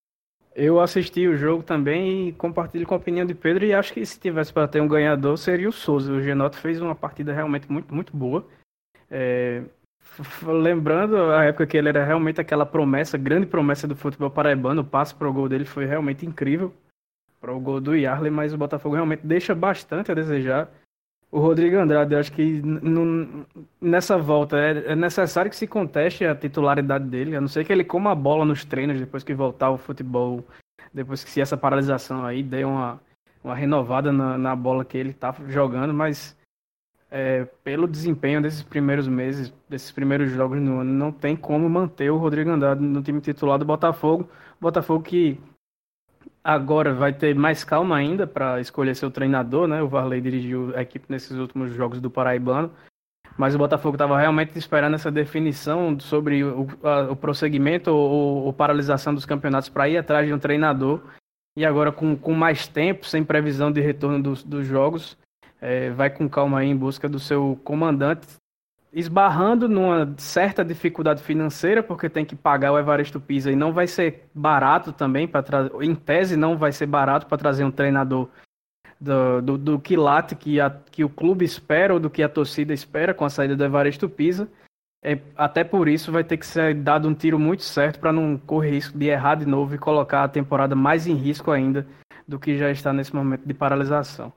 Eu 0.53 0.79
assisti 0.81 1.27
o 1.27 1.37
jogo 1.37 1.63
também 1.63 2.27
e 2.27 2.33
compartilho 2.33 2.85
com 2.85 2.93
a 2.93 2.97
opinião 2.97 3.25
de 3.25 3.33
Pedro 3.33 3.65
e 3.65 3.73
acho 3.73 3.93
que 3.93 4.05
se 4.05 4.19
tivesse 4.19 4.51
para 4.51 4.67
ter 4.67 4.81
um 4.81 4.87
ganhador 4.87 5.37
seria 5.37 5.69
o 5.69 5.71
Souza. 5.71 6.11
O 6.11 6.21
Genoto 6.21 6.57
fez 6.57 6.81
uma 6.81 6.93
partida 6.93 7.33
realmente 7.33 7.71
muito, 7.71 7.93
muito 7.93 8.15
boa. 8.15 8.45
É, 9.09 9.63
lembrando 10.43 11.31
a 11.31 11.45
época 11.45 11.67
que 11.67 11.77
ele 11.77 11.89
era 11.89 12.03
realmente 12.03 12.41
aquela 12.41 12.65
promessa, 12.65 13.17
grande 13.17 13.45
promessa 13.45 13.87
do 13.87 13.95
futebol 13.95 14.29
paraibano, 14.29 14.81
o 14.81 14.85
passe 14.85 15.15
para 15.15 15.29
o 15.29 15.33
gol 15.33 15.47
dele 15.47 15.65
foi 15.65 15.85
realmente 15.85 16.25
incrível 16.25 16.73
para 17.39 17.53
o 17.53 17.59
gol 17.59 17.81
do 17.81 17.95
Yarley, 17.95 18.29
mas 18.29 18.53
o 18.53 18.57
Botafogo 18.57 18.95
realmente 18.95 19.25
deixa 19.25 19.55
bastante 19.55 20.11
a 20.11 20.15
desejar. 20.15 20.69
O 21.31 21.39
Rodrigo 21.39 21.77
Andrade, 21.77 22.13
eu 22.13 22.19
acho 22.19 22.33
que 22.33 22.61
nessa 23.79 24.17
volta 24.17 24.57
é, 24.57 24.91
é, 24.91 24.95
necessário 24.95 25.49
que 25.49 25.55
se 25.55 25.65
conteste 25.65 26.25
a 26.25 26.35
titularidade 26.35 27.05
dele, 27.05 27.37
a 27.37 27.41
não 27.41 27.47
ser 27.47 27.63
que 27.63 27.71
ele 27.71 27.85
coma 27.85 28.11
a 28.11 28.15
bola 28.15 28.43
nos 28.43 28.65
treinos 28.65 28.99
depois 28.99 29.23
que 29.23 29.33
voltar 29.33 29.67
ao 29.67 29.77
futebol, 29.77 30.43
depois 30.93 31.23
que 31.23 31.29
se 31.29 31.39
essa 31.39 31.55
paralisação 31.55 32.25
aí 32.25 32.43
dê 32.43 32.65
uma, 32.65 32.99
uma 33.41 33.55
renovada 33.55 34.11
na, 34.11 34.37
na 34.37 34.53
bola 34.57 34.83
que 34.83 34.97
ele 34.97 35.11
está 35.11 35.33
jogando, 35.47 35.93
mas 35.93 36.37
é, 37.09 37.45
pelo 37.63 37.87
desempenho 37.87 38.41
desses 38.41 38.61
primeiros 38.61 39.07
meses, 39.07 39.53
desses 39.69 39.91
primeiros 39.91 40.31
jogos 40.31 40.59
no 40.61 40.79
ano, 40.79 40.91
não 40.91 41.13
tem 41.13 41.37
como 41.37 41.69
manter 41.69 42.09
o 42.09 42.17
Rodrigo 42.17 42.49
Andrade 42.49 42.81
no 42.81 43.01
time 43.01 43.21
titular 43.21 43.57
do 43.57 43.63
Botafogo. 43.63 44.29
Botafogo 44.59 45.01
que 45.03 45.39
Agora 46.43 46.93
vai 46.93 47.13
ter 47.13 47.35
mais 47.35 47.63
calma 47.63 47.95
ainda 47.95 48.25
para 48.25 48.59
escolher 48.59 48.95
seu 48.95 49.11
treinador, 49.11 49.67
né? 49.67 49.81
O 49.81 49.87
Varley 49.87 50.19
dirigiu 50.19 50.75
a 50.75 50.81
equipe 50.81 51.05
nesses 51.07 51.37
últimos 51.37 51.71
jogos 51.73 52.01
do 52.01 52.09
Paraibano, 52.09 52.71
mas 53.37 53.53
o 53.53 53.59
Botafogo 53.59 53.95
estava 53.95 54.19
realmente 54.19 54.57
esperando 54.57 54.95
essa 54.95 55.11
definição 55.11 55.99
sobre 55.99 56.43
o, 56.43 56.67
a, 56.83 57.11
o 57.11 57.15
prosseguimento 57.15 57.91
ou, 57.91 58.45
ou, 58.45 58.53
paralisação 58.53 59.13
dos 59.13 59.25
campeonatos 59.25 59.69
para 59.69 59.87
ir 59.87 59.97
atrás 59.97 60.25
de 60.25 60.33
um 60.33 60.39
treinador. 60.39 61.01
E 61.55 61.63
agora, 61.63 61.91
com, 61.91 62.15
com 62.15 62.33
mais 62.33 62.67
tempo, 62.67 63.05
sem 63.05 63.23
previsão 63.23 63.71
de 63.71 63.81
retorno 63.81 64.21
dos, 64.21 64.43
dos 64.43 64.65
jogos, 64.65 65.17
é, 65.59 65.91
vai 65.91 66.09
com 66.09 66.27
calma 66.27 66.59
aí 66.59 66.69
em 66.69 66.75
busca 66.75 67.07
do 67.07 67.19
seu 67.19 67.59
comandante, 67.63 68.25
esbarrando 68.93 69.69
numa 69.69 70.13
certa 70.17 70.65
dificuldade 70.65 71.23
financeira, 71.23 71.81
porque 71.81 72.09
tem 72.09 72.25
que 72.25 72.35
pagar 72.35 72.73
o 72.73 72.79
Evaristo 72.79 73.19
Pisa 73.19 73.51
e 73.51 73.55
não 73.55 73.71
vai 73.71 73.87
ser 73.87 74.29
barato 74.33 74.91
também, 74.91 75.27
para 75.27 75.41
trazer, 75.41 75.71
em 75.81 75.95
tese 75.95 76.35
não 76.35 76.57
vai 76.57 76.71
ser 76.71 76.87
barato 76.87 77.25
para 77.25 77.37
trazer 77.37 77.63
um 77.63 77.71
treinador 77.71 78.27
do, 78.99 79.41
do, 79.41 79.57
do 79.57 79.79
quilate 79.79 80.35
que, 80.35 80.59
a, 80.59 80.69
que 80.69 81.03
o 81.03 81.09
clube 81.09 81.45
espera 81.45 81.93
ou 81.93 81.99
do 81.99 82.09
que 82.09 82.21
a 82.21 82.29
torcida 82.29 82.73
espera 82.73 83.13
com 83.13 83.25
a 83.25 83.29
saída 83.29 83.55
do 83.55 83.63
Evaristo 83.63 84.09
Pisa. 84.09 84.49
É, 85.03 85.17
até 85.35 85.63
por 85.63 85.87
isso 85.87 86.11
vai 86.11 86.23
ter 86.23 86.37
que 86.37 86.45
ser 86.45 86.75
dado 86.75 87.07
um 87.07 87.13
tiro 87.15 87.39
muito 87.39 87.63
certo 87.63 87.99
para 87.99 88.13
não 88.13 88.37
correr 88.37 88.69
risco 88.71 88.95
de 88.95 89.07
errar 89.07 89.33
de 89.35 89.47
novo 89.47 89.73
e 89.73 89.79
colocar 89.79 90.23
a 90.23 90.29
temporada 90.29 90.75
mais 90.75 91.07
em 91.07 91.15
risco 91.15 91.49
ainda 91.49 91.87
do 92.27 92.37
que 92.37 92.55
já 92.55 92.69
está 92.69 92.93
nesse 92.93 93.15
momento 93.15 93.43
de 93.43 93.53
paralisação. 93.53 94.31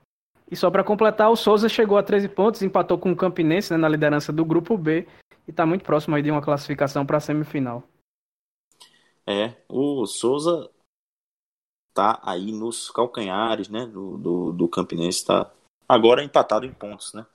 E 0.54 0.56
só 0.56 0.70
para 0.70 0.84
completar, 0.84 1.32
o 1.32 1.36
Souza 1.36 1.68
chegou 1.68 1.98
a 1.98 2.02
13 2.04 2.28
pontos, 2.28 2.62
empatou 2.62 2.96
com 2.96 3.10
o 3.10 3.16
Campinense 3.16 3.72
né, 3.72 3.76
na 3.76 3.88
liderança 3.88 4.32
do 4.32 4.44
grupo 4.44 4.78
B 4.78 5.04
e 5.48 5.50
está 5.50 5.66
muito 5.66 5.84
próximo 5.84 6.14
aí 6.14 6.22
de 6.22 6.30
uma 6.30 6.40
classificação 6.40 7.04
para 7.04 7.16
a 7.16 7.20
semifinal. 7.20 7.82
É, 9.26 9.52
o 9.68 10.06
Souza 10.06 10.70
tá 11.92 12.20
aí 12.22 12.52
nos 12.52 12.88
calcanhares, 12.88 13.68
né, 13.68 13.84
do, 13.84 14.16
do, 14.16 14.52
do 14.52 14.68
Campinense, 14.68 15.18
está 15.18 15.52
agora 15.88 16.22
empatado 16.22 16.64
em 16.64 16.72
pontos, 16.72 17.12
né, 17.14 17.26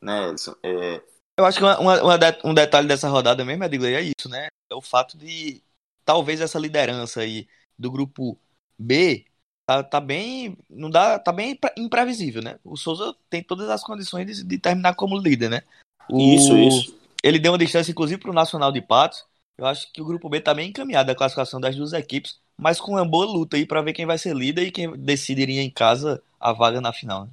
né, 0.00 0.34
é... 0.62 1.02
Eu 1.36 1.44
acho 1.44 1.58
que 1.58 1.64
uma, 1.64 1.78
uma, 1.78 2.18
um 2.44 2.54
detalhe 2.54 2.88
dessa 2.88 3.10
rodada 3.10 3.44
mesmo, 3.44 3.62
Edgley, 3.64 3.94
é 3.94 4.00
isso, 4.00 4.30
né, 4.30 4.48
é 4.72 4.74
o 4.74 4.80
fato 4.80 5.18
de 5.18 5.62
talvez 6.02 6.40
essa 6.40 6.58
liderança 6.58 7.20
aí 7.20 7.46
do 7.78 7.90
grupo 7.90 8.38
B 8.78 9.26
tá, 9.66 9.82
tá 9.82 10.00
bem. 10.00 10.56
Não 10.68 10.90
dá. 10.90 11.18
Tá 11.18 11.32
bem 11.32 11.58
imprevisível, 11.76 12.42
né? 12.42 12.58
O 12.64 12.76
Souza 12.76 13.14
tem 13.28 13.42
todas 13.42 13.68
as 13.68 13.82
condições 13.82 14.26
de, 14.26 14.44
de 14.44 14.58
terminar 14.58 14.94
como 14.94 15.18
líder, 15.18 15.50
né? 15.50 15.62
O, 16.08 16.18
isso, 16.18 16.56
isso. 16.56 16.98
Ele 17.22 17.38
deu 17.38 17.52
uma 17.52 17.58
distância, 17.58 17.90
inclusive, 17.90 18.20
para 18.20 18.30
o 18.30 18.34
Nacional 18.34 18.70
de 18.70 18.82
Patos. 18.82 19.24
Eu 19.56 19.66
acho 19.66 19.90
que 19.92 20.02
o 20.02 20.04
grupo 20.04 20.28
B 20.28 20.40
tá 20.40 20.52
bem 20.52 20.70
encaminhado 20.70 21.10
a 21.10 21.14
classificação 21.14 21.60
das 21.60 21.76
duas 21.76 21.92
equipes, 21.92 22.38
mas 22.58 22.80
com 22.80 22.92
uma 22.92 23.04
boa 23.04 23.24
luta 23.24 23.56
aí 23.56 23.64
para 23.64 23.82
ver 23.82 23.92
quem 23.92 24.04
vai 24.04 24.18
ser 24.18 24.34
líder 24.34 24.66
e 24.66 24.72
quem 24.72 24.90
decidiria 24.96 25.62
em 25.62 25.70
casa 25.70 26.22
a 26.40 26.52
vaga 26.52 26.80
na 26.80 26.92
final. 26.92 27.24
Né? 27.24 27.30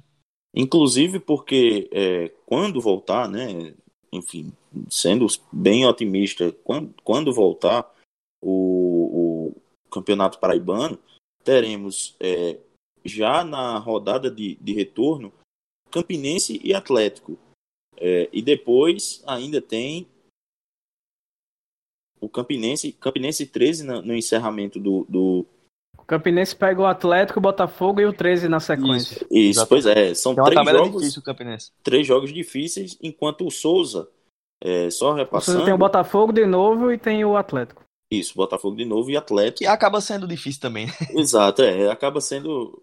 Inclusive 0.54 1.18
porque 1.18 1.88
é, 1.92 2.30
quando 2.46 2.80
voltar, 2.80 3.28
né? 3.28 3.74
Enfim, 4.12 4.52
sendo 4.88 5.26
bem 5.50 5.86
otimista, 5.86 6.54
quando, 6.62 6.94
quando 7.02 7.32
voltar 7.32 7.90
o, 8.40 9.50
o 9.50 9.90
Campeonato 9.90 10.38
Paraibano, 10.38 10.98
teremos 11.44 12.16
é, 12.20 12.58
já 13.04 13.44
na 13.44 13.78
rodada 13.78 14.30
de, 14.30 14.56
de 14.60 14.72
retorno 14.72 15.32
Campinense 15.90 16.60
e 16.64 16.74
Atlético. 16.74 17.38
É, 17.96 18.28
e 18.32 18.40
depois 18.40 19.22
ainda 19.26 19.60
tem 19.60 20.08
o 22.20 22.28
Campinense, 22.28 22.92
Campinense 22.92 23.46
13 23.46 23.84
no, 23.84 24.02
no 24.02 24.14
encerramento 24.14 24.80
do, 24.80 25.04
do, 25.08 25.46
O 25.98 26.04
Campinense 26.04 26.54
pega 26.56 26.80
o 26.80 26.86
Atlético, 26.86 27.38
o 27.38 27.42
Botafogo 27.42 28.00
e 28.00 28.06
o 28.06 28.12
13 28.12 28.48
na 28.48 28.60
sequência. 28.60 29.16
Isso, 29.16 29.26
isso 29.30 29.66
pois 29.66 29.84
é. 29.86 30.14
São 30.14 30.34
três 30.34 30.68
jogos, 30.70 31.02
difícil, 31.02 31.22
três 31.82 32.06
jogos 32.06 32.32
difíceis, 32.32 32.98
enquanto 33.02 33.46
o 33.46 33.50
Souza, 33.50 34.08
é, 34.60 34.88
só 34.88 35.12
repassando... 35.12 35.58
O 35.58 35.60
Souza 35.60 35.64
tem 35.64 35.74
o 35.74 35.78
Botafogo 35.78 36.32
de 36.32 36.46
novo 36.46 36.92
e 36.92 36.96
tem 36.96 37.24
o 37.24 37.36
Atlético. 37.36 37.84
Isso, 38.12 38.34
Botafogo 38.34 38.76
de 38.76 38.84
novo 38.84 39.10
e 39.10 39.16
Atlético. 39.16 39.58
Que 39.58 39.66
acaba 39.66 40.00
sendo 40.00 40.26
difícil 40.26 40.60
também. 40.60 40.86
Exato, 41.16 41.62
é. 41.62 41.90
Acaba 41.90 42.20
sendo 42.20 42.82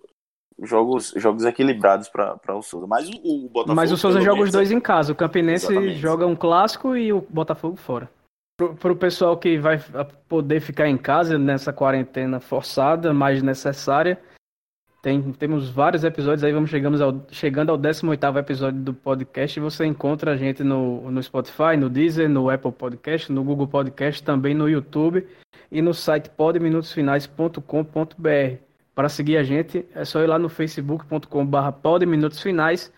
jogos, 0.62 1.14
jogos 1.16 1.46
equilibrados 1.46 2.10
para 2.10 2.56
o 2.56 2.62
Souza. 2.62 2.88
Mas 2.88 3.10
o, 3.10 3.46
o 3.46 3.50
Botafogo. 3.50 3.76
Mas 3.76 3.92
o 3.92 3.98
Souza 3.98 4.22
joga 4.22 4.42
os 4.42 4.52
dois 4.52 4.72
em 4.72 4.80
casa. 4.80 5.14
O 5.14 5.16
Campinense 5.16 5.66
Exatamente. 5.66 6.00
joga 6.00 6.26
um 6.26 6.36
clássico 6.36 6.96
e 6.96 7.14
o 7.14 7.22
Botafogo 7.30 7.76
fora. 7.76 8.10
Para 8.58 8.92
o 8.92 8.96
pessoal 8.96 9.38
que 9.38 9.58
vai 9.58 9.82
poder 10.28 10.60
ficar 10.60 10.90
em 10.90 10.98
casa 10.98 11.38
nessa 11.38 11.72
quarentena 11.72 12.42
forçada, 12.42 13.14
mais 13.14 13.42
necessária, 13.42 14.20
tem, 15.02 15.22
temos 15.34 15.70
vários 15.70 16.04
episódios 16.04 16.44
aí, 16.44 16.52
vamos 16.52 16.70
chegamos 16.70 17.00
ao, 17.00 17.26
chegando 17.32 17.72
ao 17.72 17.78
18º 17.78 18.38
episódio 18.38 18.82
do 18.82 18.94
podcast 18.94 19.60
você 19.60 19.86
encontra 19.86 20.34
a 20.34 20.38
gente 20.38 20.64
no, 20.64 21.10
no 21.10 21.24
Spotify, 21.24 21.78
no 21.78 21.90
Deezer, 21.90 22.30
no 22.30 22.50
Apple 22.50 22.72
Podcast, 22.72 23.32
no 23.32 23.44
Google 23.44 23.68
Podcast, 23.68 24.22
também 24.22 24.54
no 24.54 24.68
YouTube 24.68 25.26
e 25.72 25.82
no 25.82 25.94
site 25.94 26.30
podminutosfinais.com.br. 26.30 28.58
Para 28.94 29.08
seguir 29.08 29.38
a 29.38 29.44
gente 29.44 29.86
é 29.96 30.04
só 30.04 30.22
ir 30.22 30.28
lá 30.28 30.38
no 30.38 30.50
facebook.com.br 30.50 31.72
podminutosfinais 31.82 32.92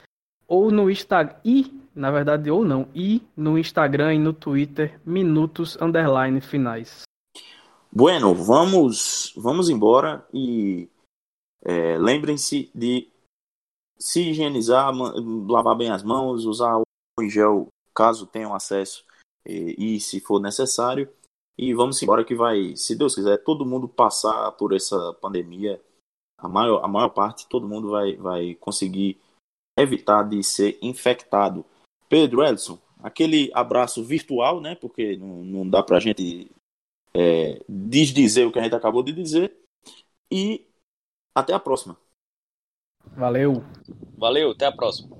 ou 0.47 0.71
no 0.71 0.89
Instagram 0.89 1.35
e, 1.45 1.71
na 1.95 2.09
verdade, 2.09 2.49
ou 2.49 2.65
não, 2.65 2.87
e 2.95 3.21
no 3.37 3.59
Instagram 3.59 4.15
e 4.15 4.19
no 4.19 4.33
Twitter 4.33 4.99
minutos 5.05 5.77
underline 5.79 6.41
finais. 6.41 7.03
Bueno, 7.93 8.33
vamos, 8.33 9.33
vamos 9.37 9.69
embora 9.69 10.25
e 10.33 10.89
é, 11.63 11.97
Lembrem-se 11.97 12.71
de 12.73 13.09
se 13.97 14.29
higienizar, 14.29 14.91
lavar 15.47 15.77
bem 15.77 15.91
as 15.91 16.03
mãos, 16.03 16.45
usar 16.45 16.79
o 16.79 17.29
gel 17.29 17.67
caso 17.93 18.25
tenham 18.25 18.53
acesso 18.53 19.05
e, 19.45 19.95
e, 19.95 19.99
se 19.99 20.19
for 20.19 20.39
necessário. 20.39 21.09
E 21.57 21.73
vamos 21.73 22.01
embora 22.01 22.23
que 22.23 22.33
vai, 22.33 22.75
se 22.75 22.95
Deus 22.95 23.13
quiser, 23.13 23.37
todo 23.43 23.65
mundo 23.65 23.87
passar 23.87 24.51
por 24.53 24.73
essa 24.73 25.13
pandemia, 25.21 25.79
a 26.37 26.47
maior, 26.47 26.83
a 26.83 26.87
maior 26.87 27.09
parte, 27.09 27.47
todo 27.47 27.67
mundo 27.67 27.91
vai, 27.91 28.15
vai 28.15 28.55
conseguir 28.55 29.19
evitar 29.77 30.23
de 30.23 30.43
ser 30.43 30.79
infectado. 30.81 31.63
Pedro 32.09 32.43
Edson, 32.43 32.79
aquele 33.03 33.51
abraço 33.53 34.03
virtual, 34.03 34.59
né? 34.59 34.73
Porque 34.73 35.15
não, 35.17 35.43
não 35.43 35.69
dá 35.69 35.83
pra 35.83 35.99
gente 35.99 36.49
é, 37.13 37.61
desdizer 37.69 38.47
o 38.47 38.51
que 38.51 38.57
a 38.57 38.63
gente 38.63 38.75
acabou 38.75 39.03
de 39.03 39.13
dizer. 39.13 39.55
E 40.31 40.65
até 41.35 41.53
a 41.53 41.59
próxima. 41.59 41.97
Valeu. 43.15 43.63
Valeu, 44.17 44.51
até 44.51 44.65
a 44.65 44.71
próxima. 44.71 45.09